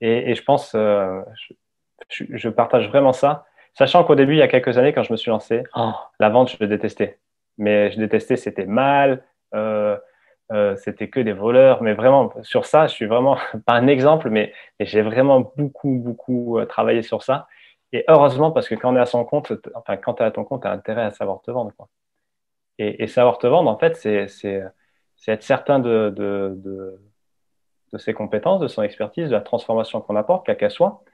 Et, 0.01 0.31
et 0.31 0.35
je 0.35 0.43
pense, 0.43 0.73
je, 0.73 1.55
je, 2.09 2.49
partage 2.49 2.89
vraiment 2.89 3.13
ça, 3.13 3.47
sachant 3.75 4.05
qu'au 4.05 4.17
début, 4.17 4.35
il 4.35 4.39
y 4.39 4.43
a 4.43 4.49
quelques 4.49 4.77
années, 4.77 4.93
quand 4.93 5.05
je 5.05 5.13
me 5.13 5.17
suis 5.17 5.31
lancé, 5.31 5.63
oh, 5.77 5.93
la 6.19 6.31
vente, 6.31 6.51
je 6.51 6.57
le 6.59 6.67
détestais. 6.67 7.19
Mais 7.59 7.93
je 7.93 7.99
détestais, 7.99 8.37
c'était 8.37 8.67
mal. 8.67 9.23
Euh, 9.55 9.97
euh, 10.53 10.77
c'était 10.77 11.09
que 11.09 11.21
des 11.21 11.33
voleurs. 11.33 11.83
Mais 11.83 11.95
vraiment, 11.95 12.33
sur 12.43 12.67
ça, 12.67 12.87
je 12.87 12.95
suis 12.95 13.07
vraiment 13.07 13.39
pas 13.67 13.75
un 13.75 13.87
exemple, 13.87 14.31
mais, 14.31 14.53
j'ai 14.81 15.03
vraiment 15.03 15.53
beaucoup, 15.57 15.99
beaucoup 15.99 16.59
euh, 16.59 16.67
travaillé 16.67 17.03
sur 17.03 17.23
ça. 17.23 17.49
Et 17.93 18.05
heureusement, 18.09 18.51
parce 18.51 18.69
que 18.69 18.75
quand 18.75 18.93
on 18.93 18.97
est 18.97 19.01
à 19.01 19.07
son 19.07 19.25
compte, 19.25 19.53
enfin, 19.75 19.97
quand 19.97 20.15
tu 20.15 20.23
es 20.23 20.27
à 20.27 20.31
ton 20.31 20.45
compte, 20.45 20.63
tu 20.63 20.69
as 20.69 20.73
intérêt 20.73 21.03
à 21.03 21.11
savoir 21.13 21.41
te 21.43 21.51
vendre. 21.51 21.73
Quoi. 21.77 21.89
Et, 22.79 23.07
savoir 23.07 23.39
te 23.39 23.47
vendre, 23.47 23.71
en 23.71 23.79
fait, 23.79 23.97
c'est 23.97 24.27
être 25.29 25.43
certain 25.43 25.79
de, 25.79 26.13
de, 26.15 26.55
de, 26.57 27.01
de, 27.93 27.99
ses 27.99 28.15
compétences, 28.15 28.61
de 28.61 28.69
son 28.69 28.83
expertise, 28.83 29.29
de 29.29 29.35
la 29.35 29.41
transformation 29.41 30.01
qu'on 30.01 30.17
apporte, 30.17 30.47
quelle 30.47 30.57
qu'elle 30.57 30.71
soit. 30.71 31.05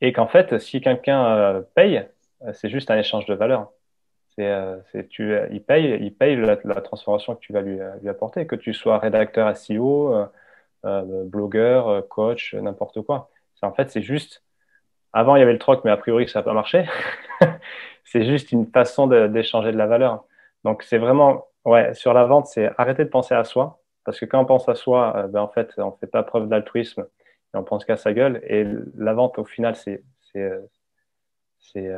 Et 0.00 0.12
qu'en 0.12 0.26
fait, 0.26 0.58
si 0.58 0.80
quelqu'un 0.80 1.24
euh, 1.26 1.62
paye, 1.74 2.06
c'est 2.52 2.68
juste 2.68 2.90
un 2.90 2.98
échange 2.98 3.26
de 3.26 3.34
valeur. 3.34 3.70
Euh, 4.38 4.78
c'est, 4.92 5.08
tu, 5.08 5.34
il 5.50 5.62
paye, 5.62 5.98
il 6.00 6.14
paye 6.14 6.36
la, 6.36 6.56
transformation 6.56 7.34
que 7.34 7.40
tu 7.40 7.52
vas 7.52 7.62
lui, 7.62 7.78
lui, 8.00 8.08
apporter, 8.08 8.46
que 8.46 8.56
tu 8.56 8.74
sois 8.74 8.98
rédacteur 8.98 9.56
SEO, 9.56 10.14
euh, 10.14 10.26
euh, 10.84 11.24
blogueur, 11.24 12.06
coach, 12.08 12.54
n'importe 12.54 13.02
quoi. 13.02 13.30
En 13.62 13.72
fait, 13.72 13.90
c'est 13.90 14.02
juste. 14.02 14.44
Avant, 15.12 15.36
il 15.36 15.40
y 15.40 15.42
avait 15.42 15.52
le 15.52 15.58
troc, 15.58 15.82
mais 15.84 15.90
a 15.90 15.96
priori, 15.96 16.28
ça 16.28 16.40
n'a 16.40 16.42
pas 16.44 16.52
marché. 16.52 16.86
c'est 18.04 18.24
juste 18.26 18.52
une 18.52 18.66
façon 18.66 19.06
d'échanger 19.06 19.72
de 19.72 19.78
la 19.78 19.86
valeur. 19.86 20.24
Donc, 20.64 20.82
c'est 20.82 20.98
vraiment, 20.98 21.46
ouais, 21.64 21.94
sur 21.94 22.12
la 22.14 22.24
vente, 22.26 22.46
c'est 22.46 22.70
arrêter 22.78 23.04
de 23.04 23.10
penser 23.10 23.34
à 23.34 23.44
soi, 23.44 23.80
parce 24.04 24.20
que 24.20 24.26
quand 24.26 24.40
on 24.40 24.44
pense 24.46 24.68
à 24.68 24.74
soi, 24.74 25.26
ben, 25.30 25.40
en 25.40 25.48
fait, 25.48 25.72
on 25.78 25.92
fait 25.92 26.06
pas 26.06 26.22
preuve 26.22 26.48
d'altruisme 26.48 27.06
et 27.54 27.56
on 27.58 27.64
pense 27.64 27.84
qu'à 27.84 27.96
sa 27.96 28.12
gueule. 28.12 28.42
Et 28.46 28.66
la 28.96 29.14
vente, 29.14 29.38
au 29.38 29.44
final, 29.44 29.76
c'est, 29.76 30.04
c'est, 30.32 30.50
c'est 31.58 31.90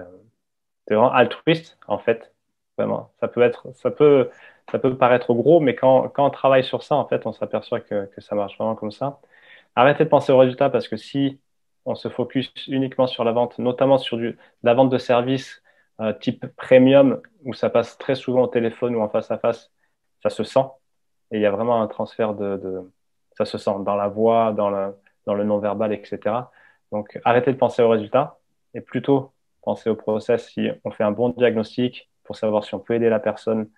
c'est 0.88 0.94
vraiment 0.94 1.12
altruiste, 1.12 1.78
en 1.86 1.98
fait. 1.98 2.32
Vraiment. 2.78 3.10
Ça 3.20 3.28
peut, 3.28 3.42
être, 3.42 3.68
ça 3.74 3.90
peut, 3.90 4.30
ça 4.70 4.78
peut 4.78 4.96
paraître 4.96 5.34
gros, 5.34 5.60
mais 5.60 5.74
quand, 5.74 6.08
quand 6.08 6.26
on 6.26 6.30
travaille 6.30 6.64
sur 6.64 6.82
ça, 6.82 6.96
en 6.96 7.06
fait, 7.06 7.26
on 7.26 7.32
s'aperçoit 7.32 7.80
que, 7.80 8.06
que, 8.06 8.20
ça 8.20 8.34
marche 8.36 8.56
vraiment 8.56 8.76
comme 8.76 8.92
ça. 8.92 9.20
Arrêtez 9.76 10.04
de 10.04 10.08
penser 10.08 10.32
au 10.32 10.38
résultat 10.38 10.70
parce 10.70 10.88
que 10.88 10.96
si 10.96 11.40
on 11.84 11.94
se 11.94 12.08
focus 12.08 12.52
uniquement 12.68 13.06
sur 13.06 13.24
la 13.24 13.32
vente, 13.32 13.58
notamment 13.58 13.98
sur 13.98 14.16
du, 14.16 14.38
la 14.62 14.74
vente 14.74 14.90
de 14.90 14.98
services 14.98 15.62
euh, 16.00 16.12
type 16.12 16.46
premium, 16.56 17.20
où 17.44 17.54
ça 17.54 17.70
passe 17.70 17.98
très 17.98 18.14
souvent 18.14 18.42
au 18.42 18.46
téléphone 18.48 18.94
ou 18.96 19.00
en 19.02 19.08
face 19.08 19.30
à 19.30 19.38
face, 19.38 19.72
ça 20.22 20.30
se 20.30 20.44
sent. 20.44 20.64
Et 21.32 21.38
il 21.38 21.42
y 21.42 21.46
a 21.46 21.50
vraiment 21.50 21.82
un 21.82 21.88
transfert 21.88 22.34
de, 22.34 22.56
de 22.58 22.92
ça 23.36 23.44
se 23.44 23.58
sent 23.58 23.70
dans 23.84 23.96
la 23.96 24.08
voix, 24.08 24.52
dans 24.52 24.70
le, 24.70 24.96
dans 25.26 25.34
le 25.34 25.44
non-verbal, 25.44 25.92
etc. 25.92 26.50
Donc, 26.92 27.20
arrêtez 27.24 27.52
de 27.52 27.58
penser 27.58 27.82
au 27.82 27.88
résultat 27.88 28.38
et 28.74 28.80
plutôt 28.80 29.32
penser 29.62 29.90
au 29.90 29.96
process 29.96 30.48
si 30.48 30.68
on 30.84 30.90
fait 30.90 31.04
un 31.04 31.10
bon 31.10 31.30
diagnostic 31.30 32.10
pour 32.24 32.36
savoir 32.36 32.64
si 32.64 32.74
on 32.74 32.78
peut 32.78 32.94
aider 32.94 33.08
la 33.08 33.20
personne. 33.20 33.68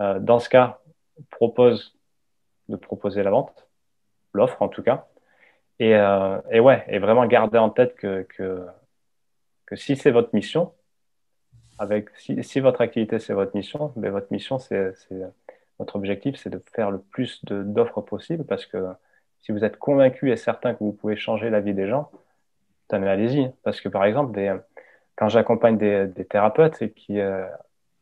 Euh, 0.00 0.18
dans 0.18 0.38
ce 0.38 0.48
cas, 0.48 0.80
propose 1.30 1.96
de 2.68 2.76
proposer 2.76 3.22
la 3.22 3.30
vente, 3.30 3.68
l'offre 4.32 4.62
en 4.62 4.68
tout 4.68 4.82
cas. 4.82 5.06
Et, 5.78 5.94
euh, 5.94 6.38
ouais, 6.60 6.84
et 6.88 6.98
vraiment 6.98 7.26
garder 7.26 7.58
en 7.58 7.70
tête 7.70 7.94
que, 7.96 8.22
que, 8.22 8.66
que 9.66 9.76
si 9.76 9.96
c'est 9.96 10.10
votre 10.10 10.34
mission, 10.34 10.72
avec, 11.78 12.10
si, 12.16 12.42
si 12.44 12.60
votre 12.60 12.80
activité 12.80 13.18
c'est 13.18 13.34
votre 13.34 13.56
mission, 13.56 13.92
mais 13.96 14.08
ben, 14.08 14.12
votre 14.12 14.28
mission, 14.30 14.58
c'est 14.58 14.94
votre 15.78 15.96
objectif, 15.96 16.36
c'est 16.36 16.50
de 16.50 16.62
faire 16.72 16.90
le 16.90 17.00
plus 17.00 17.44
d'offres 17.44 18.00
possible 18.02 18.44
parce 18.44 18.66
que 18.66 18.86
si 19.40 19.50
vous 19.50 19.64
êtes 19.64 19.78
convaincu 19.78 20.30
et 20.30 20.36
certain 20.36 20.74
que 20.74 20.84
vous 20.84 20.92
pouvez 20.92 21.16
changer 21.16 21.50
la 21.50 21.60
vie 21.60 21.74
des 21.74 21.88
gens, 21.88 22.10
allez-y. 23.00 23.50
Parce 23.62 23.80
que 23.80 23.88
par 23.88 24.04
exemple, 24.04 24.32
des, 24.32 24.56
quand 25.16 25.28
j'accompagne 25.28 25.76
des, 25.78 26.24
thérapeutes 26.24 26.80
et 26.82 26.90
qui, 26.90 27.20
euh, 27.20 27.46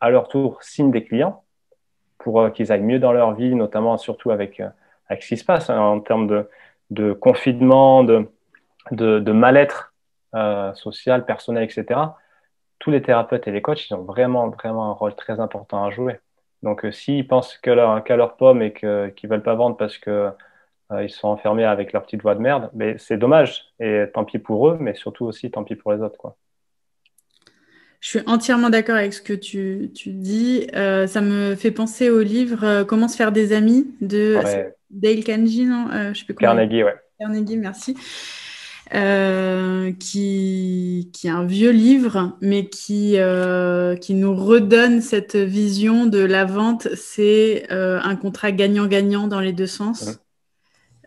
à 0.01 0.11
leur 0.11 0.29
tour, 0.29 0.63
signent 0.63 0.91
des 0.91 1.05
clients 1.05 1.45
pour 2.19 2.41
euh, 2.41 2.51
qu'ils 2.51 2.73
aillent 2.73 2.83
mieux 2.83 2.99
dans 2.99 3.13
leur 3.13 3.35
vie, 3.35 3.55
notamment 3.55 3.99
surtout 3.99 4.31
avec, 4.31 4.61
euh, 4.61 4.69
avec 5.09 5.23
ce 5.23 5.29
qui 5.29 5.37
se 5.37 5.45
passe 5.45 5.71
hein, 5.71 5.81
en 5.81 6.01
termes 6.01 6.47
de, 6.91 7.13
confinement, 7.15 8.05
de, 8.05 9.33
mal-être 9.33 9.95
social, 10.75 11.25
personnel, 11.25 11.65
etc. 11.65 12.01
Tous 12.79 12.91
les 12.91 13.03
thérapeutes 13.03 13.47
et 13.49 13.53
les 13.53 13.63
coachs, 13.63 13.89
ils 13.89 13.95
ont 13.95 14.03
vraiment, 14.03 14.49
vraiment 14.49 14.91
un 14.91 14.93
rôle 14.93 15.15
très 15.15 15.41
important 15.41 15.85
à 15.85 15.91
jouer. 15.91 16.21
Donc, 16.63 16.87
s'ils 16.93 17.27
pensent 17.27 17.57
qu'à 17.59 17.75
leur, 17.75 18.05
leur 18.09 18.37
pomme 18.37 18.63
et 18.63 18.73
qu'ils 18.73 18.89
ne 18.89 19.29
veulent 19.29 19.43
pas 19.43 19.55
vendre 19.55 19.77
parce 19.77 19.99
que 19.99 20.31
ils 21.03 21.11
sont 21.11 21.29
enfermés 21.29 21.65
avec 21.65 21.93
leur 21.93 22.03
petite 22.03 22.23
voix 22.23 22.35
de 22.35 22.41
merde, 22.41 22.71
mais 22.75 22.99
c'est 22.99 23.17
dommage. 23.17 23.73
Et 23.79 24.07
tant 24.13 24.25
pis 24.25 24.39
pour 24.39 24.69
eux, 24.69 24.77
mais 24.81 24.95
surtout 24.95 25.25
aussi 25.25 25.51
tant 25.51 25.63
pis 25.65 25.77
pour 25.77 25.93
les 25.93 26.01
autres. 26.03 26.19
Quoi. 26.19 26.37
Je 28.01 28.09
suis 28.09 28.21
entièrement 28.27 28.71
d'accord 28.71 28.97
avec 28.97 29.13
ce 29.13 29.21
que 29.21 29.35
tu, 29.35 29.91
tu 29.95 30.11
dis. 30.11 30.67
Euh, 30.75 31.07
ça 31.07 31.21
me 31.21 31.55
fait 31.55 31.71
penser 31.71 32.09
au 32.09 32.23
livre 32.23 32.65
euh, 32.65 32.85
Comment 32.85 33.09
se 33.09 33.17
faire 33.17 33.31
des 33.31 33.53
amis 33.53 33.95
de 34.01 34.39
Dale 34.91 35.23
Carnegie, 35.23 35.67
non 35.67 35.89
euh, 35.93 36.15
je 36.15 36.21
sais 36.21 36.25
plus 36.25 36.35
Carnegie, 36.35 36.83
ouais. 36.83 36.95
Carnegie, 37.19 37.59
merci. 37.59 37.95
qui, 39.99 41.11
qui 41.13 41.27
est 41.27 41.31
un 41.31 41.45
vieux 41.45 41.71
livre, 41.71 42.39
mais 42.41 42.69
qui, 42.69 43.19
qui 44.01 44.15
nous 44.15 44.35
redonne 44.35 45.03
cette 45.03 45.37
vision 45.37 46.07
de 46.07 46.21
la 46.21 46.47
vente. 46.47 46.89
C'est 46.95 47.71
un 47.71 48.17
contrat 48.17 48.51
gagnant-gagnant 48.51 49.29
dans 49.29 49.41
les 49.41 49.53
deux 49.53 49.67
sens. 49.67 50.21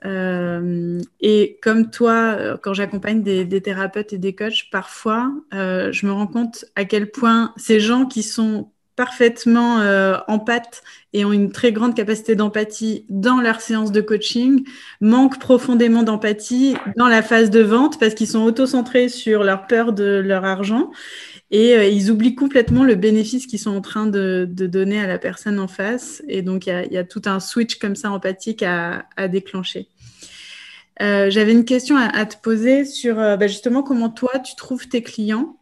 Euh, 0.05 1.01
et 1.21 1.59
comme 1.61 1.89
toi, 1.89 2.35
euh, 2.37 2.57
quand 2.61 2.73
j'accompagne 2.73 3.23
des, 3.23 3.61
thérapeutes 3.61 4.13
et 4.13 4.17
des 4.17 4.35
coachs, 4.35 4.69
parfois, 4.71 5.31
euh, 5.53 5.91
je 5.91 6.05
me 6.05 6.11
rends 6.11 6.27
compte 6.27 6.65
à 6.75 6.85
quel 6.85 7.11
point 7.11 7.53
ces 7.57 7.79
gens 7.79 8.05
qui 8.05 8.23
sont 8.23 8.69
parfaitement 8.95 9.79
en 10.27 10.37
pâte 10.37 10.83
et 11.13 11.25
ont 11.25 11.33
une 11.33 11.51
très 11.51 11.71
grande 11.71 11.95
capacité 11.95 12.35
d'empathie 12.35 13.07
dans 13.09 13.41
leur 13.41 13.59
séance 13.59 13.91
de 13.91 14.01
coaching 14.01 14.67
manquent 15.01 15.39
profondément 15.39 16.03
d'empathie 16.03 16.75
dans 16.95 17.07
la 17.07 17.23
phase 17.23 17.49
de 17.49 17.61
vente 17.61 17.99
parce 17.99 18.13
qu'ils 18.13 18.27
sont 18.27 18.43
auto-centrés 18.43 19.09
sur 19.09 19.43
leur 19.43 19.65
peur 19.65 19.93
de 19.93 20.21
leur 20.23 20.45
argent 20.45 20.91
et 21.49 21.89
ils 21.91 22.11
oublient 22.11 22.35
complètement 22.35 22.83
le 22.83 22.93
bénéfice 22.93 23.47
qu'ils 23.47 23.57
sont 23.57 23.75
en 23.75 23.81
train 23.81 24.05
de, 24.05 24.47
donner 24.47 24.99
à 24.99 25.07
la 25.07 25.17
personne 25.17 25.57
en 25.57 25.67
face. 25.67 26.21
Et 26.27 26.43
donc, 26.43 26.67
il 26.67 26.87
y, 26.91 26.97
a 26.97 27.03
tout 27.03 27.23
un 27.25 27.39
switch 27.39 27.79
comme 27.79 27.95
ça 27.95 28.11
empathique 28.11 28.61
à 28.61 29.27
déclencher. 29.27 29.87
Euh, 31.01 31.29
j'avais 31.29 31.51
une 31.51 31.65
question 31.65 31.97
à, 31.97 32.25
te 32.25 32.37
poser 32.37 32.85
sur 32.85 33.19
euh, 33.19 33.35
bah, 33.35 33.47
justement 33.47 33.81
comment 33.81 34.09
toi 34.09 34.39
tu 34.39 34.55
trouves 34.55 34.87
tes 34.87 35.01
clients? 35.01 35.57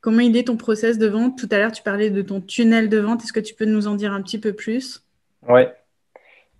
Comment 0.00 0.20
il 0.20 0.36
est 0.36 0.46
ton 0.46 0.56
process 0.56 0.98
de 0.98 1.08
vente? 1.08 1.36
Tout 1.36 1.48
à 1.50 1.58
l'heure, 1.58 1.72
tu 1.72 1.82
parlais 1.82 2.10
de 2.10 2.22
ton 2.22 2.40
tunnel 2.40 2.88
de 2.88 2.98
vente. 2.98 3.24
Est-ce 3.24 3.32
que 3.32 3.40
tu 3.40 3.54
peux 3.54 3.64
nous 3.64 3.88
en 3.88 3.96
dire 3.96 4.12
un 4.12 4.22
petit 4.22 4.38
peu 4.38 4.52
plus? 4.52 5.04
Oui. 5.48 5.62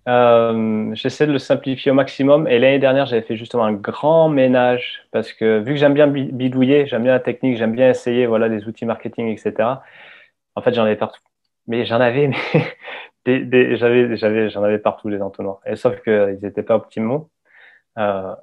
Euh, 0.07 0.93
j'essaie 0.95 1.27
de 1.27 1.31
le 1.31 1.39
simplifier 1.39 1.91
au 1.91 1.93
maximum. 1.93 2.47
Et 2.47 2.59
l'année 2.59 2.79
dernière, 2.79 3.05
j'avais 3.05 3.21
fait 3.21 3.37
justement 3.37 3.63
un 3.63 3.73
grand 3.73 4.29
ménage 4.29 5.07
parce 5.11 5.31
que 5.33 5.59
vu 5.59 5.73
que 5.73 5.79
j'aime 5.79 5.93
bien 5.93 6.07
bidouiller, 6.07 6.87
j'aime 6.87 7.03
bien 7.03 7.13
la 7.13 7.19
technique, 7.19 7.57
j'aime 7.57 7.73
bien 7.73 7.89
essayer 7.89 8.25
voilà, 8.25 8.49
des 8.49 8.65
outils 8.65 8.85
marketing, 8.85 9.27
etc. 9.27 9.53
En 10.55 10.61
fait, 10.61 10.73
j'en 10.73 10.83
avais 10.83 10.95
partout. 10.95 11.21
Mais 11.67 11.85
j'en 11.85 12.01
avais, 12.01 12.27
mais 12.27 13.77
j'en 14.49 14.63
avais 14.63 14.79
partout 14.79 15.09
les 15.09 15.21
entonnoirs. 15.21 15.59
Sauf 15.75 16.01
qu'ils 16.01 16.39
n'étaient 16.41 16.63
pas 16.63 16.75
optimaux. 16.75 17.29
Euh, 17.97 18.35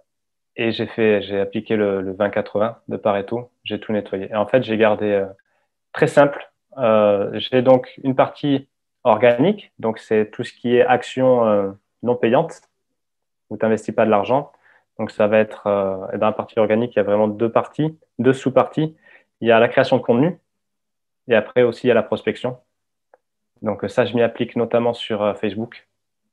et 0.57 0.73
j'ai 0.73 0.87
fait, 0.87 1.23
j'ai 1.23 1.41
appliqué 1.41 1.77
le, 1.77 2.01
le 2.01 2.15
20-80 2.15 2.77
de 2.89 2.97
Pareto. 2.97 3.51
J'ai 3.65 3.81
tout 3.81 3.93
nettoyé. 3.93 4.31
Et 4.31 4.37
en 4.37 4.47
fait, 4.47 4.63
j'ai 4.63 4.77
gardé 4.77 5.07
euh, 5.07 5.27
très 5.93 6.07
simple. 6.07 6.53
Euh, 6.79 7.31
j'ai 7.35 7.63
donc 7.63 7.93
une 8.03 8.15
partie 8.15 8.69
organique. 9.05 9.73
Donc, 9.79 9.99
c'est 9.99 10.31
tout 10.31 10.45
ce 10.45 10.53
qui 10.53 10.77
est 10.77 10.85
action 10.85 11.77
non 12.03 12.17
payante 12.17 12.63
où 13.51 13.57
tu 13.57 13.65
n'investis 13.65 13.95
pas 13.95 14.05
de 14.07 14.11
l'argent. 14.11 14.53
Donc, 14.99 15.11
ça 15.11 15.27
va 15.27 15.39
être, 15.39 15.67
euh, 15.67 16.17
dans 16.19 16.27
la 16.27 16.33
partie 16.33 16.59
organique, 16.59 16.95
il 16.95 16.97
y 16.97 17.01
a 17.01 17.03
vraiment 17.05 17.29
deux 17.29 17.51
parties, 17.51 17.99
deux 18.19 18.33
sous-parties. 18.33 18.97
Il 19.41 19.49
y 19.49 19.53
a 19.53 19.59
la 19.59 19.69
création 19.69 19.97
de 19.97 20.03
contenu 20.03 20.39
et 21.29 21.35
après 21.35 21.63
aussi 21.63 21.87
il 21.87 21.89
y 21.89 21.91
a 21.91 21.95
la 21.95 22.03
prospection. 22.03 22.59
Donc, 23.63 23.85
ça, 23.89 24.05
je 24.05 24.15
m'y 24.15 24.23
applique 24.23 24.57
notamment 24.57 24.95
sur 24.95 25.37
Facebook. 25.39 25.89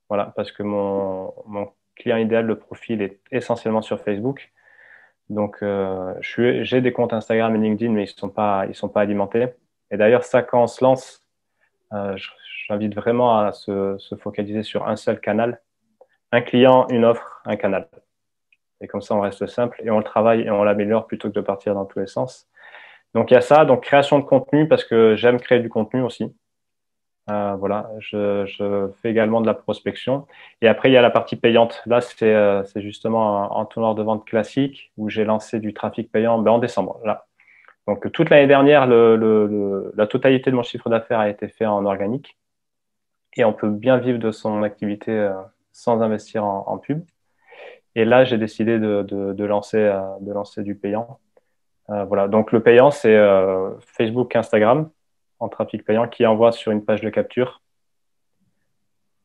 Voilà, 0.10 0.34
parce 0.36 0.52
que 0.52 0.64
mon, 0.64 1.34
mon 1.46 1.72
client 2.02 2.18
idéal, 2.18 2.46
le 2.46 2.58
profil 2.58 3.02
est 3.02 3.20
essentiellement 3.32 3.82
sur 3.82 4.02
Facebook. 4.02 4.52
Donc, 5.30 5.58
euh, 5.62 6.14
j'ai 6.22 6.82
des 6.82 6.92
comptes 6.92 7.14
Instagram 7.14 7.56
et 7.56 7.60
LinkedIn, 7.60 7.92
mais 7.92 8.04
ils 8.04 8.14
ne 8.14 8.74
sont, 8.74 8.90
pas, 8.90 9.00
alimentés. 9.00 9.48
Et 9.90 9.98
d'ailleurs, 9.98 10.24
ça, 10.24 10.42
quand 10.42 10.64
on 10.64 10.68
se 10.68 10.84
lance, 10.84 11.26
euh, 11.94 12.18
j'invite 12.68 12.96
vraiment 12.96 13.40
à 13.40 13.54
se, 13.54 13.98
se, 13.98 14.16
focaliser 14.16 14.64
sur 14.64 14.88
un 14.88 14.96
seul 14.98 15.20
canal. 15.22 15.62
Un 16.34 16.42
client, 16.42 16.88
une 16.90 17.06
offre, 17.06 17.42
un 17.46 17.56
canal. 17.56 17.88
Et 18.82 18.88
comme 18.88 19.02
ça, 19.02 19.16
on 19.16 19.22
reste 19.22 19.48
simple 19.48 19.80
et 19.84 19.90
on 19.90 20.00
le 20.00 20.04
travaille 20.04 20.42
et 20.42 20.50
on 20.50 20.64
l'améliore 20.64 21.08
plutôt 21.08 21.30
que 21.30 21.36
de 21.36 21.42
partir 21.42 21.76
dans 21.76 21.86
tous 21.86 22.00
les 22.00 22.08
sens. 22.08 22.50
Donc, 23.14 23.32
il 23.32 23.36
y 23.36 23.38
a 23.38 23.42
ça. 23.42 23.64
Donc, 23.64 23.84
création 23.84 24.20
de 24.20 24.26
contenu 24.26 24.68
parce 24.68 24.84
que 24.84 25.16
j'aime 25.16 25.40
créer 25.40 25.60
du 25.60 25.70
contenu 25.70 26.02
aussi. 26.02 26.34
Euh, 27.30 27.56
voilà, 27.56 27.90
je, 28.00 28.46
je, 28.46 28.90
fais 29.02 29.10
également 29.12 29.42
de 29.42 29.46
la 29.46 29.54
prospection. 29.54 30.28
Et 30.62 30.68
après, 30.68 30.90
il 30.90 30.94
y 30.94 30.98
a 30.98 31.02
la 31.02 31.12
partie 31.12 31.36
payante. 31.36 31.82
Là, 31.86 32.02
c'est 32.02 32.34
euh, 32.34 32.64
justement 32.76 33.44
un 33.44 33.48
entonnoir 33.48 33.96
de 33.96 34.02
vente 34.02 34.26
classique 34.26 34.92
où 34.98 35.10
j'ai 35.10 35.24
lancé 35.24 35.60
du 35.60 35.74
trafic 35.74 36.12
payant 36.12 36.40
ben, 36.40 36.52
en 36.52 36.60
décembre. 36.60 37.00
Là. 37.06 37.28
Donc, 37.88 38.12
toute 38.12 38.30
l'année 38.30 38.48
dernière, 38.48 38.88
le, 38.88 39.16
le, 39.16 39.92
la 39.96 40.08
totalité 40.08 40.52
de 40.52 40.56
mon 40.56 40.64
chiffre 40.64 40.90
d'affaires 40.90 41.20
a 41.20 41.30
été 41.30 41.48
fait 41.48 41.66
en 41.66 41.86
organique. 41.86 42.38
Et 43.38 43.46
on 43.46 43.54
peut 43.54 43.70
bien 43.70 43.98
vivre 43.98 44.20
de 44.20 44.32
son 44.32 44.64
activité 44.64 45.12
euh, 45.12 45.34
sans 45.72 46.02
investir 46.02 46.44
en, 46.44 46.66
en, 46.68 46.78
pub. 46.80 47.04
Et 47.96 48.04
là, 48.06 48.24
j'ai 48.24 48.38
décidé 48.38 48.80
de, 48.80 49.04
de, 49.04 49.34
de 49.34 49.46
lancer, 49.46 49.78
euh, 49.78 50.02
de 50.22 50.32
lancer 50.34 50.64
du 50.64 50.76
payant. 50.76 51.20
Euh, 51.90 52.04
voilà. 52.06 52.28
Donc, 52.28 52.52
le 52.52 52.62
payant, 52.62 52.92
c'est 52.92 53.18
Facebook, 53.86 54.36
Instagram 54.36 54.90
en 55.42 55.50
trafic 55.50 55.84
payant 55.84 56.08
qui 56.08 56.26
envoie 56.26 56.52
sur 56.52 56.72
une 56.72 56.86
page 56.86 57.02
de 57.02 57.10
capture 57.10 57.62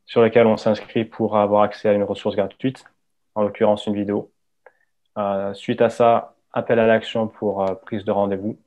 sur 0.06 0.22
laquelle 0.22 0.46
on 0.46 0.56
s'inscrit 0.56 1.04
pour 1.04 1.36
avoir 1.36 1.62
accès 1.62 1.88
à 1.88 1.92
une 1.92 2.04
ressource 2.04 2.36
gratuite, 2.36 2.84
en 3.34 3.42
l'occurrence 3.42 3.86
une 3.86 3.94
vidéo. 3.94 4.32
Euh, 5.18 5.52
suite 5.54 5.82
à 5.82 5.90
ça, 5.90 6.36
appel 6.52 6.78
à 6.78 6.86
l'action 6.86 7.26
pour 7.28 7.62
euh, 7.62 7.74
prise 7.74 8.04
de 8.04 8.12
rendez-vous. 8.12 8.58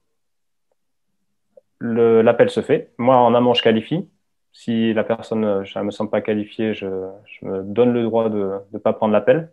L'appel 1.80 2.50
se 2.50 2.62
fait. 2.62 2.92
Moi, 2.98 3.16
en 3.16 3.34
amont, 3.34 3.54
je 3.54 3.64
qualifie. 3.64 4.10
Si 4.52 4.94
la 4.94 5.06
personne 5.06 5.42
ne 5.42 5.78
euh, 5.78 5.84
me 5.84 5.92
semble 5.92 6.10
pas 6.10 6.22
qualifiée, 6.22 6.74
je, 6.74 6.88
je, 7.26 7.46
me 7.46 7.64
donne 7.64 7.94
le 7.94 8.04
droit 8.04 8.30
de 8.30 8.60
ne 8.74 8.78
pas 8.78 8.92
prendre 8.92 9.14
l'appel 9.14 9.50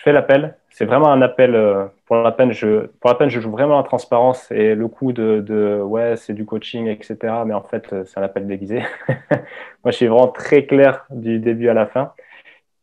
je 0.00 0.04
fais 0.04 0.12
l'appel. 0.12 0.56
C'est 0.70 0.86
vraiment 0.86 1.08
un 1.08 1.20
appel 1.20 1.54
euh, 1.54 1.84
pour 2.06 2.16
la 2.16 2.32
peine. 2.32 2.52
Je, 2.52 2.86
pour 2.86 3.10
la 3.10 3.16
peine, 3.16 3.28
je 3.28 3.38
joue 3.38 3.50
vraiment 3.50 3.76
la 3.76 3.82
transparence 3.82 4.50
et 4.50 4.74
le 4.74 4.88
coup 4.88 5.12
de, 5.12 5.78
ouais, 5.82 6.16
c'est 6.16 6.32
du 6.32 6.46
coaching, 6.46 6.86
etc. 6.86 7.18
Mais 7.44 7.52
en 7.52 7.62
fait, 7.62 7.92
euh, 7.92 8.06
c'est 8.06 8.18
un 8.18 8.22
appel 8.22 8.46
déguisé. 8.46 8.78
Moi, 9.30 9.90
je 9.90 9.90
suis 9.90 10.06
vraiment 10.06 10.28
très 10.28 10.64
clair 10.64 11.04
du 11.10 11.38
début 11.38 11.68
à 11.68 11.74
la 11.74 11.86
fin. 11.86 12.14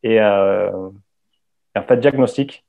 Et, 0.04 0.22
euh, 0.22 0.90
en 1.76 1.82
fait, 1.82 1.98
diagnostic. 1.98 2.64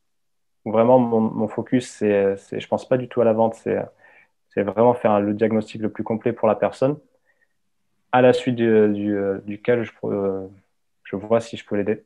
Vraiment, 0.65 0.99
mon, 0.99 1.49
focus, 1.49 1.87
c'est, 1.87 2.37
je 2.59 2.69
pense 2.69 2.89
pas 2.89 2.97
du 2.97 3.07
tout 3.07 3.21
à 3.21 3.25
la 3.25 3.35
vente. 3.35 3.55
C'est, 3.55 3.77
vraiment 4.63 4.95
faire 4.95 5.21
le 5.21 5.35
diagnostic 5.35 5.83
le 5.83 5.91
plus 5.91 6.05
complet 6.05 6.33
pour 6.33 6.49
la 6.49 6.55
personne. 6.55 6.97
À 8.13 8.23
la 8.23 8.33
suite 8.33 8.57
du, 8.57 9.19
duquel 9.45 9.85
je, 9.85 9.93
je 11.05 11.17
vois 11.17 11.41
si 11.41 11.59
je 11.59 11.67
peux 11.67 11.77
l'aider 11.77 12.03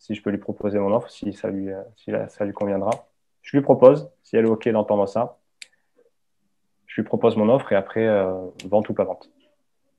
si 0.00 0.14
je 0.14 0.22
peux 0.22 0.30
lui 0.30 0.38
proposer 0.38 0.78
mon 0.78 0.92
offre, 0.92 1.10
si 1.10 1.32
ça 1.32 1.48
lui, 1.48 1.70
euh, 1.70 1.82
si 1.94 2.10
ça 2.28 2.44
lui 2.44 2.52
conviendra. 2.52 2.90
Je 3.42 3.56
lui 3.56 3.62
propose, 3.62 4.10
si 4.22 4.36
elle 4.36 4.46
est 4.46 4.48
OK 4.48 4.68
d'entendre 4.68 5.06
ça, 5.06 5.38
je 6.86 7.00
lui 7.00 7.06
propose 7.06 7.36
mon 7.36 7.48
offre 7.48 7.72
et 7.72 7.76
après, 7.76 8.06
euh, 8.06 8.32
vente 8.64 8.88
ou 8.88 8.94
pas 8.94 9.04
vente. 9.04 9.30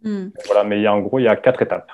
Hmm. 0.03 0.29
Voilà, 0.45 0.63
mais 0.63 0.79
il 0.79 0.83
y 0.83 0.87
a, 0.87 0.93
en 0.93 0.99
gros, 0.99 1.19
il 1.19 1.23
y 1.23 1.27
a 1.27 1.35
quatre 1.35 1.61
étapes. 1.61 1.91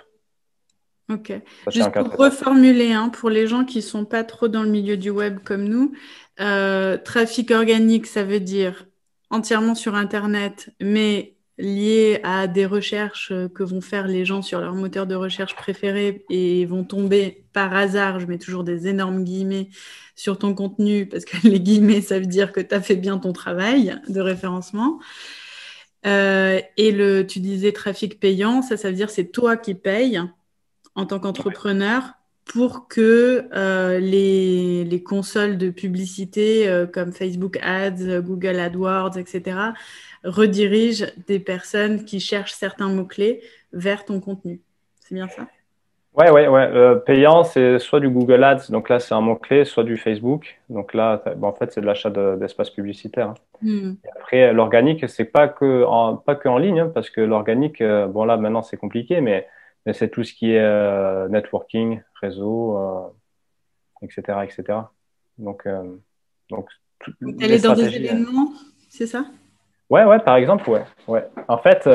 Ok. 1.10 1.34
Juste 1.70 1.92
pour 1.92 2.16
reformuler, 2.18 2.94
hein, 2.94 3.10
pour 3.10 3.30
les 3.30 3.48
gens 3.48 3.64
qui 3.64 3.78
ne 3.78 3.84
sont 3.84 4.06
pas 4.06 4.24
trop 4.24 4.48
dans 4.48 4.64
le 4.64 4.70
milieu 4.70 4.98
du 4.98 5.10
web 5.10 5.40
comme 5.44 5.64
nous, 5.64 5.94
euh, 6.40 6.98
trafic 6.98 7.52
organique, 7.52 8.08
ça 8.08 8.24
veut 8.24 8.42
dire 8.42 8.88
entièrement 9.30 9.76
sur 9.76 9.96
Internet, 9.96 10.70
mais 10.82 11.37
liées 11.58 12.20
à 12.24 12.48
des 12.48 12.66
recherches 12.66 13.34
que 13.54 13.64
vont 13.64 13.82
faire 13.82 14.08
les 14.08 14.26
gens 14.26 14.42
sur 14.42 14.60
leur 14.60 14.76
moteur 14.76 15.08
de 15.08 15.16
recherche 15.16 15.56
préféré 15.56 16.24
et 16.30 16.66
vont 16.66 16.84
tomber 16.84 17.46
par 17.54 17.74
hasard, 17.74 18.20
je 18.20 18.28
mets 18.28 18.38
toujours 18.38 18.64
des 18.64 18.88
énormes 18.88 19.24
guillemets 19.24 19.70
sur 20.16 20.38
ton 20.38 20.54
contenu 20.54 21.08
parce 21.08 21.26
que 21.26 21.38
les 21.48 21.60
guillemets, 21.60 22.02
ça 22.02 22.20
veut 22.20 22.26
dire 22.26 22.52
que 22.52 22.60
tu 22.60 22.76
as 22.76 22.82
fait 22.82 22.96
bien 22.96 23.18
ton 23.18 23.34
travail 23.34 24.00
de 24.08 24.22
référencement. 24.22 25.00
Euh, 26.06 26.62
et 26.78 26.92
le, 26.92 27.26
tu 27.26 27.40
disais 27.40 27.72
trafic 27.72 28.20
payant, 28.20 28.62
ça, 28.62 28.78
ça 28.78 28.90
veut 28.90 28.96
dire 28.96 29.10
c'est 29.10 29.32
toi 29.32 29.58
qui 29.58 29.74
payes 29.74 30.22
en 30.96 31.06
tant 31.06 31.20
qu'entrepreneur 31.20 32.14
pour 32.46 32.88
que 32.88 33.50
euh, 33.54 34.00
les, 34.00 34.86
les, 34.86 35.04
consoles 35.04 35.58
de 35.58 35.70
publicité 35.70 36.68
euh, 36.70 36.88
comme 36.88 37.12
Facebook 37.12 37.58
Ads, 37.62 38.22
Google 38.22 38.60
AdWords, 38.60 39.18
etc., 39.18 39.58
redirigent 40.28 41.06
des 41.28 41.40
personnes 41.40 42.06
qui 42.06 42.20
cherchent 42.20 42.54
certains 42.54 42.90
mots-clés 42.90 43.42
vers 43.74 44.06
ton 44.06 44.20
contenu. 44.20 44.62
C'est 45.00 45.16
bien 45.16 45.28
ça? 45.28 45.48
Ouais, 46.14 46.32
ouais, 46.32 46.48
ouais. 46.48 46.68
Euh, 46.74 46.96
payant, 46.96 47.44
c'est 47.44 47.78
soit 47.78 48.00
du 48.00 48.10
Google 48.10 48.44
Ads, 48.44 48.70
donc 48.70 48.90
là 48.90 49.00
c'est 49.00 49.14
un 49.14 49.22
mot-clé, 49.22 49.66
soit 49.66 49.84
du 49.84 49.98
Facebook. 49.98 50.60
Donc 50.70 50.94
là, 50.94 51.24
bon, 51.36 51.48
en 51.48 51.54
fait, 51.54 51.72
c'est 51.72 51.82
de 51.82 51.86
l'achat 51.86 52.10
d'espace 52.10 52.72
publicitaire. 52.72 53.36
Hmm. 53.62 53.94
Après, 54.16 54.52
l'organique, 54.52 55.08
c'est 55.08 55.26
pas 55.26 55.48
que 55.48 55.84
en, 55.84 56.16
pas 56.18 56.36
que 56.36 56.50
en 56.50 56.58
ligne, 56.58 56.80
hein, 56.80 56.92
parce 56.94 57.10
que 57.10 57.22
l'organique, 57.22 57.84
bon 57.84 58.26
là 58.26 58.38
maintenant 58.38 58.64
c'est 58.64 58.78
compliqué, 58.78 59.22
mais 59.22 59.48
mais 59.88 59.94
c'est 59.94 60.10
tout 60.10 60.26
ce 60.26 60.34
qui 60.34 60.52
est 60.52 60.60
euh, 60.60 61.30
networking, 61.30 62.02
réseau, 62.22 62.78
etc., 64.02 64.22
euh, 64.28 64.42
etc. 64.42 64.80
Donc, 65.38 65.66
euh, 65.66 65.96
donc 66.50 66.68
aller 67.42 67.60
dans 67.60 67.74
des 67.74 67.96
événements, 67.96 68.52
c'est 68.90 69.08
ça? 69.08 69.26
Ouais, 69.90 70.04
ouais, 70.04 70.20
par 70.20 70.36
exemple, 70.36 70.70
ouais. 70.70 70.84
ouais. 71.08 71.28
En 71.48 71.58
fait, 71.58 71.90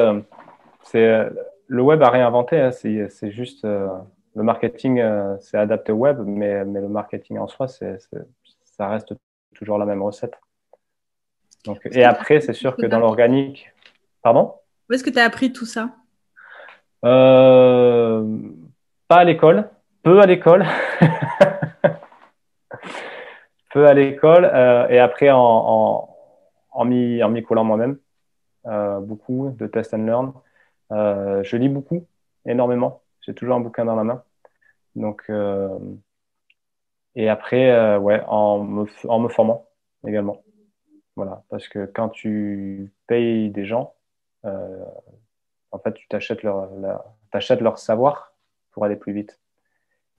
c'est 0.83 1.29
le 1.67 1.83
web 1.83 2.03
a 2.03 2.11
réinventé. 2.11 2.59
Hein, 2.59 2.71
c'est 2.73 3.31
juste 3.31 3.65
le 3.65 4.43
marketing, 4.43 5.03
c'est 5.41 5.59
adapté 5.59 5.93
au 5.93 5.97
web, 5.97 6.21
mais, 6.25 6.65
mais 6.65 6.81
le 6.81 6.89
marketing 6.89 7.39
en 7.39 7.49
soi, 7.49 7.67
ça 7.69 8.89
reste 8.89 9.13
toujours 9.55 9.79
la 9.79 9.85
même 9.85 10.03
recette. 10.03 10.35
Donc, 11.65 11.81
et 11.93 12.05
après, 12.05 12.41
c'est 12.41 12.55
sûr 12.55 12.77
que 12.77 12.87
dans 12.87 12.99
l'organique. 12.99 13.71
Pardon? 14.23 14.55
Où 14.89 14.95
est-ce 14.95 15.05
que 15.05 15.11
tu 15.11 15.19
as 15.19 15.25
appris 15.25 15.53
tout 15.53 15.67
ça? 15.67 15.91
Euh, 17.05 18.25
Pas 19.09 19.17
à 19.17 19.25
l'école, 19.25 19.69
peu 20.03 20.21
à 20.21 20.27
l'école. 20.27 20.65
peu 23.73 23.87
à 23.87 23.95
l'école 23.95 24.45
euh, 24.45 24.87
et 24.89 24.99
après 24.99 25.31
en, 25.31 25.39
en, 25.39 26.12
en 26.73 26.85
m'y 26.85 27.43
collant 27.43 27.65
moi-même. 27.65 27.99
Euh, 28.67 29.01
beaucoup 29.01 29.51
de 29.51 29.67
test 29.67 29.95
and 29.95 30.05
learn. 30.07 30.33
je 30.91 31.57
lis 31.57 31.69
beaucoup, 31.69 32.07
énormément. 32.47 33.03
J'ai 33.23 33.35
toujours 33.35 33.57
un 33.57 33.61
bouquin 33.61 33.85
dans 33.85 33.97
la 33.97 34.05
main. 34.05 34.23
Donc, 34.97 35.31
et 37.15 37.29
après, 37.29 37.97
ouais, 37.99 38.23
en 38.27 38.63
me, 38.65 38.87
en 39.09 39.19
me 39.21 39.29
formant 39.29 39.69
également. 40.07 40.43
Voilà, 41.17 41.45
parce 41.51 41.69
que 41.69 41.85
quand 41.85 42.09
tu 42.09 42.93
payes 43.07 43.51
des 43.51 43.67
gens, 43.67 43.95
euh, 44.45 44.85
en 45.71 45.79
fait, 45.79 45.93
tu 45.95 46.09
t'achètes 46.09 46.43
leur, 46.43 46.71
leur 47.61 47.79
savoir 47.79 48.35
pour 48.71 48.85
aller 48.85 48.97
plus 48.97 49.13
vite. 49.13 49.39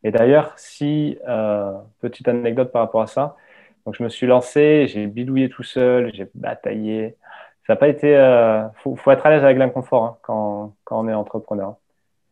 Et 0.03 0.11
d'ailleurs, 0.11 0.57
si, 0.57 1.17
euh, 1.27 1.73
petite 1.99 2.27
anecdote 2.27 2.71
par 2.71 2.83
rapport 2.83 3.01
à 3.01 3.07
ça, 3.07 3.37
donc 3.85 3.95
je 3.95 4.03
me 4.03 4.09
suis 4.09 4.27
lancé, 4.27 4.87
j'ai 4.87 5.07
bidouillé 5.07 5.49
tout 5.49 5.63
seul, 5.63 6.13
j'ai 6.13 6.29
bataillé. 6.35 7.17
Ça 7.67 7.73
n'a 7.73 7.77
pas 7.77 7.87
été. 7.87 8.09
Il 8.09 8.15
euh, 8.15 8.67
faut, 8.77 8.95
faut, 8.95 9.11
être 9.11 9.25
à 9.25 9.29
l'aise 9.29 9.43
avec 9.43 9.57
l'inconfort 9.57 10.03
hein, 10.03 10.17
quand, 10.21 10.75
quand, 10.83 10.99
on 11.03 11.07
est 11.07 11.13
entrepreneur. 11.13 11.75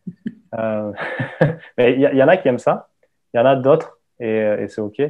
mais 1.78 1.94
il 1.94 2.00
y, 2.00 2.16
y, 2.16 2.22
en 2.22 2.28
a 2.28 2.36
qui 2.36 2.48
aiment 2.48 2.58
ça, 2.58 2.90
il 3.32 3.38
y 3.38 3.40
en 3.40 3.46
a 3.46 3.56
d'autres, 3.56 3.98
et, 4.20 4.36
et 4.36 4.68
c'est 4.68 4.82
OK. 4.82 5.00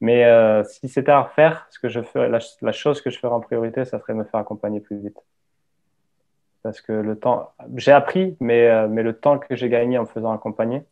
Mais 0.00 0.24
euh, 0.24 0.62
si 0.64 0.88
c'était 0.88 1.12
à 1.12 1.22
refaire, 1.22 1.66
ce 1.70 1.78
que 1.78 1.88
je 1.88 2.02
ferais, 2.02 2.28
la, 2.28 2.72
chose 2.72 3.00
que 3.00 3.10
je 3.10 3.18
ferais 3.18 3.32
en 3.32 3.40
priorité, 3.40 3.84
ça 3.84 3.98
serait 3.98 4.14
me 4.14 4.24
faire 4.24 4.40
accompagner 4.40 4.80
plus 4.80 4.98
vite. 4.98 5.18
Parce 6.62 6.80
que 6.80 6.92
le 6.92 7.18
temps, 7.18 7.52
j'ai 7.76 7.92
appris, 7.92 8.36
mais, 8.40 8.68
euh, 8.68 8.88
mais 8.88 9.02
le 9.02 9.14
temps 9.18 9.38
que 9.38 9.54
j'ai 9.54 9.68
gagné 9.68 9.98
en 9.98 10.02
me 10.02 10.06
faisant 10.06 10.32
accompagner, 10.32 10.84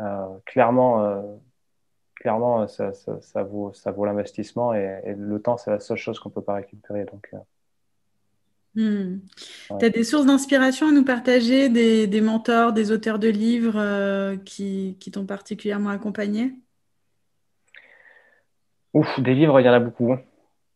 euh, 0.00 0.26
clairement, 0.44 1.38
clairement 2.24 2.66
ça, 2.66 2.94
ça, 2.94 3.20
ça, 3.20 3.42
vaut, 3.42 3.72
ça 3.74 3.90
vaut 3.90 4.06
l'investissement 4.06 4.72
et, 4.72 5.14
le 5.14 5.38
temps, 5.38 5.58
c'est 5.58 5.70
la 5.70 5.78
seule 5.78 5.98
chose 5.98 6.18
qu'on 6.18 6.30
ne 6.30 6.34
peut 6.34 6.42
pas 6.42 6.54
récupérer. 6.54 7.04
Donc, 7.04 7.30
hmm. 8.74 9.18
Tu 9.78 9.84
as 9.84 9.90
des 9.90 10.04
sources 10.04 10.24
d'inspiration 10.24 10.88
à 10.88 10.92
nous 10.92 11.04
partager, 11.04 11.68
des, 11.68 12.06
des, 12.06 12.20
mentors, 12.22 12.72
des 12.72 12.92
auteurs 12.92 13.18
de 13.18 13.28
livres 13.28 14.36
qui, 14.44 14.96
qui 14.98 15.10
t'ont 15.10 15.26
particulièrement 15.26 15.90
accompagné? 15.90 16.54
Ouf, 18.94 19.20
des 19.20 19.34
livres, 19.34 19.60
il 19.60 19.66
y 19.66 19.68
en 19.68 19.74
a 19.74 19.80
beaucoup. 19.80 20.12
Hein. 20.12 20.20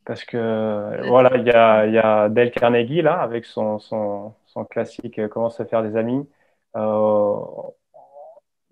Parce 0.05 0.25
que 0.25 1.09
voilà, 1.09 1.37
il 1.37 1.47
y 1.47 1.51
a, 1.51 1.87
y 1.87 1.99
a 1.99 2.29
Dale 2.29 2.51
Carnegie 2.51 3.01
là, 3.01 3.21
avec 3.21 3.47
son, 3.47 3.79
son, 3.79 4.35
son 4.47 4.65
classique 4.67 5.19
euh, 5.19 5.29
Comment 5.29 5.51
se 5.51 5.65
faire 5.65 5.83
des 5.83 5.97
amis. 5.97 6.27
Euh, 6.77 7.37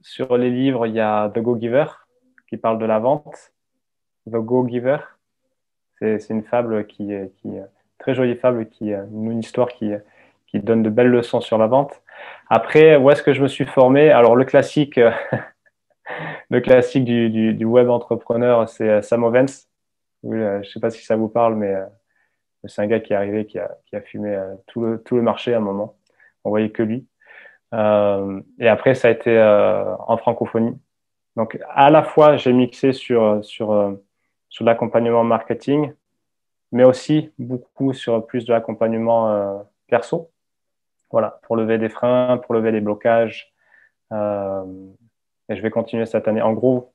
sur 0.02 0.36
les 0.36 0.50
livres, 0.50 0.86
il 0.86 0.94
y 0.94 1.00
a 1.00 1.30
The 1.34 1.38
Go 1.40 1.58
Giver 1.58 1.86
qui 2.48 2.56
parle 2.56 2.78
de 2.78 2.86
la 2.86 2.98
vente. 2.98 3.52
The 4.26 4.36
Go 4.36 4.66
Giver, 4.66 4.98
c'est 5.98 6.30
une 6.30 6.42
fable 6.42 6.86
qui, 6.86 7.12
qui 7.36 7.50
très 7.98 8.14
jolie 8.14 8.34
fable 8.34 8.68
qui 8.68 8.90
une 8.90 9.38
histoire 9.38 9.68
qui, 9.68 9.92
qui 10.46 10.60
donne 10.60 10.82
de 10.82 10.90
belles 10.90 11.08
leçons 11.08 11.40
sur 11.40 11.58
la 11.58 11.66
vente. 11.66 12.02
Après, 12.48 12.96
où 12.96 13.10
est-ce 13.10 13.22
que 13.22 13.32
je 13.32 13.42
me 13.42 13.48
suis 13.48 13.64
formé? 13.64 14.10
Alors 14.10 14.36
le 14.36 14.44
classique, 14.44 15.00
le 16.50 16.60
classique 16.60 17.04
du, 17.04 17.54
du, 17.54 17.64
web 17.64 17.90
entrepreneur, 17.90 18.68
c'est 18.68 18.88
euh, 18.88 19.02
Sam 19.02 19.24
Ovens. 19.24 19.68
Euh, 20.24 20.62
je 20.62 20.68
ne 20.68 20.72
sais 20.72 20.80
pas 20.80 20.90
si 20.90 21.04
ça 21.04 21.16
vous 21.16 21.28
parle, 21.28 21.56
mais 21.56 21.74
euh, 21.74 21.84
c'est 22.64 22.82
un 22.82 22.86
gars 22.86 23.00
qui 23.00 23.12
est 23.12 23.16
arrivé, 23.16 23.46
qui 23.46 23.58
a, 23.58 23.76
qui 23.86 23.96
a 23.96 24.00
fumé 24.00 24.38
tout, 24.66 24.80
le, 24.80 25.02
tout 25.02 25.16
le 25.16 25.22
marché 25.22 25.54
à 25.54 25.58
un 25.58 25.60
moment. 25.60 25.96
On 26.44 26.50
voyait 26.50 26.70
que 26.70 26.82
lui. 26.82 27.06
et 27.72 28.68
après, 28.68 28.94
ça 28.94 29.08
a 29.08 29.10
été 29.10 29.38
en 29.40 30.16
francophonie. 30.16 30.78
Donc, 31.36 31.58
à 31.68 31.90
la 31.90 32.02
fois, 32.02 32.36
j'ai 32.36 32.52
mixé 32.52 32.92
sur, 32.92 33.44
sur, 33.44 33.98
sur 34.48 34.64
l'accompagnement 34.64 35.22
marketing, 35.22 35.92
mais 36.72 36.84
aussi 36.84 37.30
beaucoup 37.38 37.92
sur 37.92 38.26
plus 38.26 38.44
de 38.46 38.52
l'accompagnement 38.52 39.66
perso. 39.86 40.30
Voilà, 41.10 41.38
pour 41.42 41.56
lever 41.56 41.78
des 41.78 41.88
freins, 41.88 42.38
pour 42.38 42.54
lever 42.54 42.72
des 42.72 42.80
blocages. 42.80 43.52
Euh, 44.12 44.64
et 45.48 45.56
je 45.56 45.62
vais 45.62 45.70
continuer 45.70 46.06
cette 46.06 46.26
année. 46.28 46.42
En 46.42 46.52
gros, 46.52 46.92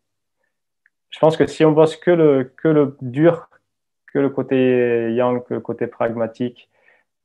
je 1.09 1.19
pense 1.19 1.37
que 1.37 1.45
si 1.47 1.63
on 1.63 1.71
bosse 1.71 1.95
que 1.95 2.11
le, 2.11 2.43
que 2.43 2.67
le 2.67 2.97
dur, 3.01 3.49
que 4.07 4.19
le 4.19 4.29
côté 4.29 5.13
yang, 5.13 5.43
que 5.43 5.53
le 5.53 5.59
côté 5.61 5.87
pragmatique, 5.87 6.69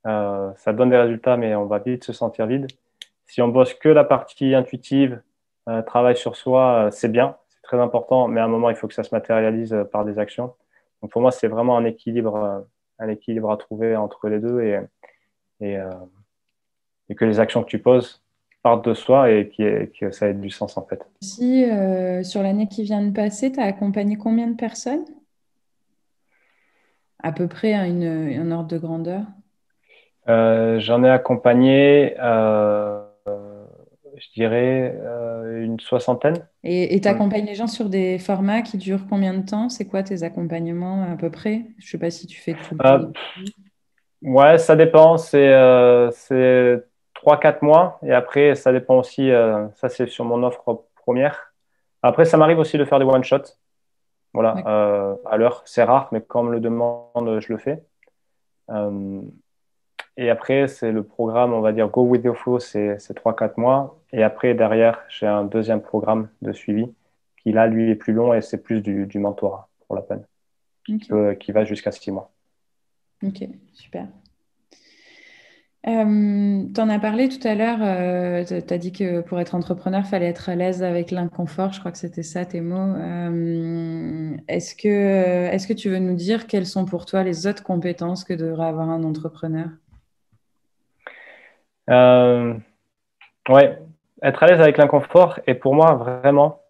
euh, 0.07 0.53
ça 0.57 0.73
donne 0.73 0.91
des 0.91 0.97
résultats, 0.97 1.37
mais 1.37 1.55
on 1.57 1.67
va 1.67 1.79
vite 1.79 2.05
se 2.05 2.13
sentir 2.13 2.47
vide. 2.47 2.69
Si 3.27 3.43
on 3.43 3.49
bosse 3.49 3.75
que 3.75 3.89
la 3.89 4.05
partie 4.05 4.55
intuitive, 4.55 5.21
euh, 5.69 5.83
travail 5.83 6.17
sur 6.17 6.37
soi, 6.37 6.87
euh, 6.87 6.91
c'est 6.91 7.09
bien, 7.09 7.37
c'est 7.49 7.63
très 7.63 7.79
important, 7.79 8.29
mais 8.29 8.41
à 8.41 8.45
un 8.45 8.49
moment, 8.49 8.71
il 8.71 8.77
faut 8.77 8.89
que 8.89 8.95
ça 8.95 9.03
se 9.03 9.15
matérialise 9.15 9.73
euh, 9.73 9.85
par 9.85 10.05
des 10.05 10.19
actions. 10.19 10.55
Donc 11.03 11.11
pour 11.11 11.23
moi, 11.23 11.31
c'est 11.31 11.49
vraiment 11.49 11.77
un 11.77 11.85
équilibre, 11.85 12.65
un 12.99 13.09
équilibre 13.09 13.51
à 13.51 13.57
trouver 13.57 13.97
entre 13.97 14.29
les 14.29 14.41
deux 14.41 14.63
et, 14.63 14.81
et, 15.61 15.79
et 17.09 17.15
que 17.15 17.25
les 17.27 17.39
actions 17.39 17.63
que 17.63 17.69
tu 17.69 17.79
poses 17.79 18.23
de 18.83 18.95
soi 18.95 19.31
et 19.31 19.49
que 19.49 20.11
ça 20.11 20.27
ait 20.29 20.35
du 20.35 20.51
sens 20.51 20.77
en 20.77 20.85
fait. 20.85 21.07
Si 21.21 21.71
euh, 21.71 22.25
sur 22.25 22.43
l'année 22.43 22.67
qui 22.67 22.83
vient 22.83 23.01
de 23.01 23.13
passer, 23.13 23.53
tu 23.53 23.61
as 23.61 23.65
accompagné 23.65 24.17
combien 24.17 24.49
de 24.49 24.57
personnes? 24.57 25.05
À 27.23 27.31
peu 27.31 27.47
près 27.47 27.75
une, 27.89 28.03
un 28.05 28.51
ordre 28.51 28.67
de 28.67 28.79
grandeur? 28.79 29.23
Euh, 30.29 30.81
J'en 30.81 31.05
ai 31.05 31.11
accompagné, 31.11 32.17
euh, 32.19 33.06
je 34.17 34.27
dirais, 34.35 34.99
une 35.61 35.79
soixantaine. 35.81 36.47
Et 36.65 37.01
tu 37.01 37.09
accompagnes 37.09 37.47
les 37.47 37.55
gens 37.55 37.67
sur 37.67 37.89
des 37.89 38.19
formats 38.19 38.63
qui 38.63 38.79
durent 38.79 39.07
combien 39.09 39.35
de 39.35 39.45
temps? 39.45 39.69
C'est 39.69 39.87
quoi 39.87 40.03
tes 40.03 40.23
accompagnements 40.23 41.05
à 41.13 41.17
peu 41.17 41.31
près? 41.31 41.67
Je 41.79 41.89
sais 41.89 41.99
pas 41.99 42.11
si 42.11 42.27
tu 42.27 42.41
fais 42.41 42.55
tout. 42.55 42.77
ouais, 44.23 44.59
ça 44.59 44.77
dépend. 44.77 45.17
C'est 45.19 45.53
3-4 47.27 47.63
mois. 47.63 47.99
Et 48.03 48.13
après, 48.13 48.55
ça 48.55 48.73
dépend 48.73 48.99
aussi, 48.99 49.31
euh, 49.31 49.69
ça 49.75 49.89
c'est 49.89 50.07
sur 50.07 50.25
mon 50.25 50.43
offre 50.43 50.85
première. 50.95 51.53
Après, 52.03 52.25
ça 52.25 52.37
m'arrive 52.37 52.59
aussi 52.59 52.79
de 52.79 52.85
faire 52.85 52.99
des 52.99 53.05
one-shots. 53.05 53.57
Voilà, 54.33 54.57
euh, 54.67 55.17
à 55.25 55.37
l'heure, 55.37 55.63
c'est 55.65 55.83
rare, 55.83 56.09
mais 56.13 56.21
quand 56.21 56.41
on 56.41 56.45
me 56.45 56.53
le 56.53 56.61
demande, 56.61 57.41
je 57.41 57.53
le 57.53 57.59
fais. 57.59 57.83
Euh, 60.19 60.23
et 60.23 60.31
après, 60.31 60.69
c'est 60.69 60.93
le 60.93 61.03
programme, 61.03 61.53
on 61.53 61.61
va 61.61 61.73
dire 61.73 61.89
Go 61.89 62.03
with 62.03 62.23
the 62.23 62.33
flow, 62.33 62.59
c'est 62.59 62.97
3-4 62.97 63.55
mois. 63.57 64.01
Et 64.13 64.23
après, 64.23 64.55
derrière, 64.55 65.01
j'ai 65.09 65.27
un 65.27 65.45
deuxième 65.45 65.81
programme 65.81 66.29
de 66.43 66.53
suivi 66.53 66.87
qui, 67.43 67.53
là, 67.53 67.67
lui, 67.67 67.91
est 67.91 67.97
plus 67.97 68.13
long 68.13 68.35
et 68.35 68.43
c'est 68.43 68.63
plus 68.63 68.81
du, 68.81 69.07
du 69.07 69.19
mentorat 69.19 69.69
pour 69.87 69.97
la 69.97 70.03
peine, 70.03 70.25
qui 70.85 71.53
va 71.53 71.65
jusqu'à 71.65 71.93
6 71.93 72.11
mois. 72.11 72.33
Ok, 73.23 73.49
super. 73.73 74.09
Euh, 75.87 76.65
tu 76.75 76.81
en 76.81 76.89
as 76.89 76.99
parlé 76.99 77.29
tout 77.29 77.47
à 77.47 77.55
l'heure, 77.55 77.79
euh, 77.81 78.45
tu 78.45 78.75
as 78.75 78.79
dit 78.79 78.91
que 78.91 79.21
pour 79.21 79.39
être 79.39 79.55
entrepreneur, 79.55 80.03
il 80.05 80.09
fallait 80.09 80.27
être 80.27 80.49
à 80.49 80.57
l'aise 80.57 80.83
avec 80.83 81.13
l'inconfort, 81.13 81.73
je 81.73 81.79
crois 81.79 81.93
que 81.93 81.99
c'était 81.99 82.25
ça 82.25 82.45
tes 82.45 82.61
mots. 82.61 82.97
Euh, 82.97 84.37
est-ce, 84.49 84.75
que, 84.75 84.89
est-ce 84.89 85.69
que 85.69 85.73
tu 85.73 85.89
veux 85.89 86.01
nous 86.01 86.17
dire 86.17 86.49
quelles 86.49 86.67
sont 86.67 86.87
pour 86.87 87.07
toi 87.07 87.23
les 87.23 87.47
autres 87.47 87.63
compétences 87.63 88.25
que 88.25 88.35
devrait 88.35 88.67
avoir 88.67 88.91
un 88.91 89.05
entrepreneur? 89.05 89.69
Ouais, 91.89 93.79
être 94.23 94.43
à 94.43 94.47
l'aise 94.47 94.61
avec 94.61 94.77
l'inconfort, 94.77 95.41
et 95.47 95.55
pour 95.55 95.75
moi, 95.75 95.95
vraiment, 95.95 96.63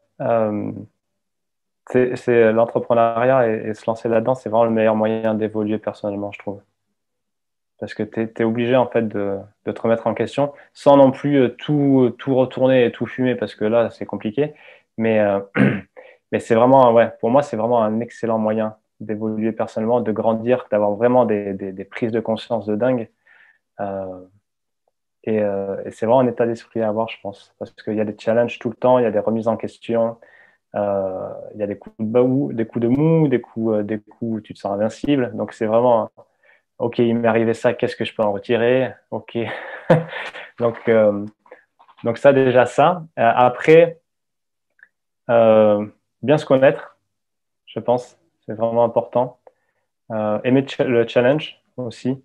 c'est, 1.91 2.53
l'entrepreneuriat 2.53 3.49
et, 3.49 3.75
se 3.75 3.85
lancer 3.87 4.09
là-dedans, 4.09 4.35
c'est 4.35 4.49
vraiment 4.49 4.65
le 4.65 4.71
meilleur 4.71 4.97
moyen 4.97 5.35
d'évoluer 5.35 5.79
personnellement, 5.79 6.33
je 6.33 6.39
trouve 6.39 6.61
parce 7.79 7.95
que 7.95 8.03
tu 8.03 8.21
es, 8.21 8.45
obligé 8.45 8.77
en 8.77 8.87
fait 8.87 9.07
de, 9.07 9.39
te 9.65 9.81
remettre 9.81 10.07
en 10.07 10.15
question 10.15 10.53
sans 10.73 10.97
non 10.97 11.11
plus 11.11 11.37
euh, 11.37 11.49
tout, 11.49 12.15
tout 12.19 12.35
retourner 12.35 12.87
et 12.87 12.93
tout 12.93 13.07
fumer 13.07 13.35
parce 13.35 13.55
que 13.55 13.65
là 13.65 13.91
c'est 13.91 14.07
compliqué. 14.07 14.55
Mais, 14.97 15.21
euh, 15.21 15.41
mais 16.33 16.41
c'est 16.41 16.55
vraiment, 16.55 16.93
ouais, 16.93 17.13
pour 17.21 17.31
moi, 17.31 17.43
c'est 17.43 17.57
vraiment 17.57 17.83
un 17.83 18.01
excellent 18.01 18.39
moyen 18.39 18.77
d'évoluer 19.01 19.53
personnellement, 19.53 20.01
de 20.01 20.13
grandir, 20.13 20.67
d'avoir 20.71 20.93
vraiment 20.93 21.27
des, 21.27 21.53
des, 21.53 21.85
prises 21.85 22.13
de 22.13 22.21
conscience 22.21 22.65
de 22.67 22.77
dingue. 22.77 23.11
Euh, 23.81 24.25
et, 25.27 25.41
euh, 25.43 25.77
et 25.85 25.91
c'est 25.91 26.07
vraiment 26.07 26.21
un 26.21 26.29
état 26.29 26.47
d'esprit 26.47 26.81
à 26.81 26.89
avoir, 26.89 27.09
je 27.09 27.17
pense, 27.21 27.55
parce 27.59 27.73
qu'il 27.73 27.95
y 27.95 28.01
a 28.01 28.05
des 28.05 28.17
challenges 28.17 28.59
tout 28.61 28.71
le 28.71 28.77
temps, 28.77 28.99
il 28.99 29.03
y 29.03 29.07
a 29.07 29.11
des 29.11 29.19
remises 29.19 29.49
en 29.49 29.57
question, 29.57 30.19
euh, 30.77 31.31
il 31.55 31.61
y 31.61 31.65
a 31.65 31.67
des 31.67 31.77
coups 31.77 31.97
de 31.99 32.05
baou, 32.05 32.53
des 32.53 32.65
coups 32.65 32.85
de 32.85 32.89
mou, 32.89 33.27
des 33.27 33.41
coups, 33.41 33.85
des 33.85 33.99
coups 33.99 34.37
où 34.37 34.41
tu 34.41 34.55
te 34.55 34.59
sens 34.61 34.73
invincible. 34.73 35.33
Donc 35.35 35.53
c'est 35.53 35.67
vraiment 35.67 36.11
ok, 36.79 36.99
il 36.99 37.17
m'est 37.17 37.29
arrivé 37.29 37.55
ça, 37.55 37.75
qu'est-ce 37.75 37.97
que 37.97 38.05
je 38.05 38.15
peux 38.15 38.23
en 38.23 38.33
retirer? 38.33 38.93
Ok. 39.11 39.37
donc, 40.59 40.91
donc 42.05 42.19
ça 42.19 42.33
déjà 42.33 42.67
ça. 42.67 43.05
après, 43.17 43.99
bien 45.29 46.39
se 46.39 46.47
connaître, 46.47 46.97
je 47.67 47.81
pense, 47.81 48.17
c'est 48.47 48.55
vraiment 48.55 48.85
important. 48.85 49.41
aimer 50.11 50.67
le 50.79 51.07
challenge 51.09 51.61
aussi. 51.77 52.23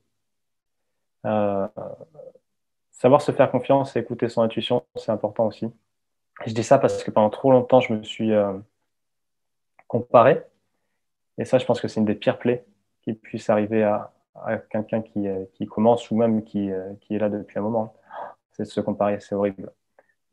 Savoir 3.01 3.23
se 3.23 3.31
faire 3.31 3.49
confiance 3.49 3.95
et 3.95 3.99
écouter 3.99 4.29
son 4.29 4.43
intuition, 4.43 4.83
c'est 4.95 5.11
important 5.11 5.47
aussi. 5.47 5.67
Je 6.45 6.53
dis 6.53 6.63
ça 6.63 6.77
parce 6.77 7.03
que 7.03 7.09
pendant 7.09 7.31
trop 7.31 7.51
longtemps, 7.51 7.81
je 7.81 7.93
me 7.93 8.03
suis 8.03 8.31
comparé. 9.87 10.43
Et 11.39 11.45
ça, 11.45 11.57
je 11.57 11.65
pense 11.65 11.81
que 11.81 11.87
c'est 11.87 11.99
une 11.99 12.05
des 12.05 12.13
pires 12.13 12.37
plaies 12.37 12.63
qui 13.01 13.13
puisse 13.15 13.49
arriver 13.49 13.83
à, 13.83 14.13
quelqu'un 14.69 15.01
qui, 15.01 15.27
euh, 15.27 15.45
qui, 15.55 15.65
commence 15.65 16.11
ou 16.11 16.15
même 16.15 16.43
qui, 16.43 16.71
euh, 16.71 16.93
qui, 17.01 17.15
est 17.15 17.17
là 17.17 17.29
depuis 17.29 17.57
un 17.57 17.63
moment. 17.63 17.95
C'est 18.51 18.63
de 18.63 18.67
se 18.67 18.81
comparer, 18.81 19.19
c'est 19.19 19.33
horrible. 19.33 19.71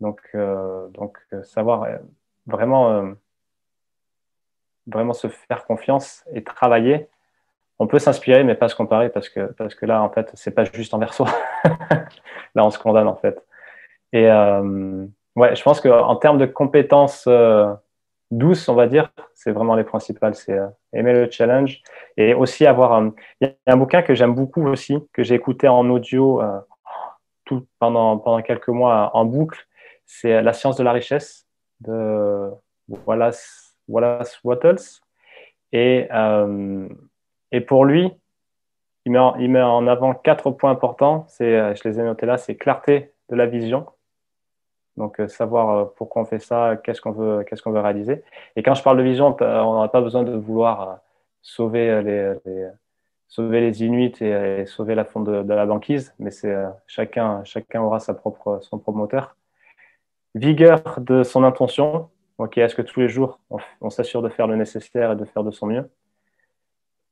Donc, 0.00 0.20
euh, 0.34 0.88
donc 0.88 1.18
savoir 1.44 1.88
vraiment, 2.46 3.14
vraiment 4.86 5.14
se 5.14 5.28
faire 5.28 5.64
confiance 5.64 6.22
et 6.34 6.44
travailler. 6.44 7.08
On 7.78 7.86
peut 7.86 7.98
s'inspirer, 7.98 8.44
mais 8.44 8.54
pas 8.54 8.68
se 8.68 8.74
comparer 8.74 9.08
parce 9.08 9.28
que, 9.28 9.52
parce 9.52 9.74
que 9.74 9.86
là, 9.86 10.02
en 10.02 10.10
fait, 10.10 10.30
c'est 10.34 10.50
pas 10.50 10.64
juste 10.64 10.94
envers 10.94 11.14
soi. 11.14 11.28
là, 12.54 12.64
on 12.64 12.70
se 12.70 12.78
condamne, 12.78 13.06
en 13.06 13.16
fait. 13.16 13.40
Et 14.12 14.26
ouais, 15.36 15.54
je 15.54 15.62
pense 15.62 15.80
qu'en 15.80 16.16
termes 16.16 16.38
de 16.38 16.46
compétences 16.46 17.28
douces, 18.30 18.68
on 18.68 18.74
va 18.74 18.86
dire, 18.86 19.10
c'est 19.34 19.52
vraiment 19.52 19.74
les 19.74 19.84
principales. 19.84 20.34
C'est 20.34 20.58
aimer 20.92 21.12
le 21.12 21.30
challenge 21.30 21.82
et 22.16 22.34
aussi 22.34 22.66
avoir. 22.66 23.02
Il 23.40 23.48
y 23.48 23.70
a 23.70 23.72
un 23.72 23.76
bouquin 23.76 24.02
que 24.02 24.14
j'aime 24.14 24.34
beaucoup 24.34 24.66
aussi, 24.66 24.96
que 25.12 25.22
j'ai 25.22 25.34
écouté 25.34 25.68
en 25.68 25.88
audio 25.90 26.42
euh, 26.42 26.60
tout, 27.44 27.66
pendant, 27.78 28.18
pendant 28.18 28.42
quelques 28.42 28.68
mois 28.68 29.10
en 29.14 29.24
boucle. 29.24 29.66
C'est 30.06 30.42
La 30.42 30.52
science 30.52 30.76
de 30.76 30.84
la 30.84 30.92
richesse 30.92 31.46
de 31.80 32.50
Wallace, 32.88 33.76
Wallace 33.88 34.40
Wattles. 34.44 35.00
Et, 35.72 36.08
euh, 36.12 36.88
et 37.52 37.60
pour 37.60 37.84
lui, 37.84 38.12
il 39.04 39.12
met, 39.12 39.60
en, 39.62 39.86
avant 39.86 40.14
quatre 40.14 40.50
points 40.50 40.70
importants. 40.70 41.24
C'est, 41.28 41.74
je 41.76 41.88
les 41.88 41.98
ai 41.98 42.02
notés 42.02 42.26
là 42.26 42.36
c'est 42.36 42.56
clarté 42.56 43.12
de 43.30 43.36
la 43.36 43.46
vision, 43.46 43.86
donc, 44.98 45.20
euh, 45.20 45.28
savoir 45.28 45.70
euh, 45.70 45.84
pourquoi 45.96 46.22
on 46.22 46.24
fait 46.24 46.40
ça, 46.40 46.76
qu'est-ce 46.82 47.00
qu'on 47.00 47.12
veut, 47.12 47.44
réaliser. 47.80 48.22
Et 48.56 48.62
quand 48.62 48.74
je 48.74 48.82
parle 48.82 48.98
de 48.98 49.02
vision, 49.02 49.34
on 49.40 49.80
n'a 49.80 49.88
pas 49.88 50.00
besoin 50.00 50.24
de 50.24 50.32
vouloir 50.32 50.82
euh, 50.82 50.94
sauver 51.40 52.02
les, 52.02 52.34
sauver 53.28 53.60
les 53.60 53.84
Inuits 53.84 54.20
et, 54.20 54.66
sauver 54.66 54.96
la 54.96 55.04
fonte 55.04 55.24
de, 55.24 55.54
la 55.54 55.66
banquise, 55.66 56.14
mais 56.18 56.32
c'est 56.32 56.54
chacun, 56.86 57.44
chacun 57.44 57.80
aura 57.80 58.00
sa 58.00 58.12
propre, 58.12 58.58
son 58.60 58.78
propre 58.78 58.98
moteur. 58.98 59.36
Vigueur 60.34 60.82
de 60.98 61.22
son 61.22 61.44
intention. 61.44 62.10
Ok, 62.38 62.58
est-ce 62.58 62.74
que 62.74 62.82
tous 62.82 63.00
les 63.00 63.08
jours 63.08 63.40
on, 63.80 63.90
s'assure 63.90 64.20
de 64.20 64.28
faire 64.28 64.46
le 64.46 64.56
nécessaire 64.56 65.12
et 65.12 65.16
de 65.16 65.24
faire 65.24 65.44
de 65.44 65.50
son 65.50 65.66
mieux? 65.66 65.88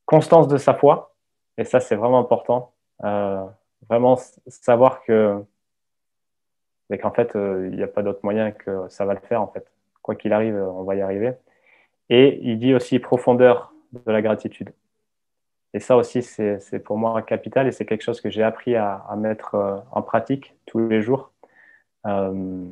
Constance 0.07 0.47
de 0.47 0.57
sa 0.57 0.73
foi, 0.73 1.13
et 1.59 1.63
ça 1.63 1.79
c'est 1.79 1.95
vraiment 1.95 2.19
important. 2.19 2.73
vraiment 3.89 4.17
savoir 4.47 5.03
que 5.03 5.45
qu'en 6.95 7.11
fait, 7.11 7.35
euh, 7.35 7.67
il 7.69 7.75
n'y 7.75 7.83
a 7.83 7.87
pas 7.87 8.01
d'autre 8.01 8.21
moyen 8.23 8.51
que 8.51 8.87
ça 8.87 9.03
va 9.03 9.13
le 9.13 9.19
faire, 9.19 9.41
en 9.41 9.47
fait. 9.47 9.69
Quoi 10.01 10.15
qu'il 10.15 10.31
arrive, 10.31 10.55
on 10.55 10.83
va 10.83 10.95
y 10.95 11.01
arriver. 11.01 11.33
Et 12.09 12.39
il 12.43 12.59
dit 12.59 12.73
aussi 12.73 12.99
profondeur 12.99 13.73
de 13.91 14.11
la 14.11 14.21
gratitude. 14.21 14.69
Et 15.73 15.81
ça 15.81 15.97
aussi, 15.97 16.21
c'est 16.21 16.79
pour 16.79 16.97
moi 16.97 17.17
un 17.17 17.21
capital 17.21 17.67
et 17.67 17.73
c'est 17.73 17.85
quelque 17.85 18.03
chose 18.03 18.21
que 18.21 18.29
j'ai 18.29 18.41
appris 18.41 18.77
à, 18.77 19.03
mettre 19.17 19.55
euh, 19.55 19.75
en 19.91 20.01
pratique 20.01 20.55
tous 20.65 20.87
les 20.87 21.01
jours. 21.01 21.31
Euh, 22.05 22.65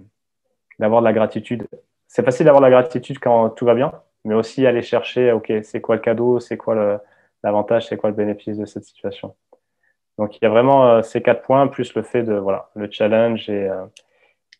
d'avoir 0.79 1.01
de 1.01 1.05
la 1.05 1.13
gratitude. 1.13 1.67
C'est 2.07 2.23
facile 2.23 2.45
d'avoir 2.45 2.61
de 2.61 2.67
la 2.67 2.71
gratitude 2.71 3.19
quand 3.19 3.49
tout 3.49 3.65
va 3.65 3.75
bien, 3.75 3.91
mais 4.23 4.33
aussi 4.33 4.65
aller 4.65 4.81
chercher, 4.81 5.31
OK, 5.33 5.51
c'est 5.63 5.81
quoi 5.81 5.95
le 5.95 6.01
cadeau, 6.01 6.39
c'est 6.39 6.57
quoi 6.57 7.01
l'avantage, 7.43 7.87
c'est 7.87 7.97
quoi 7.97 8.09
le 8.09 8.15
bénéfice 8.15 8.57
de 8.57 8.65
cette 8.65 8.85
situation? 8.85 9.35
Donc, 10.17 10.37
il 10.37 10.43
y 10.43 10.45
a 10.45 10.49
vraiment 10.49 11.03
ces 11.03 11.21
quatre 11.21 11.41
points, 11.41 11.67
plus 11.67 11.93
le 11.93 12.01
fait 12.01 12.23
de, 12.23 12.35
voilà, 12.35 12.69
le 12.75 12.89
challenge 12.89 13.49
et, 13.49 13.69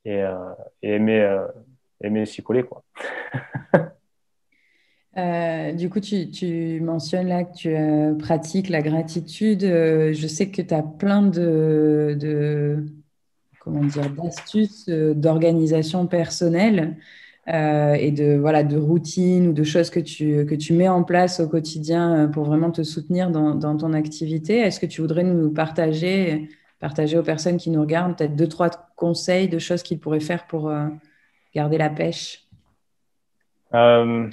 et, 0.06 0.22
euh, 0.22 0.54
aimer, 0.82 1.22
euh, 1.22 1.48
aimer 2.02 2.26
s'y 2.26 2.42
coller. 2.44 2.64
Quoi. 2.64 2.84
Euh, 5.18 5.72
du 5.72 5.90
coup, 5.90 6.02
tu, 6.02 6.30
tu, 6.30 6.82
mentionnes 6.82 7.30
là 7.30 7.46
que 7.46 7.56
tu 7.56 8.18
pratiques 8.18 8.68
la 8.68 8.82
gratitude. 8.82 9.62
je 9.62 10.28
sais 10.28 10.52
que 10.52 10.62
tu 10.62 10.74
as 10.74 10.84
plein 10.84 11.22
de, 11.22 12.18
de 12.20 12.86
comment 13.62 13.80
dire, 13.86 14.10
d'astuces 14.10 14.90
d'organisation 14.90 16.06
personnelle 16.06 16.98
et 17.48 18.12
de, 18.12 18.38
voilà, 18.38 18.64
de 18.64 18.78
routines 18.78 19.50
ou 19.50 19.54
de 19.54 19.64
choses 19.64 19.92
que 19.92 20.00
tu, 20.00 20.46
que 20.48 20.56
tu 20.56 20.74
mets 20.74 20.88
en 20.88 21.04
place 21.04 21.40
au 21.40 21.48
quotidien 21.48 22.28
pour 22.34 22.46
vraiment 22.46 22.72
te 22.72 22.82
soutenir 22.82 23.30
dans, 23.30 23.78
ton 23.78 23.94
activité. 23.94 24.58
Est-ce 24.58 24.80
que 24.80 24.88
tu 24.88 25.02
voudrais 25.02 25.24
nous 25.24 25.52
partager 25.52 26.50
partager 26.80 27.18
aux 27.18 27.24
personnes 27.24 27.58
qui 27.58 27.70
nous 27.70 27.82
regardent 27.82 28.16
peut-être 28.18 28.36
deux, 28.36 28.48
trois 28.48 28.70
conseils 28.96 29.48
de 29.48 29.60
choses 29.60 29.84
qu'ils 29.84 30.00
pourraient 30.00 30.20
faire 30.20 30.46
pour 30.46 30.70
euh, 30.70 30.88
garder 31.54 31.78
la 31.78 31.90
pêche? 31.90 32.44
Euh, 33.74 34.30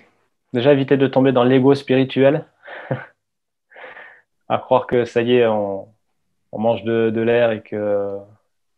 Déjà, 0.53 0.72
éviter 0.72 0.98
de 0.98 1.07
tomber 1.07 1.33
dans 1.33 1.44
l'ego 1.44 1.75
spirituel. 1.75 2.44
à 4.48 4.59
croire 4.59 4.87
que 4.87 5.07
ça 5.07 5.22
y 5.22 5.37
est, 5.37 5.46
on, 5.46 5.88
mange 6.53 6.85
de, 6.85 7.20
l'air 7.20 7.53
et 7.53 7.62
que 7.62 8.18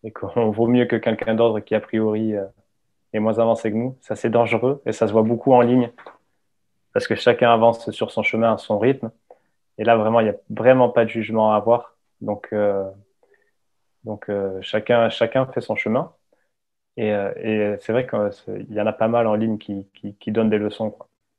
et 0.04 0.12
qu'on 0.12 0.50
vaut 0.50 0.68
mieux 0.68 0.84
que 0.84 0.96
quelqu'un 0.96 1.34
d'autre 1.34 1.60
qui, 1.60 1.74
a 1.74 1.80
priori, 1.80 2.36
euh, 2.36 2.44
est 3.16 3.20
moins 3.20 3.38
avancé 3.38 3.70
que 3.70 3.76
nous. 3.76 3.96
Ça, 4.00 4.16
c'est 4.16 4.30
dangereux 4.30 4.82
et 4.86 4.92
ça 4.92 5.06
se 5.06 5.12
voit 5.12 5.22
beaucoup 5.22 5.52
en 5.52 5.60
ligne 5.60 5.90
parce 6.92 7.06
que 7.06 7.14
chacun 7.14 7.52
avance 7.52 7.90
sur 7.90 8.10
son 8.10 8.22
chemin 8.22 8.54
à 8.54 8.58
son 8.58 8.78
rythme. 8.78 9.10
Et 9.78 9.84
là, 9.84 9.96
vraiment, 9.96 10.20
il 10.20 10.24
n'y 10.24 10.30
a 10.30 10.36
vraiment 10.50 10.88
pas 10.88 11.04
de 11.04 11.10
jugement 11.10 11.52
à 11.52 11.56
avoir. 11.56 11.96
Donc, 12.20 12.52
donc 14.04 14.28
euh, 14.28 14.58
chacun, 14.60 15.08
chacun 15.08 15.46
fait 15.46 15.60
son 15.60 15.76
chemin. 15.76 16.12
Et, 16.96 17.12
euh, 17.12 17.76
c'est 17.80 17.92
vrai 17.92 18.06
qu'il 18.06 18.72
y 18.72 18.80
en 18.80 18.86
a 18.86 18.92
pas 18.92 19.08
mal 19.08 19.26
en 19.26 19.34
ligne 19.34 19.58
qui, 19.58 19.88
qui, 19.94 20.14
qui 20.14 20.30
donnent 20.30 20.50
des 20.50 20.58
leçons. 20.58 20.94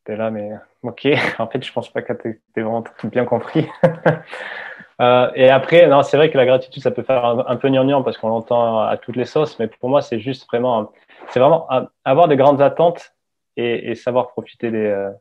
Tu 0.05 0.11
es 0.11 0.17
là, 0.17 0.31
mais 0.31 0.51
ok, 0.83 1.07
en 1.39 1.47
fait, 1.47 1.63
je 1.63 1.71
pense 1.71 1.89
pas 1.89 2.01
que 2.01 2.13
tu 2.13 2.41
vraiment 2.55 2.81
tout 2.81 3.09
bien 3.09 3.25
compris. 3.25 3.67
euh, 5.01 5.31
et 5.35 5.49
après, 5.49 5.87
non, 5.87 6.03
c'est 6.03 6.17
vrai 6.17 6.29
que 6.29 6.37
la 6.37 6.45
gratitude, 6.45 6.83
ça 6.83 6.91
peut 6.91 7.03
faire 7.03 7.25
un, 7.25 7.55
peu 7.55 7.69
gnangnan 7.69 8.03
parce 8.03 8.17
qu'on 8.17 8.29
l'entend 8.29 8.81
à 8.81 8.97
toutes 8.97 9.15
les 9.15 9.25
sauces, 9.25 9.57
mais 9.59 9.67
pour 9.67 9.89
moi, 9.89 10.01
c'est 10.01 10.19
juste 10.19 10.45
vraiment, 10.47 10.91
c'est 11.29 11.39
vraiment 11.39 11.67
avoir 12.03 12.27
des 12.27 12.35
grandes 12.35 12.61
attentes 12.61 13.15
et, 13.57 13.91
et 13.91 13.95
savoir 13.95 14.27
profiter 14.27 14.71
des, 14.71 14.85
euh, 14.85 15.11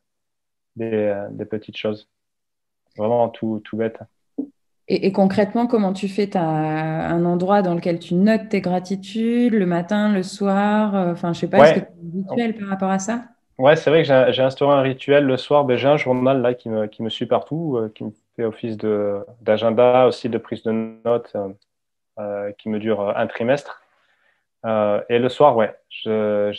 des, 0.76 1.26
des, 1.30 1.44
petites 1.44 1.76
choses. 1.76 2.08
Vraiment 2.96 3.28
tout, 3.28 3.60
tout 3.64 3.76
bête. 3.76 3.98
Et, 4.86 5.12
concrètement, 5.12 5.66
comment 5.66 5.94
tu 5.94 6.08
fais? 6.08 6.28
Tu 6.28 6.36
as 6.36 6.42
un 6.42 7.24
endroit 7.24 7.62
dans 7.62 7.74
lequel 7.74 7.98
tu 7.98 8.14
notes 8.14 8.50
tes 8.50 8.60
gratitudes 8.60 9.54
le 9.54 9.64
matin, 9.64 10.12
le 10.12 10.22
soir? 10.22 10.94
Euh, 10.94 11.12
Enfin, 11.12 11.32
je 11.32 11.40
sais 11.40 11.48
pas, 11.48 11.60
est-ce 11.60 11.80
que 11.80 11.86
tu 11.86 11.86
as 11.86 11.88
un 11.88 12.28
rituel 12.28 12.54
par 12.58 12.68
rapport 12.68 12.90
à 12.90 12.98
ça? 12.98 13.24
Ouais, 13.56 13.76
c'est 13.76 13.88
vrai 13.88 14.02
que 14.02 14.32
j'ai 14.32 14.42
instauré 14.42 14.76
un 14.76 14.82
rituel 14.82 15.24
le 15.24 15.36
soir. 15.36 15.64
Ben, 15.64 15.76
j'ai 15.76 15.88
un 15.88 15.96
journal 15.96 16.42
là 16.42 16.54
qui 16.54 16.68
me, 16.68 16.86
qui 16.86 17.02
me 17.02 17.08
suit 17.08 17.26
partout, 17.26 17.76
euh, 17.78 17.88
qui 17.94 18.04
me 18.04 18.12
fait 18.36 18.44
office 18.44 18.76
d'agenda, 19.40 20.06
aussi 20.06 20.28
de 20.28 20.38
prise 20.38 20.62
de 20.64 20.72
notes, 21.04 21.34
euh, 22.18 22.52
qui 22.58 22.68
me 22.68 22.78
dure 22.78 23.16
un 23.16 23.26
trimestre. 23.26 23.83
Et 24.64 25.18
le 25.18 25.28
soir, 25.28 25.56
ouais, 25.56 25.74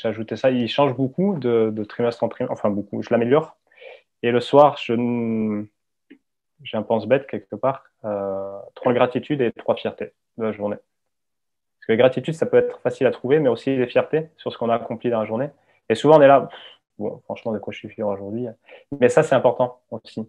ajouté 0.03 0.35
ça. 0.35 0.51
Il 0.51 0.67
change 0.67 0.95
beaucoup 0.95 1.37
de, 1.39 1.83
trimestre 1.87 2.23
en 2.23 2.29
trimestre, 2.29 2.53
enfin 2.53 2.69
beaucoup, 2.69 3.01
je 3.01 3.09
l'améliore. 3.11 3.57
Et 4.23 4.31
le 4.31 4.39
soir, 4.39 4.77
j'ai 4.77 4.95
un 4.95 6.83
pense-bête 6.83 7.27
quelque 7.27 7.55
part, 7.55 7.83
euh, 8.05 8.57
trois 8.75 8.93
gratitudes 8.93 9.41
et 9.41 9.51
trois 9.51 9.75
fiertés 9.75 10.13
de 10.37 10.43
la 10.43 10.51
journée. 10.51 10.77
Parce 10.77 11.87
que 11.87 11.91
la 11.91 11.97
gratitude, 11.97 12.33
ça 12.33 12.45
peut 12.45 12.57
être 12.57 12.79
facile 12.81 13.07
à 13.07 13.11
trouver, 13.11 13.39
mais 13.39 13.49
aussi 13.49 13.75
les 13.75 13.87
fiertés 13.87 14.29
sur 14.37 14.51
ce 14.51 14.57
qu'on 14.57 14.69
a 14.69 14.75
accompli 14.75 15.09
dans 15.09 15.19
la 15.19 15.25
journée. 15.25 15.49
Et 15.89 15.95
souvent, 15.95 16.17
on 16.17 16.21
est 16.21 16.27
là, 16.27 16.49
bon, 16.97 17.21
franchement, 17.25 17.51
de 17.51 17.59
quoi 17.59 17.71
je 17.73 17.79
suis 17.79 17.89
fier 17.89 18.07
aujourd'hui. 18.07 18.47
Mais 18.99 19.09
ça, 19.09 19.23
c'est 19.23 19.35
important 19.35 19.81
aussi. 19.91 20.27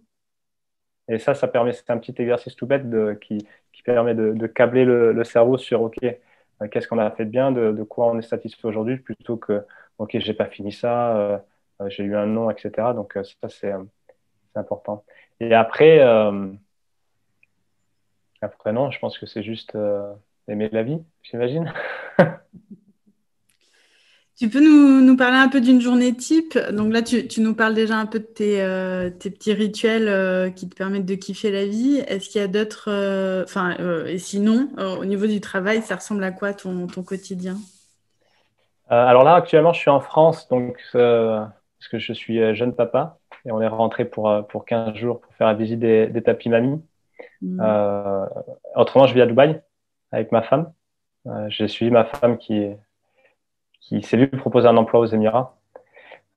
Et 1.07 1.19
ça, 1.19 1.33
ça 1.33 1.47
permet, 1.47 1.73
c'est 1.73 1.89
un 1.89 1.97
petit 1.97 2.13
exercice 2.17 2.55
tout 2.55 2.67
bête 2.67 2.83
qui, 3.21 3.47
qui, 3.71 3.81
permet 3.83 4.13
de, 4.13 4.47
câbler 4.47 4.83
le, 4.83 5.23
cerveau 5.23 5.57
sur, 5.57 5.81
OK, 5.81 6.03
euh, 6.03 6.11
qu'est-ce 6.71 6.87
qu'on 6.87 6.97
a 6.99 7.11
fait 7.11 7.25
de 7.25 7.29
bien, 7.31 7.51
de, 7.51 7.71
de 7.71 7.83
quoi 7.83 8.07
on 8.07 8.17
est 8.17 8.23
satisfait 8.23 8.67
aujourd'hui, 8.67 8.97
plutôt 8.97 9.37
que, 9.37 9.65
OK, 9.97 10.17
j'ai 10.19 10.33
pas 10.33 10.45
fini 10.45 10.71
ça, 10.71 11.15
euh, 11.17 11.37
j'ai 11.87 12.03
eu 12.03 12.15
un 12.15 12.25
non, 12.25 12.49
etc. 12.49 12.93
Donc, 12.93 13.17
ça, 13.41 13.49
c'est 13.49 13.73
important. 14.55 15.03
Et 15.39 15.53
après, 15.53 15.99
euh, 15.99 16.51
après 18.41 18.73
non, 18.73 18.91
je 18.91 18.99
pense 18.99 19.17
que 19.17 19.25
c'est 19.25 19.43
juste 19.43 19.75
euh, 19.75 20.13
aimer 20.47 20.69
la 20.71 20.83
vie, 20.83 21.01
j'imagine. 21.23 21.73
Tu 24.37 24.49
peux 24.49 24.61
nous, 24.61 25.17
parler 25.17 25.37
un 25.37 25.49
peu 25.49 25.61
d'une 25.61 25.81
journée 25.81 26.13
type? 26.15 26.59
Donc 26.71 26.93
là, 26.93 27.01
tu, 27.01 27.41
nous 27.41 27.55
parles 27.55 27.73
déjà 27.73 27.97
un 27.97 28.05
peu 28.05 28.19
de 28.19 28.23
tes, 28.23 28.61
euh, 28.61 29.09
petits 29.09 29.53
rituels 29.53 30.07
euh, 30.07 30.51
qui 30.51 30.69
te 30.69 30.75
permettent 30.75 31.07
de 31.07 31.15
kiffer 31.15 31.51
la 31.51 31.65
vie. 31.65 32.03
Est-ce 32.07 32.29
qu'il 32.29 32.39
y 32.39 32.43
a 32.43 32.47
d'autres... 32.47 32.89
Euh, 32.91 33.43
enfin, 33.43 33.75
et 34.05 34.19
sinon, 34.19 34.69
au 34.77 35.05
niveau 35.05 35.25
du 35.25 35.41
travail, 35.41 35.81
ça 35.81 35.95
ressemble 35.95 36.23
à 36.23 36.31
quoi 36.31 36.53
ton, 36.53 36.85
quotidien? 37.03 37.55
Alors 38.89 39.23
là, 39.23 39.33
actuellement, 39.33 39.73
je 39.73 39.79
suis 39.79 39.89
en 39.89 40.01
France, 40.01 40.47
donc 40.49 40.77
parce 40.93 41.89
que 41.91 41.97
je 41.97 42.13
suis 42.13 42.55
jeune 42.55 42.75
papa 42.75 43.17
et 43.45 43.51
on 43.51 43.59
est 43.59 43.67
rentré 43.67 44.05
pour, 44.05 44.45
pour 44.49 44.65
15 44.65 44.95
jours 44.95 45.19
pour 45.19 45.33
faire 45.33 45.47
la 45.47 45.55
visite 45.55 45.79
des, 45.79 46.07
des 46.07 46.21
tapis 46.21 46.49
mamie. 46.49 46.79
Mmh. 47.41 47.59
autrement, 48.75 49.07
je 49.07 49.15
vis 49.15 49.21
à 49.21 49.25
Dubaï 49.25 49.61
avec 50.11 50.31
ma 50.31 50.43
femme. 50.43 50.71
J'ai 51.47 51.67
suivi 51.67 51.89
ma 51.89 52.05
femme 52.05 52.37
qui 52.37 52.57
est 52.59 52.79
qui 53.87 54.01
s'est 54.01 54.17
lui 54.17 54.27
proposer 54.27 54.67
un 54.67 54.77
emploi 54.77 54.99
aux 54.99 55.05
Émirats. 55.05 55.55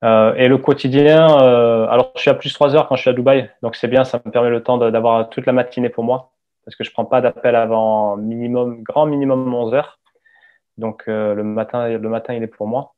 Euh, 0.02 0.34
et 0.34 0.48
le 0.48 0.56
quotidien, 0.56 1.42
euh, 1.42 1.86
alors 1.88 2.12
je 2.16 2.22
suis 2.22 2.30
à 2.30 2.34
plus 2.34 2.52
3 2.54 2.74
heures 2.74 2.88
quand 2.88 2.96
je 2.96 3.02
suis 3.02 3.10
à 3.10 3.12
Dubaï, 3.12 3.50
donc 3.62 3.76
c'est 3.76 3.88
bien, 3.88 4.04
ça 4.04 4.20
me 4.24 4.30
permet 4.30 4.48
le 4.48 4.62
temps 4.62 4.78
d'avoir 4.78 5.28
toute 5.28 5.44
la 5.44 5.52
matinée 5.52 5.90
pour 5.90 6.04
moi, 6.04 6.32
parce 6.64 6.74
que 6.74 6.84
je 6.84 6.90
prends 6.90 7.04
pas 7.04 7.20
d'appel 7.20 7.54
avant 7.54 8.16
minimum, 8.16 8.82
grand 8.82 9.04
minimum 9.04 9.52
11 9.52 9.74
heures. 9.74 9.98
Donc 10.78 11.04
euh, 11.08 11.34
le 11.34 11.44
matin, 11.44 11.88
le 11.88 12.08
matin, 12.08 12.32
il 12.34 12.42
est 12.42 12.46
pour 12.46 12.66
moi. 12.66 12.94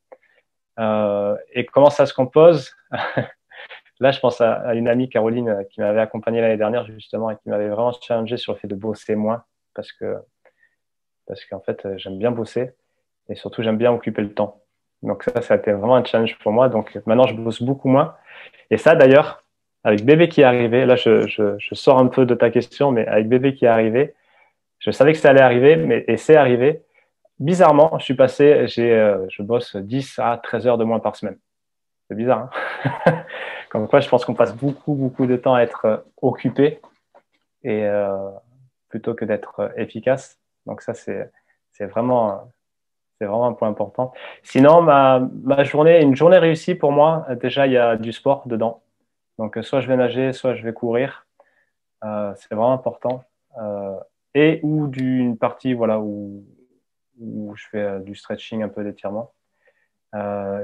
Et 1.55 1.67
comment 1.67 1.91
ça 1.91 2.07
se 2.07 2.15
compose? 2.15 2.75
Là, 4.01 4.11
je 4.11 4.19
pense 4.21 4.41
à, 4.41 4.55
à, 4.55 4.75
une 4.75 4.89
amie, 4.89 5.09
Caroline, 5.09 5.65
qui 5.71 5.81
m'avait 5.81 6.01
accompagné 6.01 6.41
l'année 6.41 6.57
dernière 6.57 6.85
justement 6.87 7.31
et 7.31 7.37
qui 7.37 7.49
m'avait 7.49 7.69
vraiment 7.69 7.93
challengé 8.01 8.37
sur 8.37 8.53
le 8.53 8.59
fait 8.59 8.67
de 8.67 8.75
bosser 8.75 9.15
moins, 9.15 9.45
parce 9.75 9.93
que 9.93 10.17
parce 11.27 11.45
qu'en 11.45 11.61
fait, 11.61 11.87
j'aime 11.97 12.19
bien 12.19 12.31
bosser. 12.31 12.75
Et 13.29 13.35
surtout, 13.35 13.63
j'aime 13.63 13.77
bien 13.77 13.93
occuper 13.93 14.23
le 14.23 14.33
temps. 14.33 14.63
Donc 15.03 15.25
ça, 15.25 15.43
ça 15.43 15.55
a 15.55 15.57
été 15.57 15.73
vraiment 15.73 15.97
un 15.97 16.05
challenge 16.05 16.39
pour 16.39 16.53
moi. 16.53 16.69
Donc 16.69 16.99
maintenant, 17.07 17.27
je 17.27 17.35
bosse 17.35 17.63
beaucoup 17.63 17.89
moins. 17.89 18.15
Et 18.71 18.77
ça, 18.77 18.95
d'ailleurs, 18.95 19.43
avec 19.85 20.05
bébé 20.05 20.29
qui 20.29 20.43
est 20.43 20.45
arrivé, 20.45 20.87
là, 20.87 20.97
je, 20.97 21.27
je, 21.27 21.57
je, 21.59 21.75
sors 21.75 21.99
un 21.99 22.07
peu 22.07 22.27
de 22.27 22.35
ta 22.35 22.51
question, 22.51 22.93
mais 22.93 23.07
avec 23.07 23.29
bébé 23.29 23.55
qui 23.55 23.65
est 23.65 23.69
arrivé, 23.69 24.15
je 24.79 24.91
savais 24.91 25.13
que 25.13 25.19
ça 25.19 25.31
allait 25.31 25.41
arriver, 25.41 25.77
mais 25.77 26.05
et 26.09 26.17
c'est 26.17 26.37
arrivé. 26.37 26.83
Bizarrement, 27.39 27.99
je 27.99 28.05
suis 28.05 28.15
passé, 28.15 28.67
j'ai, 28.69 28.93
euh, 28.93 29.27
je 29.29 29.43
bosse 29.43 29.77
10 29.77 30.19
à 30.19 30.39
13 30.43 30.67
heures 30.67 30.79
de 30.79 30.85
moins 30.85 31.01
par 31.01 31.17
semaine. 31.17 31.39
C'est 32.09 32.17
bizarre. 32.17 32.51
Hein 33.07 33.25
Comme 33.73 33.89
quoi, 33.89 34.01
je 34.01 34.09
pense 34.11 34.27
qu'on 34.27 34.35
passe 34.35 34.55
beaucoup, 34.55 34.93
beaucoup 34.93 35.25
de 35.27 35.37
temps 35.37 35.55
à 35.55 35.63
être 35.63 35.87
euh, 35.87 35.97
occupé 36.21 36.83
et 37.65 37.87
euh, 37.87 38.31
plutôt 38.91 39.15
que 39.15 39.25
d'être 39.25 39.61
euh, 39.61 39.69
efficace. 39.77 40.39
Donc 40.67 40.83
ça, 40.83 40.93
c'est, 40.93 41.31
c'est 41.71 41.87
vraiment 41.87 42.53
c'est 43.23 43.29
vraiment 43.29 43.47
un 43.47 43.53
point 43.53 43.69
important. 43.69 44.13
Sinon, 44.43 44.83
ma, 44.83 45.21
ma, 45.45 45.63
journée, 45.63 46.03
une 46.03 46.17
journée 46.17 46.39
réussie 46.39 46.75
pour 46.75 46.91
moi, 46.91 47.25
déjà, 47.41 47.69
il 47.69 47.73
y 47.73 47.77
a 47.77 47.97
du 47.97 48.11
sport 48.11 48.49
dedans. 48.49 48.83
Donc, 49.39 49.57
soit 49.63 49.81
je 49.81 49.87
vais 49.87 49.97
nager, 49.97 50.33
soit 50.33 50.57
je 50.57 50.65
vais 50.65 50.73
courir. 50.73 51.25
Euh, 52.03 52.35
c'est 52.35 52.53
vraiment 52.53 52.73
important. 52.73 53.23
Euh, 53.61 53.97
et 54.35 54.59
ou 54.65 54.89
d'une 54.89 55.39
partie 55.39 55.73
voilà, 55.73 56.01
où, 56.01 56.45
où 57.21 57.55
je 57.55 57.69
fais 57.69 57.79
euh, 57.79 57.99
du 58.01 58.17
stretching, 58.17 58.65
un 58.65 58.69
peu 58.69 58.83
d'étirement. 58.83 59.33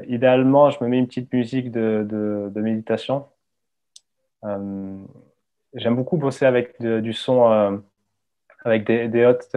Idéalement, 0.09 0.71
je 0.71 0.83
me 0.83 0.89
mets 0.89 0.99
une 0.99 1.07
petite 1.07 1.33
musique 1.33 1.71
de, 1.71 2.05
de, 2.11 2.61
méditation. 2.61 3.29
J'aime 4.43 5.07
beaucoup 5.95 6.17
bosser 6.17 6.45
avec 6.45 6.83
du 6.83 7.13
son, 7.13 7.81
avec 8.65 8.85
des, 8.85 9.07
des 9.09 9.25
hautes 9.25 9.55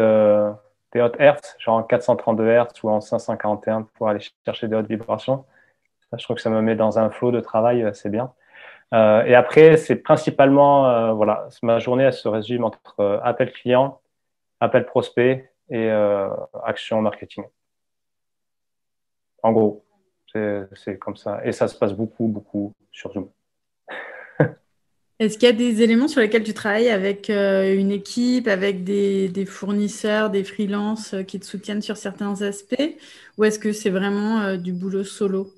des 0.92 1.02
hautes 1.02 1.16
hertz, 1.20 1.56
genre 1.60 1.78
en 1.78 1.84
432 1.84 2.46
Hz 2.46 2.84
ou 2.84 2.90
en 2.90 3.02
541 3.02 3.84
pour 3.94 4.10
aller 4.10 4.20
chercher 4.46 4.68
des 4.68 4.76
hautes 4.76 4.88
vibrations. 4.88 5.46
je 6.18 6.24
trouve 6.24 6.36
que 6.36 6.42
ça 6.42 6.50
me 6.50 6.62
met 6.62 6.76
dans 6.76 7.00
un 7.00 7.10
flot 7.10 7.32
de 7.32 7.40
travail, 7.40 7.84
euh, 7.84 7.94
c'est 7.94 8.10
bien. 8.10 8.34
Euh, 8.94 9.24
et 9.24 9.36
après, 9.36 9.78
c'est 9.78 9.96
principalement, 9.96 10.90
euh, 10.90 11.14
voilà, 11.14 11.48
ma 11.64 11.80
journée, 11.80 12.04
elle 12.04 12.14
se 12.14 12.28
résume 12.28 12.66
entre 12.66 13.22
appel 13.24 13.54
client, 13.54 14.02
appel 14.60 14.86
prospect 14.86 15.50
et 15.70 15.90
action 16.66 17.02
marketing. 17.02 17.46
En 19.44 19.54
gros, 19.54 19.86
c'est 20.74 20.98
comme 21.00 21.16
ça. 21.16 21.40
Et 21.46 21.54
ça 21.54 21.70
se 21.70 21.78
passe 21.78 21.94
beaucoup, 21.94 22.28
beaucoup 22.28 22.74
sur 22.92 23.14
Zoom. 23.14 23.30
Est-ce 25.22 25.38
qu'il 25.38 25.48
y 25.48 25.52
a 25.52 25.56
des 25.56 25.84
éléments 25.84 26.08
sur 26.08 26.20
lesquels 26.20 26.42
tu 26.42 26.56
travailles 26.56 26.90
avec 26.90 27.30
euh, 27.30 27.78
une 27.78 27.92
équipe, 27.92 28.48
avec 28.48 28.84
des, 28.84 29.46
fournisseurs, 29.46 30.32
des 30.32 30.44
freelances 30.44 31.14
euh, 31.14 31.22
qui 31.22 31.40
te 31.40 31.46
soutiennent 31.46 31.84
sur 31.84 31.96
certains 31.96 32.42
aspects? 32.42 32.98
Ou 33.38 33.44
est-ce 33.44 33.60
que 33.60 33.72
c'est 33.72 33.92
vraiment 33.92 34.40
euh, 34.40 34.58
du 34.58 34.74
boulot 34.74 35.04
solo? 35.04 35.50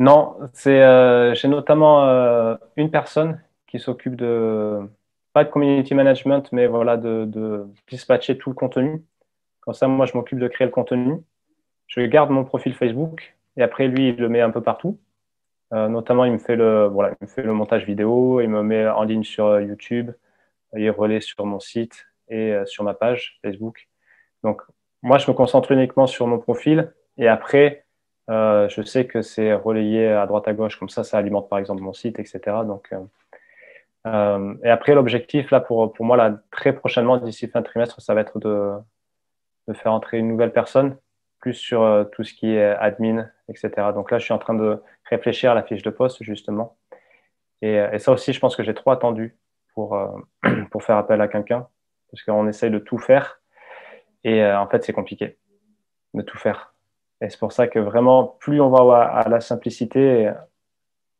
Non, 0.00 0.34
j'ai 0.64 1.48
notamment 1.48 2.58
une 2.76 2.90
personne 2.90 3.40
qui 3.68 3.78
s'occupe 3.78 4.16
de, 4.16 4.80
pas 5.32 5.44
de 5.44 5.48
community 5.48 5.94
management, 5.94 6.48
mais 6.50 6.66
voilà, 6.66 6.96
de, 6.96 7.26
de 7.26 7.66
dispatcher 7.88 8.36
tout 8.38 8.50
le 8.50 8.56
contenu. 8.56 9.04
Comme 9.60 9.74
ça, 9.74 9.86
moi, 9.86 10.04
je 10.04 10.14
m'occupe 10.14 10.40
de 10.40 10.48
créer 10.48 10.66
le 10.66 10.72
contenu. 10.72 11.14
Je 11.86 12.00
garde 12.00 12.30
mon 12.30 12.44
profil 12.44 12.74
Facebook 12.74 13.36
et 13.56 13.62
après, 13.62 13.86
lui, 13.86 14.08
il 14.08 14.16
le 14.16 14.28
met 14.28 14.40
un 14.40 14.50
peu 14.50 14.60
partout. 14.60 14.98
Euh, 15.72 15.88
notamment, 15.88 16.24
il 16.24 16.32
me, 16.32 16.38
fait 16.38 16.56
le, 16.56 16.86
voilà, 16.86 17.10
il 17.20 17.24
me 17.24 17.26
fait 17.26 17.42
le 17.42 17.52
montage 17.52 17.84
vidéo, 17.84 18.40
il 18.40 18.48
me 18.48 18.62
met 18.62 18.86
en 18.86 19.02
ligne 19.02 19.24
sur 19.24 19.46
euh, 19.46 19.62
YouTube, 19.62 20.12
il 20.76 20.90
relaie 20.90 21.20
sur 21.20 21.44
mon 21.44 21.58
site 21.58 22.06
et 22.28 22.52
euh, 22.52 22.66
sur 22.66 22.84
ma 22.84 22.94
page 22.94 23.38
Facebook. 23.42 23.88
Donc, 24.44 24.62
moi, 25.02 25.18
je 25.18 25.30
me 25.30 25.36
concentre 25.36 25.72
uniquement 25.72 26.06
sur 26.06 26.26
mon 26.26 26.38
profil 26.38 26.92
et 27.18 27.28
après, 27.28 27.84
je 28.28 28.82
sais 28.84 29.06
que 29.06 29.22
c'est 29.22 29.54
relayé 29.54 30.08
à 30.08 30.26
droite 30.26 30.48
à 30.48 30.52
gauche, 30.52 30.78
comme 30.78 30.88
ça, 30.88 31.04
ça 31.04 31.18
alimente 31.18 31.48
par 31.48 31.58
exemple 31.60 31.82
mon 31.82 31.92
site, 31.92 32.18
etc. 32.18 32.40
Donc, 32.66 32.92
et 34.64 34.70
après, 34.70 34.94
l'objectif, 34.94 35.50
là, 35.50 35.60
pour, 35.60 35.92
pour 35.92 36.04
moi, 36.04 36.16
là, 36.16 36.40
très 36.50 36.72
prochainement, 36.72 37.18
d'ici 37.18 37.48
fin 37.48 37.62
trimestre, 37.62 38.00
ça 38.00 38.14
va 38.14 38.20
être 38.22 38.38
de, 38.38 38.72
de 39.68 39.74
faire 39.74 39.92
entrer 39.92 40.18
une 40.18 40.28
nouvelle 40.28 40.52
personne, 40.52 40.96
sur 41.54 42.06
tout 42.12 42.24
ce 42.24 42.34
qui 42.34 42.54
est 42.54 42.62
admin, 42.62 43.28
etc. 43.48 43.70
Donc 43.94 44.10
là, 44.10 44.18
je 44.18 44.24
suis 44.24 44.34
en 44.34 44.38
train 44.38 44.54
de 44.54 44.82
réfléchir 45.04 45.52
à 45.52 45.54
la 45.54 45.62
fiche 45.62 45.82
de 45.82 45.90
poste, 45.90 46.22
justement. 46.22 46.76
Et, 47.62 47.74
et 47.92 47.98
ça 47.98 48.12
aussi, 48.12 48.32
je 48.32 48.40
pense 48.40 48.56
que 48.56 48.62
j'ai 48.62 48.74
trop 48.74 48.90
attendu 48.90 49.36
pour, 49.76 49.94
euh, 49.94 50.08
pour 50.72 50.82
faire 50.82 50.96
appel 50.96 51.20
à 51.20 51.28
quelqu'un, 51.28 51.68
parce 52.10 52.24
qu'on 52.24 52.48
essaye 52.48 52.72
de 52.72 52.80
tout 52.80 52.98
faire. 52.98 53.40
Et 54.24 54.42
euh, 54.42 54.58
en 54.58 54.66
fait, 54.66 54.82
c'est 54.82 54.92
compliqué 54.92 55.38
de 56.14 56.22
tout 56.22 56.38
faire. 56.38 56.74
Et 57.20 57.30
c'est 57.30 57.38
pour 57.38 57.52
ça 57.52 57.68
que 57.68 57.78
vraiment, 57.78 58.26
plus 58.26 58.60
on 58.60 58.70
va 58.70 59.04
à, 59.04 59.28
la 59.28 59.40
simplicité, 59.40 60.32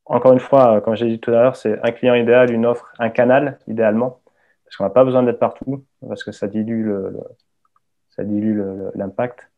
encore 0.07 0.33
une 0.33 0.41
fois, 0.41 0.81
comme 0.81 0.97
j'ai 0.97 1.07
dit 1.07 1.21
tout 1.21 1.31
à 1.31 1.43
l'heure, 1.43 1.57
c'est 1.57 1.79
un 1.87 1.93
client 1.93 2.15
idéal, 2.15 2.51
une 2.51 2.67
offre, 2.67 2.93
un 2.99 3.11
canal 3.11 3.59
idéalement, 3.67 4.21
parce 4.65 4.77
qu'on 4.77 4.85
n'a 4.85 4.91
pas 4.91 5.05
besoin 5.05 5.23
d'être 5.23 5.39
partout, 5.39 5.85
parce 6.07 6.25
que 6.25 6.33
ça 6.33 6.49
dilue 6.49 6.87
le 6.87 7.17
ça 8.11 8.25
dilue 8.25 8.63
l'impact. 8.95 9.51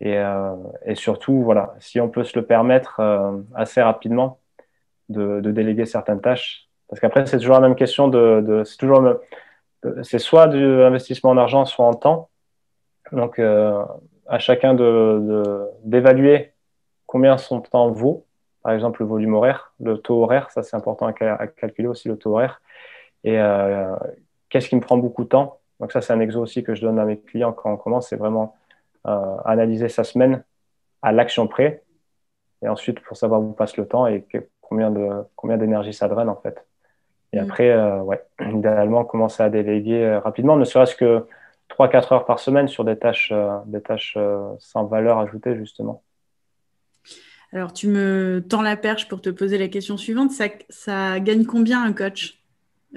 Et, 0.00 0.18
euh, 0.18 0.54
et, 0.84 0.94
surtout, 0.94 1.42
voilà, 1.42 1.74
si 1.78 2.00
on 2.00 2.08
peut 2.08 2.24
se 2.24 2.38
le 2.38 2.44
permettre 2.44 3.00
euh, 3.00 3.38
assez 3.54 3.80
rapidement 3.80 4.40
de, 5.08 5.40
de, 5.40 5.50
déléguer 5.50 5.86
certaines 5.86 6.20
tâches, 6.20 6.68
parce 6.88 7.00
qu'après 7.00 7.26
c'est 7.26 7.38
toujours 7.38 7.54
la 7.54 7.60
même 7.60 7.76
question 7.76 8.08
de, 8.08 8.42
de 8.46 8.64
c'est 8.64 8.76
toujours 8.76 9.02
c'est 10.02 10.18
soit 10.18 10.46
de 10.46 10.58
l'investissement 10.58 11.30
en 11.30 11.36
argent, 11.36 11.64
soit 11.64 11.84
en 11.84 11.94
temps. 11.94 12.30
Donc 13.12 13.38
euh, 13.38 13.84
à 14.26 14.38
chacun 14.38 14.74
de 14.74 15.68
d'évaluer 15.84 16.52
combien 17.06 17.36
son 17.38 17.60
temps 17.60 17.90
vaut. 17.90 18.26
Par 18.62 18.72
exemple, 18.72 19.02
le 19.02 19.08
volume 19.08 19.34
horaire, 19.34 19.74
le 19.78 19.98
taux 19.98 20.22
horaire, 20.22 20.50
ça 20.50 20.62
c'est 20.62 20.74
important 20.74 21.06
à, 21.06 21.12
à, 21.34 21.46
calculer 21.46 21.86
aussi 21.86 22.08
le 22.08 22.16
taux 22.16 22.32
horaire. 22.32 22.62
Et 23.22 23.38
euh, 23.38 23.94
qu'est-ce 24.48 24.68
qui 24.68 24.76
me 24.76 24.80
prend 24.80 24.96
beaucoup 24.96 25.24
de 25.24 25.28
temps? 25.28 25.58
Donc 25.80 25.92
ça 25.92 26.00
c'est 26.00 26.12
un 26.14 26.20
exo 26.20 26.40
aussi 26.40 26.62
que 26.62 26.74
je 26.74 26.80
donne 26.80 26.98
à 26.98 27.04
mes 27.04 27.18
clients 27.18 27.52
quand 27.52 27.72
on 27.72 27.76
commence, 27.76 28.08
c'est 28.08 28.16
vraiment 28.16 28.56
euh, 29.06 29.36
analyser 29.44 29.88
sa 29.88 30.04
semaine 30.04 30.44
à 31.02 31.12
l'action 31.12 31.46
près, 31.46 31.82
et 32.62 32.68
ensuite 32.68 33.00
pour 33.00 33.16
savoir 33.16 33.40
où 33.40 33.52
passe 33.52 33.76
le 33.76 33.86
temps 33.86 34.06
et 34.06 34.26
combien 34.60 34.90
de 34.90 35.22
combien 35.36 35.56
d'énergie 35.56 35.92
ça 35.92 36.08
draine 36.08 36.28
en 36.28 36.36
fait. 36.36 36.64
Et 37.32 37.40
mm. 37.40 37.44
après, 37.44 37.70
euh, 37.70 38.00
ouais, 38.00 38.22
idéalement 38.40 39.04
commencer 39.04 39.42
à 39.42 39.50
déléguer 39.50 40.04
euh, 40.04 40.20
rapidement, 40.20 40.56
ne 40.56 40.64
serait-ce 40.64 40.96
que 40.96 41.26
3-4 41.70 42.14
heures 42.14 42.26
par 42.26 42.38
semaine 42.38 42.68
sur 42.68 42.84
des 42.84 42.98
tâches, 42.98 43.32
des 43.66 43.80
tâches 43.80 44.18
sans 44.58 44.84
valeur 44.84 45.18
ajoutée 45.18 45.56
justement. 45.56 46.02
Alors, 47.52 47.72
tu 47.72 47.88
me 47.88 48.44
tends 48.48 48.62
la 48.62 48.76
perche 48.76 49.08
pour 49.08 49.20
te 49.20 49.30
poser 49.30 49.58
la 49.58 49.68
question 49.68 49.96
suivante. 49.96 50.32
Ça, 50.32 50.46
ça 50.68 51.20
gagne 51.20 51.44
combien 51.44 51.82
un 51.82 51.92
coach? 51.92 52.43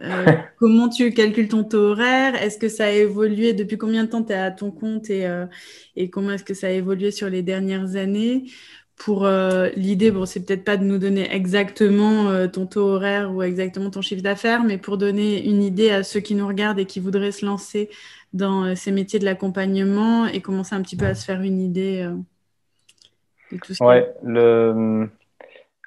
Euh, 0.01 0.25
comment 0.59 0.89
tu 0.89 1.13
calcules 1.13 1.47
ton 1.47 1.63
taux 1.63 1.91
horaire? 1.91 2.41
Est-ce 2.41 2.57
que 2.57 2.69
ça 2.69 2.85
a 2.85 2.91
évolué? 2.91 3.53
Depuis 3.53 3.77
combien 3.77 4.03
de 4.03 4.09
temps 4.09 4.23
tu 4.23 4.33
es 4.33 4.35
à 4.35 4.51
ton 4.51 4.71
compte 4.71 5.09
et, 5.09 5.25
euh, 5.25 5.45
et 5.95 6.09
comment 6.09 6.31
est-ce 6.31 6.43
que 6.43 6.53
ça 6.53 6.67
a 6.67 6.71
évolué 6.71 7.11
sur 7.11 7.29
les 7.29 7.41
dernières 7.41 7.95
années? 7.95 8.45
Pour 8.95 9.25
euh, 9.25 9.69
l'idée, 9.75 10.09
bon, 10.09 10.25
c'est 10.25 10.43
peut-être 10.43 10.63
pas 10.63 10.75
de 10.75 10.83
nous 10.83 10.97
donner 10.97 11.31
exactement 11.31 12.47
ton 12.47 12.65
taux 12.65 12.87
horaire 12.87 13.31
ou 13.31 13.43
exactement 13.43 13.91
ton 13.91 14.01
chiffre 14.01 14.23
d'affaires, 14.23 14.63
mais 14.63 14.79
pour 14.79 14.97
donner 14.97 15.47
une 15.47 15.61
idée 15.61 15.91
à 15.91 16.01
ceux 16.01 16.19
qui 16.19 16.33
nous 16.33 16.47
regardent 16.47 16.79
et 16.79 16.85
qui 16.85 16.99
voudraient 16.99 17.31
se 17.31 17.45
lancer 17.45 17.89
dans 18.33 18.75
ces 18.75 18.91
métiers 18.91 19.19
de 19.19 19.25
l'accompagnement 19.25 20.25
et 20.25 20.41
commencer 20.41 20.73
un 20.73 20.81
petit 20.81 20.95
peu 20.95 21.05
à 21.05 21.13
se 21.13 21.25
faire 21.25 21.41
une 21.41 21.59
idée. 21.59 22.09
Ouais, 23.79 24.11
le... 24.23 25.07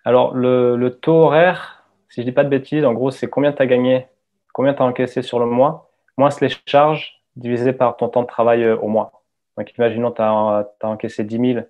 Alors, 0.05 0.35
le, 0.35 0.77
le, 0.77 0.91
taux 0.91 1.13
horaire, 1.13 1.80
si 2.11 2.21
je 2.21 2.27
dis 2.27 2.33
pas 2.33 2.45
de 2.45 2.49
bêtises, 2.49 2.85
en 2.85 2.93
gros, 2.93 3.11
c'est 3.11 3.29
combien 3.29 3.53
tu 3.53 3.63
as 3.63 3.67
gagné, 3.67 4.09
combien 4.53 4.75
tu 4.75 4.83
as 4.83 4.85
encaissé 4.85 5.23
sur 5.23 5.39
le 5.39 5.47
mois, 5.47 5.91
moins 6.17 6.29
les 6.41 6.51
charges 6.67 7.23
divisé 7.37 7.73
par 7.73 7.97
ton 7.97 8.09
temps 8.09 8.23
de 8.23 8.27
travail 8.27 8.65
euh, 8.65 8.77
au 8.77 8.89
mois. 8.89 9.23
Donc, 9.57 9.73
imaginons, 9.79 10.11
tu 10.11 10.21
as, 10.21 10.67
encaissé 10.83 11.25
10 11.25 11.55
000, 11.55 11.67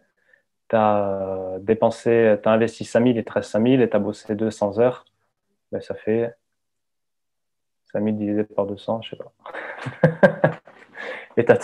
tu 0.68 0.76
as 0.76 1.56
dépensé, 1.60 2.38
tu 2.42 2.48
as 2.48 2.52
investi 2.52 2.84
5 2.84 3.04
000, 3.04 3.18
et 3.18 3.24
13 3.24 3.46
5 3.46 3.66
000 3.66 3.82
et 3.82 3.90
tu 3.90 3.96
as 3.96 3.98
bossé 4.00 4.34
200 4.34 4.78
heures, 4.78 5.04
ben, 5.72 5.80
ça 5.80 5.94
fait 5.94 6.34
5 7.92 8.02
000 8.02 8.16
divisé 8.16 8.44
par 8.44 8.66
200, 8.66 9.02
je 9.02 9.10
sais 9.10 9.16
pas. 9.16 9.32
et 11.36 11.44
tu 11.44 11.52
as, 11.52 11.54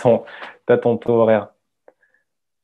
as, 0.67 0.77
ton 0.77 0.97
taux 0.97 1.13
horaire. 1.13 1.49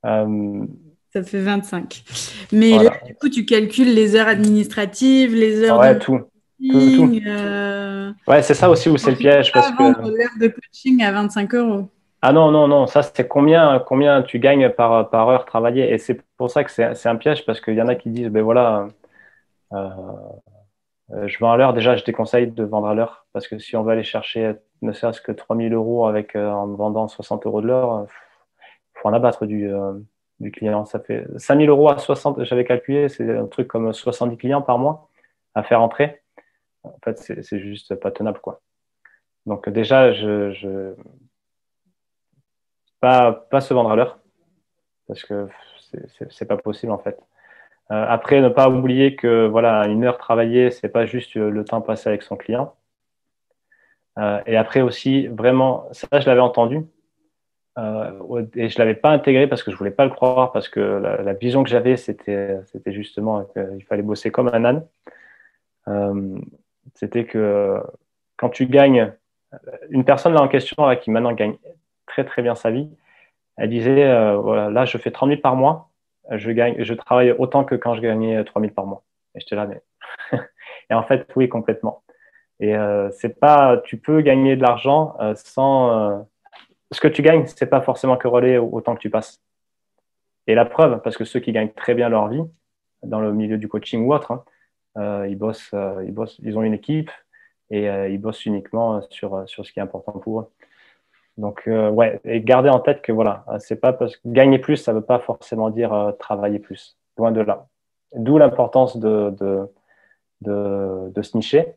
Euh, 0.05 0.65
ça 1.13 1.23
fait 1.23 1.41
25. 1.41 2.03
Mais 2.51 2.71
là, 2.71 2.91
du 3.05 3.13
coup, 3.15 3.29
tu 3.29 3.45
calcules 3.45 3.93
les 3.93 4.15
heures 4.15 4.27
administratives, 4.27 5.35
les 5.35 5.63
heures 5.63 5.79
ouais, 5.79 5.93
de 5.93 5.99
tout. 5.99 6.21
Tout, 6.59 7.21
euh, 7.27 8.11
Ouais, 8.27 8.41
c'est 8.41 8.53
ça 8.53 8.69
aussi 8.69 8.89
où 8.89 8.97
c'est 8.97 9.11
le 9.11 9.17
piège. 9.17 9.51
Parce 9.51 9.71
que... 9.71 9.83
l'heure 9.83 10.29
de 10.39 10.47
coaching 10.47 11.03
à 11.03 11.11
25 11.11 11.53
euros. 11.55 11.89
Ah 12.21 12.31
non, 12.31 12.51
non, 12.51 12.67
non, 12.67 12.87
ça 12.87 13.03
c'est 13.03 13.27
combien, 13.27 13.79
combien 13.85 14.23
tu 14.23 14.39
gagnes 14.39 14.69
par, 14.69 15.09
par 15.09 15.27
heure 15.27 15.45
travaillée? 15.45 15.91
Et 15.93 15.97
c'est 15.97 16.21
pour 16.37 16.49
ça 16.49 16.63
que 16.63 16.71
c'est 16.71 17.05
un 17.05 17.15
piège 17.17 17.45
parce 17.45 17.59
qu'il 17.59 17.75
y 17.75 17.81
en 17.81 17.89
a 17.89 17.95
qui 17.95 18.09
disent, 18.09 18.29
ben 18.29 18.41
voilà, 18.41 18.87
euh, 19.73 19.89
euh, 21.11 21.27
je 21.27 21.37
vends 21.39 21.51
à 21.51 21.57
l'heure. 21.57 21.73
Déjà, 21.73 21.97
je 21.97 22.05
déconseille 22.05 22.47
de 22.47 22.63
vendre 22.63 22.87
à 22.87 22.95
l'heure 22.95 23.27
parce 23.33 23.47
que 23.47 23.59
si 23.59 23.75
on 23.75 23.83
veut 23.83 23.91
aller 23.91 24.03
chercher 24.03 24.53
ne 24.81 24.93
serait-ce 24.93 25.21
que 25.21 25.31
3000 25.31 25.73
euros 25.73 26.07
avec, 26.07 26.35
en 26.35 26.67
vendant 26.67 27.07
60 27.07 27.45
euros 27.45 27.61
de 27.61 27.67
l'heure, 27.67 28.05
il 28.95 28.99
faut 28.99 29.09
en 29.09 29.13
abattre 29.13 29.45
du, 29.45 29.69
du 30.39 30.51
client. 30.51 30.85
Ça 30.85 30.99
fait 30.99 31.25
5000 31.37 31.69
euros 31.69 31.89
à 31.89 31.97
60, 31.97 32.43
j'avais 32.43 32.65
calculé, 32.65 33.09
c'est 33.09 33.37
un 33.37 33.47
truc 33.47 33.67
comme 33.67 33.93
70 33.93 34.37
clients 34.37 34.61
par 34.61 34.77
mois 34.77 35.09
à 35.55 35.63
faire 35.63 35.81
entrer. 35.81 36.21
En 36.83 36.97
fait, 37.03 37.17
c'est 37.17 37.59
juste 37.59 37.95
pas 37.95 38.11
tenable, 38.11 38.39
quoi. 38.39 38.61
Donc 39.45 39.69
déjà, 39.69 40.13
je. 40.13 40.93
Pas, 42.99 43.33
pas 43.33 43.59
se 43.59 43.73
vendre 43.73 43.91
à 43.91 43.97
l'heure 43.97 44.19
parce 45.07 45.23
que 45.23 45.47
c'est 46.29 46.47
pas 46.47 46.57
possible 46.57 46.91
en 46.91 46.97
fait. 46.97 47.19
Euh, 47.91 48.05
après, 48.07 48.41
ne 48.41 48.49
pas 48.49 48.69
oublier 48.69 49.15
que 49.15 49.45
voilà, 49.47 49.87
une 49.87 50.05
heure 50.05 50.17
travaillée, 50.17 50.71
c'est 50.71 50.89
pas 50.89 51.05
juste 51.05 51.35
le 51.35 51.65
temps 51.65 51.81
passé 51.81 52.09
avec 52.09 52.23
son 52.23 52.37
client. 52.37 52.73
Euh, 54.19 54.41
et 54.45 54.57
après 54.57 54.81
aussi, 54.81 55.27
vraiment, 55.27 55.87
ça, 55.91 56.07
je 56.19 56.25
l'avais 56.27 56.41
entendu, 56.41 56.85
euh, 57.77 58.45
et 58.55 58.69
je 58.69 58.77
l'avais 58.77 58.93
pas 58.93 59.09
intégré 59.09 59.47
parce 59.47 59.63
que 59.63 59.71
je 59.71 59.75
voulais 59.75 59.91
pas 59.91 60.05
le 60.05 60.11
croire, 60.11 60.51
parce 60.51 60.69
que 60.69 60.79
la, 60.79 61.33
vision 61.33 61.63
que 61.63 61.69
j'avais, 61.69 61.97
c'était, 61.97 62.59
c'était 62.67 62.93
justement 62.93 63.45
qu'il 63.45 63.83
fallait 63.85 64.03
bosser 64.03 64.31
comme 64.31 64.49
un 64.49 64.63
âne. 64.65 64.85
Euh, 65.87 66.39
c'était 66.93 67.25
que 67.25 67.81
quand 68.37 68.49
tu 68.49 68.67
gagnes, 68.67 69.11
une 69.89 70.05
personne 70.05 70.33
là 70.33 70.41
en 70.41 70.47
question 70.47 70.85
là, 70.85 70.95
qui 70.95 71.11
maintenant 71.11 71.33
gagne 71.33 71.55
très 72.05 72.23
très 72.25 72.41
bien 72.41 72.55
sa 72.55 72.69
vie, 72.69 72.89
elle 73.57 73.69
disait 73.69 74.03
euh, 74.03 74.37
voilà, 74.37 74.69
là 74.69 74.85
je 74.85 74.97
fais 74.97 75.11
30 75.11 75.29
000 75.29 75.41
par 75.41 75.55
mois, 75.55 75.89
je 76.31 76.51
gagne, 76.51 76.75
je 76.83 76.93
travaille 76.93 77.31
autant 77.31 77.63
que 77.63 77.75
quand 77.75 77.95
je 77.95 78.01
gagnais 78.01 78.43
3 78.43 78.61
000 78.61 78.73
par 78.73 78.85
mois. 78.85 79.03
Et 79.35 79.39
j'étais 79.39 79.55
là, 79.55 79.65
mais 79.65 79.81
et 80.89 80.93
en 80.93 81.03
fait 81.03 81.27
oui 81.35 81.49
complètement. 81.49 82.03
Et 82.59 82.75
c'est 83.11 83.39
pas, 83.39 83.81
tu 83.83 83.97
peux 83.97 84.21
gagner 84.21 84.55
de 84.55 84.61
l'argent 84.61 85.17
sans 85.35 86.25
ce 86.93 87.01
que 87.01 87.07
tu 87.07 87.21
gagnes, 87.21 87.45
c'est 87.47 87.65
pas 87.65 87.81
forcément 87.81 88.17
que 88.17 88.27
relais 88.27 88.57
autant 88.57 88.95
que 88.95 89.01
tu 89.01 89.09
passes. 89.09 89.41
Et 90.47 90.55
la 90.55 90.65
preuve, 90.65 91.01
parce 91.01 91.17
que 91.17 91.25
ceux 91.25 91.39
qui 91.39 91.51
gagnent 91.51 91.71
très 91.71 91.93
bien 91.93 92.09
leur 92.09 92.27
vie, 92.27 92.43
dans 93.03 93.19
le 93.19 93.33
milieu 93.33 93.57
du 93.57 93.67
coaching 93.67 94.05
ou 94.05 94.13
autre, 94.13 94.31
hein, 94.31 94.43
euh, 94.97 95.27
ils, 95.27 95.37
bossent, 95.37 95.71
euh, 95.73 96.03
ils, 96.05 96.13
bossent, 96.13 96.39
ils 96.43 96.57
ont 96.57 96.63
une 96.63 96.73
équipe 96.73 97.11
et 97.69 97.89
euh, 97.89 98.09
ils 98.09 98.19
bossent 98.19 98.45
uniquement 98.45 99.01
sur, 99.09 99.47
sur 99.47 99.65
ce 99.65 99.71
qui 99.71 99.79
est 99.79 99.83
important 99.83 100.13
pour 100.13 100.41
eux. 100.41 100.51
Donc, 101.37 101.63
ouais, 101.65 102.21
et 102.25 102.41
garder 102.41 102.69
en 102.69 102.79
tête 102.79 103.01
que 103.01 103.11
voilà, 103.11 103.43
c'est 103.57 103.81
pas 103.81 103.91
parce 103.91 104.17
que 104.17 104.21
gagner 104.27 104.59
plus, 104.59 104.77
ça 104.77 104.93
veut 104.93 105.01
pas 105.01 105.17
forcément 105.17 105.71
dire 105.71 106.13
travailler 106.19 106.59
plus. 106.59 106.95
Loin 107.17 107.31
de 107.31 107.41
là. 107.41 107.65
D'où 108.15 108.37
l'importance 108.37 108.97
de, 108.97 109.31
de, 109.31 109.67
de, 110.41 111.09
de 111.09 111.21
se 111.23 111.35
nicher. 111.35 111.73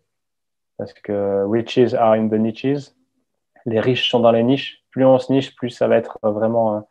Parce 0.77 0.93
que 0.93 1.47
riches 1.51 1.95
are 1.95 2.13
in 2.13 2.29
the 2.29 2.35
niches. 2.35 2.93
Les 3.67 3.81
riches 3.81 4.11
sont 4.11 4.21
dans 4.21 4.33
les 4.33 4.43
niches 4.43 4.83
plus 4.97 5.05
on 5.05 5.19
se 5.19 5.31
niche, 5.31 5.55
plus 5.55 5.69
ça 5.69 5.89
va 5.89 5.97
être 5.97 6.19
vraiment 6.23 6.89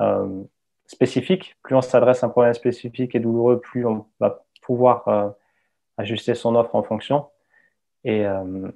euh, 0.00 0.42
spécifique. 0.86 1.54
Plus 1.62 1.76
on 1.76 1.82
s'adresse 1.82 2.24
à 2.24 2.26
un 2.26 2.30
problème 2.30 2.54
spécifique 2.54 3.14
et 3.14 3.20
douloureux, 3.20 3.60
plus 3.60 3.84
on 3.84 4.06
va 4.20 4.42
pouvoir 4.62 5.06
euh, 5.08 5.28
ajuster 5.98 6.34
son 6.34 6.54
offre 6.54 6.74
en 6.74 6.82
fonction. 6.82 7.26
Euh, 8.06 8.72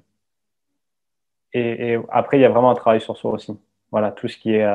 et, 1.55 1.99
après, 2.11 2.37
il 2.37 2.43
y 2.43 2.45
a 2.45 2.51
vraiment 2.51 2.71
un 2.71 2.75
travail 2.75 3.01
sur 3.01 3.17
soi 3.17 3.31
aussi. 3.31 3.59
Voilà, 3.91 4.13
tout 4.13 4.29
ce 4.29 4.37
qui 4.37 4.57
est 4.57 4.71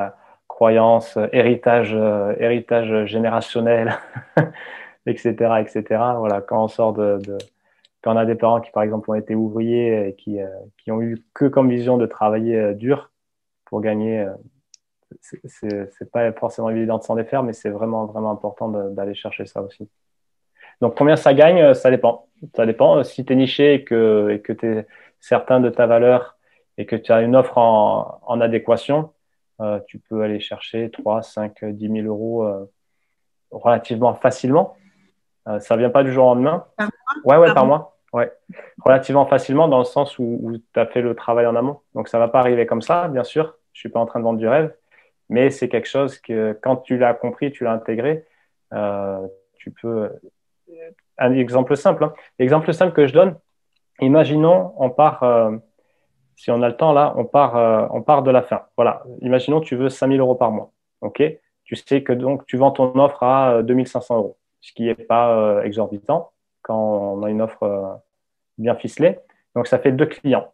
croyance, 0.47 1.15
héritage, 1.31 1.93
héritage 2.39 3.05
générationnel, 3.05 3.99
etc., 5.05 5.29
etc. 5.59 5.83
Voilà, 6.17 6.41
quand 6.41 6.63
on 6.63 6.67
sort 6.67 6.93
de, 6.93 7.19
quand 8.01 8.13
on 8.13 8.17
a 8.17 8.25
des 8.25 8.35
parents 8.35 8.61
qui, 8.61 8.71
par 8.71 8.83
exemple, 8.83 9.09
ont 9.11 9.15
été 9.15 9.35
ouvriers 9.35 10.07
et 10.07 10.15
qui, 10.15 10.39
qui 10.77 10.91
ont 10.91 11.01
eu 11.01 11.23
que 11.33 11.45
comme 11.45 11.69
vision 11.69 11.97
de 11.97 12.05
travailler 12.05 12.73
dur, 12.73 13.11
pour 13.71 13.81
gagner. 13.81 14.19
Euh, 14.19 15.85
c'est 15.89 16.11
pas 16.11 16.31
forcément 16.33 16.69
évident 16.69 16.99
de 16.99 17.03
s'en 17.03 17.15
défaire, 17.15 17.41
mais 17.41 17.53
c'est 17.53 17.69
vraiment, 17.69 18.05
vraiment 18.05 18.31
important 18.31 18.69
d'aller 18.69 19.15
chercher 19.15 19.45
ça 19.45 19.61
aussi. 19.61 19.89
Donc, 20.79 20.95
combien 20.97 21.15
ça 21.15 21.33
gagne, 21.33 21.61
euh, 21.61 21.73
ça 21.73 21.89
dépend. 21.89 22.27
Ça 22.55 22.65
dépend. 22.65 23.03
Si 23.03 23.25
tu 23.25 23.33
es 23.33 23.35
niché 23.35 23.73
et 23.73 23.83
que, 23.83 24.29
et 24.31 24.41
que 24.41 24.53
tu 24.53 24.67
es 24.67 24.87
certain 25.19 25.59
de 25.59 25.69
ta 25.69 25.87
valeur 25.87 26.37
et 26.77 26.85
que 26.85 26.95
tu 26.95 27.11
as 27.11 27.21
une 27.21 27.35
offre 27.35 27.57
en, 27.57 28.19
en 28.25 28.41
adéquation, 28.41 29.11
euh, 29.61 29.79
tu 29.87 29.99
peux 29.99 30.21
aller 30.21 30.39
chercher 30.39 30.89
3, 30.91 31.21
5, 31.21 31.65
10 31.65 32.01
000 32.03 32.07
euros 32.07 32.47
relativement 33.51 34.15
facilement. 34.15 34.75
Euh, 35.47 35.59
ça 35.59 35.75
vient 35.75 35.89
pas 35.89 36.03
du 36.03 36.11
jour 36.11 36.25
au 36.25 36.29
lendemain. 36.29 36.65
Par 36.77 36.89
mois? 37.25 37.37
Ouais, 37.37 37.47
ouais, 37.47 37.53
par, 37.53 37.65
mois? 37.65 37.97
Ouais. 38.13 38.31
Relativement 38.83 39.25
facilement 39.25 39.67
dans 39.67 39.79
le 39.79 39.85
sens 39.85 40.19
où, 40.19 40.39
où 40.41 40.57
tu 40.57 40.79
as 40.79 40.85
fait 40.85 41.01
le 41.01 41.15
travail 41.15 41.45
en 41.45 41.55
amont. 41.55 41.79
Donc, 41.95 42.07
ça 42.07 42.19
va 42.19 42.27
pas 42.27 42.39
arriver 42.39 42.65
comme 42.65 42.81
ça, 42.81 43.07
bien 43.07 43.23
sûr. 43.23 43.55
Je 43.73 43.79
suis 43.79 43.89
pas 43.89 43.99
en 43.99 44.05
train 44.05 44.19
de 44.19 44.25
vendre 44.25 44.39
du 44.39 44.47
rêve, 44.47 44.73
mais 45.29 45.49
c'est 45.49 45.69
quelque 45.69 45.87
chose 45.87 46.19
que 46.19 46.57
quand 46.61 46.77
tu 46.77 46.97
l'as 46.97 47.13
compris, 47.13 47.51
tu 47.51 47.63
l'as 47.63 47.71
intégré, 47.71 48.25
euh, 48.73 49.25
tu 49.57 49.71
peux. 49.71 50.09
Un 51.17 51.33
exemple 51.33 51.75
simple. 51.77 52.03
Hein. 52.03 52.13
L'exemple 52.39 52.73
simple 52.73 52.93
que 52.93 53.07
je 53.07 53.13
donne. 53.13 53.35
Imaginons, 53.99 54.73
on 54.77 54.89
part. 54.89 55.23
Euh, 55.23 55.55
si 56.35 56.49
on 56.49 56.61
a 56.63 56.69
le 56.69 56.75
temps 56.75 56.91
là, 56.91 57.13
on 57.17 57.25
part, 57.25 57.55
euh, 57.55 57.85
on 57.91 58.01
part 58.01 58.23
de 58.23 58.31
la 58.31 58.41
fin. 58.41 58.63
Voilà. 58.75 59.03
Imaginons, 59.21 59.61
tu 59.61 59.75
veux 59.75 59.89
5000 59.89 60.19
euros 60.19 60.35
par 60.35 60.51
mois. 60.51 60.71
OK? 61.01 61.21
Tu 61.63 61.75
sais 61.75 62.03
que 62.03 62.13
donc 62.13 62.45
tu 62.47 62.57
vends 62.57 62.71
ton 62.71 62.97
offre 62.99 63.21
à 63.23 63.61
2500 63.61 64.17
euros, 64.17 64.37
ce 64.61 64.73
qui 64.73 64.83
n'est 64.83 64.95
pas 64.95 65.61
exorbitant 65.63 66.31
quand 66.61 66.77
on 66.77 67.23
a 67.23 67.29
une 67.29 67.41
offre 67.41 67.99
bien 68.57 68.75
ficelée. 68.75 69.19
Donc, 69.55 69.67
ça 69.67 69.79
fait 69.79 69.91
deux 69.91 70.05
clients. 70.05 70.53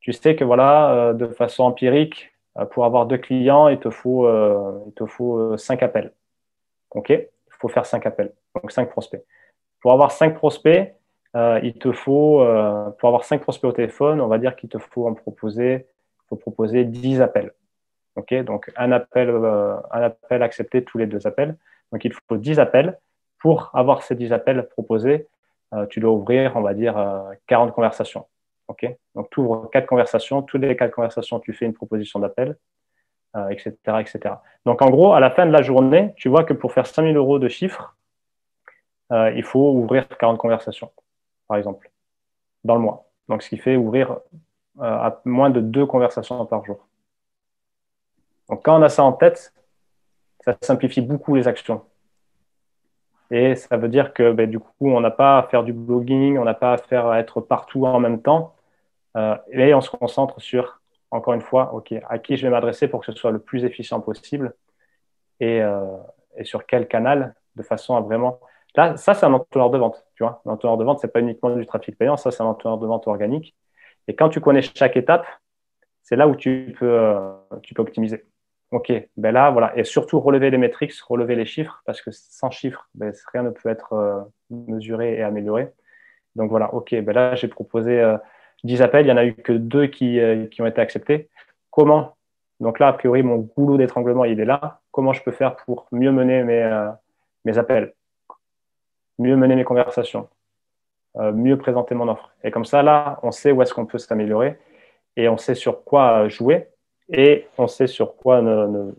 Tu 0.00 0.12
sais 0.12 0.36
que 0.36 0.44
voilà, 0.44 1.12
de 1.14 1.26
façon 1.26 1.64
empirique, 1.64 2.36
euh, 2.58 2.64
pour 2.64 2.84
avoir 2.84 3.06
deux 3.06 3.18
clients, 3.18 3.68
il 3.68 3.78
te 3.78 3.90
faut, 3.90 4.26
euh, 4.26 4.80
euh, 5.20 5.56
cinq 5.56 5.82
appels. 5.82 6.12
OK? 6.90 7.10
Il 7.10 7.28
faut 7.60 7.68
faire 7.68 7.86
cinq 7.86 8.06
appels, 8.06 8.32
donc 8.54 8.70
cinq 8.70 8.90
prospects. 8.90 9.24
Pour 9.80 9.92
avoir 9.92 10.10
cinq 10.12 10.34
prospects, 10.34 10.94
il 11.62 11.74
te 11.78 11.92
faut, 11.92 12.42
pour 12.98 13.08
avoir 13.08 13.24
cinq 13.24 13.42
prospects 13.42 13.68
au 13.68 13.72
téléphone, 13.72 14.22
on 14.22 14.26
va 14.26 14.38
dire 14.38 14.56
qu'il 14.56 14.70
te 14.70 14.78
faut 14.78 15.06
en 15.06 15.12
proposer, 15.12 15.86
faut 16.28 16.36
proposer 16.36 16.84
10 16.84 17.20
appels. 17.20 17.52
OK? 18.16 18.32
Donc, 18.44 18.72
un 18.76 18.90
appel, 18.92 20.42
accepté 20.42 20.82
tous 20.82 20.96
les 20.96 21.06
deux 21.06 21.26
appels. 21.26 21.56
Donc, 21.92 22.04
il 22.06 22.12
faut 22.12 22.38
10 22.38 22.58
appels. 22.58 22.98
Pour 23.38 23.70
avoir 23.74 24.02
ces 24.02 24.14
10 24.14 24.32
appels 24.32 24.68
proposés, 24.68 25.26
tu 25.90 26.00
dois 26.00 26.12
ouvrir, 26.12 26.56
on 26.56 26.62
va 26.62 26.74
dire, 26.74 26.96
40 27.46 27.72
conversations. 27.72 28.26
OK? 28.68 28.86
Donc, 29.14 29.30
tu 29.30 29.40
ouvres 29.40 29.68
quatre 29.70 29.86
conversations. 29.86 30.42
Toutes 30.42 30.62
les 30.62 30.76
quatre 30.76 30.94
conversations, 30.94 31.40
tu 31.40 31.52
fais 31.52 31.66
une 31.66 31.74
proposition 31.74 32.18
d'appel, 32.18 32.56
etc., 33.50 33.76
euh, 33.88 33.98
etc. 33.98 34.34
Donc, 34.64 34.82
en 34.82 34.90
gros, 34.90 35.12
à 35.12 35.20
la 35.20 35.30
fin 35.30 35.46
de 35.46 35.52
la 35.52 35.62
journée, 35.62 36.12
tu 36.16 36.28
vois 36.28 36.44
que 36.44 36.52
pour 36.52 36.72
faire 36.72 36.86
5000 36.86 37.16
euros 37.16 37.38
de 37.38 37.48
chiffre, 37.48 37.96
euh, 39.12 39.30
il 39.36 39.44
faut 39.44 39.72
ouvrir 39.72 40.08
40 40.08 40.38
conversations, 40.38 40.90
par 41.46 41.56
exemple, 41.56 41.90
dans 42.64 42.74
le 42.74 42.80
mois. 42.80 43.06
Donc, 43.28 43.42
ce 43.42 43.48
qui 43.48 43.58
fait 43.58 43.76
ouvrir 43.76 44.12
euh, 44.12 44.82
à 44.82 45.20
moins 45.24 45.50
de 45.50 45.60
deux 45.60 45.86
conversations 45.86 46.44
par 46.46 46.64
jour. 46.64 46.86
Donc, 48.48 48.64
quand 48.64 48.78
on 48.78 48.82
a 48.82 48.88
ça 48.88 49.04
en 49.04 49.12
tête, 49.12 49.52
ça 50.44 50.56
simplifie 50.60 51.00
beaucoup 51.00 51.34
les 51.34 51.48
actions. 51.48 51.82
Et 53.30 53.56
ça 53.56 53.76
veut 53.76 53.88
dire 53.88 54.12
que 54.14 54.32
ben, 54.32 54.48
du 54.48 54.58
coup, 54.60 54.90
on 54.90 55.00
n'a 55.00 55.10
pas 55.10 55.38
à 55.38 55.42
faire 55.44 55.64
du 55.64 55.72
blogging, 55.72 56.38
on 56.38 56.44
n'a 56.44 56.54
pas 56.54 56.74
à 56.74 56.78
faire 56.78 57.12
être 57.14 57.40
partout 57.40 57.86
en 57.86 57.98
même 58.00 58.22
temps. 58.22 58.54
Euh, 59.16 59.36
et 59.52 59.74
on 59.74 59.80
se 59.80 59.90
concentre 59.90 60.40
sur, 60.40 60.80
encore 61.10 61.34
une 61.34 61.40
fois, 61.40 61.74
OK, 61.74 61.94
à 62.08 62.18
qui 62.18 62.36
je 62.36 62.42
vais 62.46 62.50
m'adresser 62.50 62.88
pour 62.88 63.00
que 63.00 63.06
ce 63.12 63.18
soit 63.18 63.30
le 63.32 63.40
plus 63.40 63.64
efficient 63.64 64.00
possible 64.00 64.54
et, 65.40 65.62
euh, 65.62 65.96
et 66.36 66.44
sur 66.44 66.66
quel 66.66 66.88
canal 66.88 67.34
de 67.56 67.62
façon 67.62 67.96
à 67.96 68.00
vraiment. 68.00 68.40
Là, 68.76 68.96
ça, 68.96 69.14
c'est 69.14 69.26
un 69.26 69.32
entonnoir 69.34 69.70
de 69.70 69.78
vente. 69.78 70.06
Tu 70.14 70.22
vois, 70.22 70.42
un 70.46 70.52
entonnoir 70.52 70.78
de 70.78 70.84
vente, 70.84 71.00
c'est 71.00 71.12
pas 71.12 71.20
uniquement 71.20 71.50
du 71.50 71.66
trafic 71.66 71.96
payant, 71.98 72.16
ça, 72.16 72.30
c'est 72.30 72.42
un 72.42 72.46
entonnoir 72.46 72.78
de 72.78 72.86
vente 72.86 73.06
organique. 73.08 73.56
Et 74.08 74.14
quand 74.14 74.28
tu 74.28 74.40
connais 74.40 74.62
chaque 74.62 74.96
étape, 74.96 75.26
c'est 76.02 76.16
là 76.16 76.28
où 76.28 76.36
tu 76.36 76.74
peux, 76.78 76.86
euh, 76.86 77.32
tu 77.62 77.74
peux 77.74 77.82
optimiser. 77.82 78.24
OK, 78.72 78.92
ben 79.16 79.32
là, 79.32 79.50
voilà. 79.50 79.76
Et 79.78 79.84
surtout, 79.84 80.20
relever 80.20 80.50
les 80.50 80.58
métriques, 80.58 80.92
relever 81.02 81.36
les 81.36 81.46
chiffres, 81.46 81.82
parce 81.86 82.02
que 82.02 82.10
sans 82.10 82.50
chiffres, 82.50 82.88
ben, 82.94 83.12
rien 83.32 83.42
ne 83.42 83.50
peut 83.50 83.68
être 83.68 83.92
euh, 83.92 84.20
mesuré 84.50 85.14
et 85.14 85.22
amélioré. 85.22 85.72
Donc 86.34 86.50
voilà, 86.50 86.74
OK, 86.74 86.94
ben 86.94 87.12
là, 87.12 87.34
j'ai 87.34 87.48
proposé 87.48 88.16
10 88.64 88.82
appels, 88.82 89.06
il 89.06 89.08
n'y 89.08 89.12
en 89.12 89.16
a 89.16 89.24
eu 89.24 89.34
que 89.34 89.52
deux 89.52 89.86
qui, 89.86 90.20
qui 90.50 90.60
ont 90.60 90.66
été 90.66 90.82
acceptés. 90.82 91.30
Comment? 91.70 92.16
Donc 92.60 92.78
là, 92.78 92.88
a 92.88 92.92
priori, 92.92 93.22
mon 93.22 93.36
goulot 93.36 93.76
d'étranglement, 93.76 94.24
il 94.24 94.40
est 94.40 94.44
là. 94.44 94.80
Comment 94.90 95.12
je 95.12 95.22
peux 95.22 95.32
faire 95.32 95.56
pour 95.56 95.88
mieux 95.92 96.10
mener 96.10 96.42
mes, 96.42 96.62
euh, 96.62 96.90
mes 97.44 97.58
appels, 97.58 97.94
mieux 99.18 99.36
mener 99.36 99.56
mes 99.56 99.64
conversations, 99.64 100.28
euh, 101.16 101.32
mieux 101.32 101.58
présenter 101.58 101.94
mon 101.94 102.08
offre? 102.08 102.32
Et 102.42 102.50
comme 102.50 102.64
ça, 102.64 102.82
là, 102.82 103.18
on 103.22 103.30
sait 103.30 103.52
où 103.52 103.60
est-ce 103.60 103.74
qu'on 103.74 103.86
peut 103.86 103.98
s'améliorer 103.98 104.58
et 105.16 105.28
on 105.28 105.36
sait 105.36 105.54
sur 105.54 105.84
quoi 105.84 106.28
jouer 106.28 106.68
et 107.08 107.46
on 107.58 107.66
sait 107.66 107.86
sur 107.86 108.16
quoi 108.16 108.42
ne, 108.42 108.92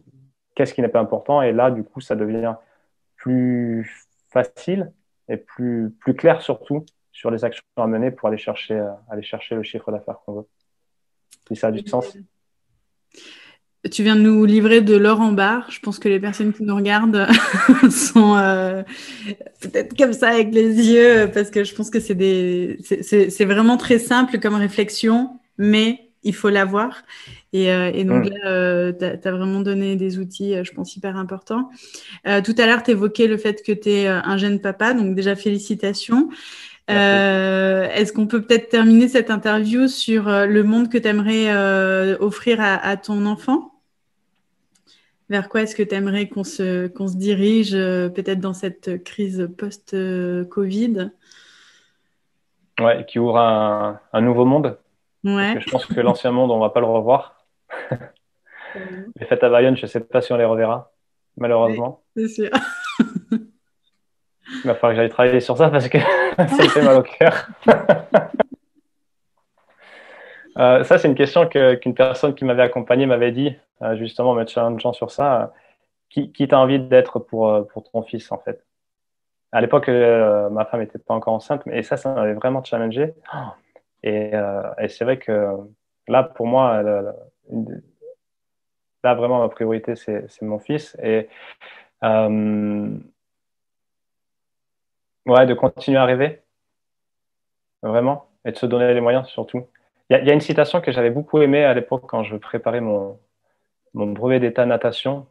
qu'est-ce 0.56 0.74
qui 0.74 0.82
n'est 0.82 0.88
pas 0.88 1.00
important. 1.00 1.42
Et 1.42 1.52
là, 1.52 1.72
du 1.72 1.84
coup, 1.84 2.02
ça 2.02 2.16
devient 2.16 2.56
plus 3.16 4.08
facile 4.30 4.92
et 5.30 5.38
plus, 5.38 5.94
plus 6.00 6.16
clair 6.16 6.42
surtout 6.42 6.86
sur 7.12 7.32
les 7.32 7.44
actions 7.44 7.64
à 7.78 7.88
mener 7.88 8.12
pour 8.12 8.28
aller 8.28 8.38
chercher, 8.38 8.76
euh, 8.76 8.92
aller 9.10 9.24
chercher 9.24 9.56
le 9.56 9.64
chiffre 9.64 9.92
d'affaires 9.92 10.20
qu'on 10.26 10.34
veut. 10.34 10.48
Si 11.48 11.56
ça 11.56 11.68
a 11.68 11.72
du 11.72 11.88
sens. 11.88 12.18
Tu 13.92 14.04
viens 14.04 14.16
de 14.16 14.22
nous 14.22 14.46
livrer 14.46 14.82
de 14.82 14.96
l'or 14.96 15.22
en 15.22 15.32
barre. 15.32 15.72
Je 15.72 15.80
pense 15.80 15.98
que 15.98 16.10
les 16.10 16.20
personnes 16.20 16.54
qui 16.54 16.64
nous 16.64 16.76
regardent 16.76 17.28
sont 17.90 18.36
euh, 18.36 18.84
peut-être 19.62 19.98
comme 19.98 20.14
ça 20.14 20.30
avec 20.30 20.54
les 20.54 20.90
yeux, 20.90 21.32
parce 21.34 21.50
que 21.50 21.64
je 21.64 21.74
pense 21.74 21.90
que 21.90 22.00
c'est 22.00 22.16
des... 22.16 22.78
c'est 22.82 23.46
vraiment 23.46 23.78
très 23.78 24.00
simple 24.00 24.40
comme 24.40 24.56
réflexion, 24.56 25.40
mais 25.58 26.07
il 26.28 26.36
faut 26.36 26.50
l'avoir. 26.50 27.02
Et, 27.54 27.72
euh, 27.72 27.92
et, 27.94 28.04
donc 28.04 28.26
mm. 28.26 28.30
là, 28.30 28.50
euh, 28.50 28.94
tu 28.94 29.06
as, 29.06 29.32
vraiment 29.32 29.62
donné 29.62 29.96
des 29.96 30.20
outils, 30.20 30.64
je 30.64 30.72
pense, 30.72 30.96
hyper 30.96 31.18
importants. 31.18 31.70
tout 32.24 32.56
à 32.58 32.66
l'heure, 32.66 32.84
tu 32.84 32.92
évoquais 32.92 33.28
le 33.28 33.38
fait 33.38 33.64
que 33.64 33.72
tu 33.72 33.90
es 33.90 34.08
un 34.08 34.38
jeune 34.38 34.60
papa, 34.60 34.94
donc 34.94 35.16
déjà 35.16 35.36
félicitations. 35.36 36.30
Est-ce 36.88 38.14
qu'on 38.14 38.28
peut 38.28 38.42
peut-être 38.42 38.70
terminer 38.70 39.08
cette 39.08 39.32
interview 39.32 39.88
sur 39.88 40.26
le 40.26 40.64
monde 40.64 40.90
que 40.90 40.98
tu 40.98 41.08
aimerais 41.08 42.16
offrir 42.20 42.62
à, 42.62 42.76
à, 42.76 42.98
ton 42.98 43.26
enfant? 43.26 43.72
Vers 45.30 45.50
quoi 45.50 45.64
est-ce 45.64 45.76
que 45.76 45.84
tu 45.84 45.94
aimerais 45.94 46.30
qu'on 46.30 46.46
se, 46.46 46.88
qu'on 46.88 47.08
se 47.10 47.18
dirige, 47.18 47.74
euh, 47.74 48.08
peut-être 48.08 48.40
dans 48.40 48.54
cette 48.54 49.04
crise 49.04 49.50
post-Covid 49.58 51.12
Ouais, 52.80 53.06
qui 53.08 53.20
ouvre 53.20 53.38
un, 53.38 54.00
un 54.14 54.22
nouveau 54.22 54.46
monde. 54.46 54.78
Ouais. 55.24 55.60
je 55.60 55.70
pense 55.70 55.86
que 55.86 56.00
l'ancien 56.00 56.32
monde, 56.32 56.52
on 56.52 56.58
ne 56.58 56.62
va 56.62 56.70
pas 56.70 56.80
le 56.80 56.86
revoir. 56.86 57.46
les 59.16 59.26
fêtes 59.26 59.44
à 59.44 59.50
Bayonne, 59.50 59.76
je 59.76 59.84
ne 59.84 59.88
sais 59.88 60.00
pas 60.00 60.22
si 60.22 60.32
on 60.32 60.38
les 60.38 60.46
reverra, 60.46 60.92
malheureusement. 61.36 62.04
c'est 62.16 62.28
sûr. 62.28 62.50
Il 64.50 64.62
va 64.64 64.76
falloir 64.76 64.92
que 64.94 64.96
j'aille 64.96 65.10
travailler 65.10 65.40
sur 65.40 65.58
ça 65.58 65.70
parce 65.70 65.90
que 65.90 65.98
ça 66.38 66.44
me 66.44 66.70
fait 66.70 66.84
mal 66.84 66.98
au 66.98 67.04
cœur. 67.04 67.48
Euh, 70.60 70.84
ça, 70.84 70.98
c'est 70.98 71.08
une 71.08 71.14
question 71.14 71.48
qu'une 71.48 71.94
personne 71.94 72.34
qui 72.34 72.44
m'avait 72.44 72.64
accompagné 72.64 73.06
m'avait 73.06 73.32
dit, 73.32 73.56
euh, 73.84 73.96
justement, 73.96 74.34
me 74.34 74.44
challengeant 74.44 74.92
sur 74.92 75.12
ça. 75.12 75.42
Euh, 75.44 75.46
qui, 76.10 76.32
qui 76.32 76.48
t'a 76.48 76.58
envie 76.58 76.80
d'être 76.80 77.20
pour, 77.20 77.68
pour 77.68 77.84
ton 77.92 78.02
fils, 78.02 78.32
en 78.32 78.40
fait? 78.40 78.66
À 79.52 79.62
l'époque, 79.62 79.88
ma 79.88 80.66
femme 80.66 80.80
n'était 80.80 80.98
pas 80.98 81.14
encore 81.14 81.36
enceinte, 81.36 81.64
mais 81.68 81.84
ça, 81.84 81.96
ça 81.96 82.12
m'avait 82.12 82.34
vraiment 82.34 82.64
challengé. 82.64 83.14
Et, 84.04 84.32
et 84.80 84.88
c'est 84.90 85.04
vrai 85.04 85.18
que 85.20 85.56
là, 86.08 86.24
pour 86.24 86.48
moi, 86.48 86.82
là, 86.84 87.14
vraiment, 89.16 89.40
ma 89.40 89.50
priorité, 89.50 89.96
c'est 89.96 90.42
mon 90.42 90.60
fils. 90.60 90.98
Et 91.04 91.28
ouais, 95.28 95.46
de 95.46 95.54
continuer 95.54 95.98
à 95.98 96.06
rêver, 96.06 96.42
vraiment, 97.84 98.30
et 98.46 98.52
de 98.52 98.58
se 98.58 98.66
donner 98.66 98.94
les 98.94 99.02
moyens, 99.02 99.28
surtout. 99.28 99.68
Il 100.10 100.26
y, 100.26 100.30
a 100.30 100.34
une 100.34 100.42
citation 100.42 100.80
que 100.80 100.92
j'avais 100.92 101.10
beaucoup 101.10 101.42
aimée 101.42 101.66
à 101.66 101.74
l'époque 101.74 102.06
quand 102.08 102.24
je 102.24 102.38
préparais 102.38 102.80
mon, 102.80 103.20
mon 103.94 104.08
brevet 104.08 104.40
d'état 104.40 104.66
natation. 104.66 105.28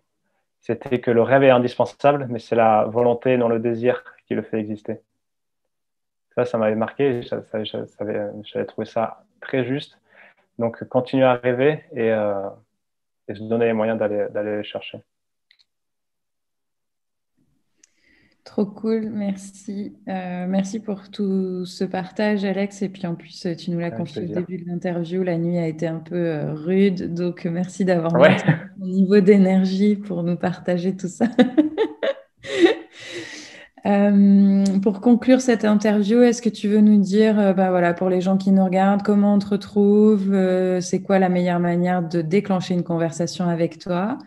C'était 0.61 1.01
que 1.01 1.11
le 1.11 1.23
rêve 1.23 1.45
est 1.45 1.51
indispensable, 1.51 2.27
mais 2.29 2.39
c'est 2.39 2.57
la 2.57 2.85
volonté, 2.85 3.39
non 3.39 3.49
le 3.49 3.59
désir, 3.59 4.05
qui 4.27 4.35
le 4.35 4.43
fait 4.43 4.59
exister. 4.59 5.01
Ça, 6.37 6.45
ça 6.45 6.59
m'avait 6.59 6.77
marqué. 6.77 7.23
J'avais 7.23 8.67
trouvé 8.67 8.87
ça 8.87 9.25
très 9.41 9.65
juste. 9.65 9.99
Donc, 10.59 10.85
continuer 10.85 11.25
à 11.25 11.35
rêver 11.35 11.85
et, 11.93 12.13
euh, 12.13 12.49
et 13.29 13.35
se 13.35 13.43
donner 13.43 13.67
les 13.67 13.73
moyens 13.73 13.99
d'aller 13.99 14.57
le 14.57 14.63
chercher. 14.63 15.03
Trop 18.45 18.65
cool, 18.65 19.11
merci. 19.11 19.97
Euh, 20.09 20.47
merci 20.47 20.79
pour 20.79 21.11
tout 21.11 21.65
ce 21.65 21.83
partage, 21.85 22.45
Alex. 22.45 22.81
Et 22.81 22.89
puis 22.89 23.05
en 23.07 23.17
plus, 23.17 23.47
tu 23.59 23.73
nous 23.73 23.81
l'as 23.81 23.91
confié 23.91 24.23
au 24.23 24.27
début 24.27 24.59
de 24.59 24.69
l'interview. 24.69 25.25
La 25.25 25.37
nuit 25.37 25.59
a 25.59 25.67
été 25.67 25.89
un 25.89 25.99
peu 25.99 26.15
euh, 26.15 26.55
rude, 26.55 27.13
donc 27.13 27.45
merci 27.45 27.85
d'avoir 27.85 28.15
ouais. 28.15 28.37
ton 28.37 28.87
niveau 28.87 29.19
d'énergie 29.19 29.97
pour 29.97 30.23
nous 30.23 30.37
partager 30.37 30.97
tout 30.97 31.09
ça. 31.09 31.27
Euh, 33.85 34.65
pour 34.83 35.01
conclure 35.01 35.41
cette 35.41 35.65
interview, 35.65 36.23
est-ce 36.23 36.41
que 36.41 36.49
tu 36.49 36.69
veux 36.69 36.81
nous 36.81 37.01
dire, 37.01 37.55
bah 37.55 37.71
voilà, 37.71 37.95
pour 37.95 38.09
les 38.09 38.21
gens 38.21 38.37
qui 38.37 38.51
nous 38.51 38.65
regardent, 38.65 39.03
comment 39.03 39.35
on 39.35 39.39
te 39.39 39.49
retrouve 39.49 40.81
C'est 40.81 41.03
quoi 41.03 41.19
la 41.19 41.29
meilleure 41.29 41.61
manière 41.61 42.03
de 42.03 42.23
déclencher 42.23 42.75
une 42.75 42.83
conversation 42.83 43.49
avec 43.49 43.79
toi 43.79 44.19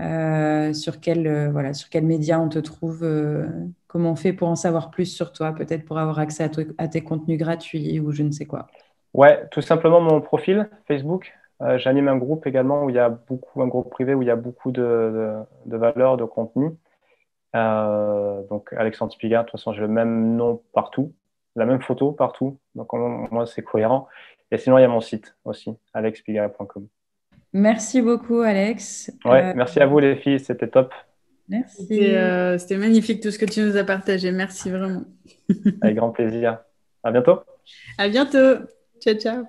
euh, 0.00 0.72
sur 0.72 0.98
quel 0.98 1.24
euh, 1.28 1.50
voilà 1.52 1.72
sur 1.72 1.88
quel 1.88 2.04
média 2.04 2.40
on 2.40 2.48
te 2.48 2.58
trouve 2.58 3.04
euh, 3.04 3.46
comment 3.86 4.10
on 4.10 4.16
fait 4.16 4.32
pour 4.32 4.48
en 4.48 4.56
savoir 4.56 4.90
plus 4.90 5.06
sur 5.06 5.30
toi 5.30 5.52
peut-être 5.52 5.84
pour 5.84 5.98
avoir 5.98 6.18
accès 6.18 6.50
à, 6.78 6.88
tes 6.88 7.00
contenus 7.04 7.38
gratuits 7.38 8.00
ou 8.00 8.10
je 8.10 8.24
ne 8.24 8.32
sais 8.32 8.44
quoi? 8.44 8.66
Ouais 9.12 9.46
tout 9.52 9.60
simplement 9.60 10.00
mon 10.00 10.20
profil 10.20 10.68
Facebook. 10.88 11.32
J'anime 11.76 12.08
un 12.08 12.16
groupe 12.16 12.46
également 12.46 12.84
où 12.84 12.90
il 12.90 12.96
y 12.96 12.98
a 12.98 13.08
beaucoup 13.08 13.62
un 13.62 13.68
groupe 13.68 13.88
privé 13.88 14.14
où 14.14 14.20
il 14.20 14.28
y 14.28 14.30
a 14.30 14.36
beaucoup 14.36 14.72
de, 14.72 15.34
de, 15.64 15.76
valeurs 15.76 16.16
de 16.16 16.24
contenu 16.24 16.72
donc 17.54 18.72
Alexandre 18.72 19.12
Spiga 19.12 19.40
de 19.40 19.44
toute 19.44 19.52
façon 19.52 19.72
j'ai 19.72 19.80
le 19.80 19.88
même 19.88 20.36
nom 20.36 20.60
partout 20.72 21.12
la 21.56 21.66
même 21.66 21.80
photo 21.80 22.12
partout 22.12 22.58
donc 22.74 22.92
moi 22.92 23.46
c'est 23.46 23.62
cohérent 23.62 24.08
et 24.50 24.58
sinon 24.58 24.78
il 24.78 24.82
y 24.82 24.84
a 24.84 24.88
mon 24.88 25.00
site 25.00 25.36
aussi 25.44 25.76
alexspiga.com 25.92 26.88
Merci 27.54 28.02
beaucoup, 28.02 28.40
Alex. 28.40 29.12
Ouais, 29.24 29.44
euh, 29.44 29.52
merci 29.54 29.78
à 29.78 29.86
vous, 29.86 30.00
les 30.00 30.16
filles. 30.16 30.40
C'était 30.40 30.66
top. 30.66 30.92
Merci. 31.48 31.86
Euh, 32.04 32.58
c'était 32.58 32.76
magnifique 32.76 33.22
tout 33.22 33.30
ce 33.30 33.38
que 33.38 33.44
tu 33.44 33.60
nous 33.60 33.76
as 33.76 33.84
partagé. 33.84 34.32
Merci 34.32 34.70
vraiment. 34.70 35.04
Avec 35.80 35.96
grand 35.96 36.10
plaisir. 36.10 36.58
À 37.04 37.12
bientôt. 37.12 37.40
À 37.96 38.08
bientôt. 38.08 38.64
Ciao, 39.00 39.14
ciao. 39.14 39.44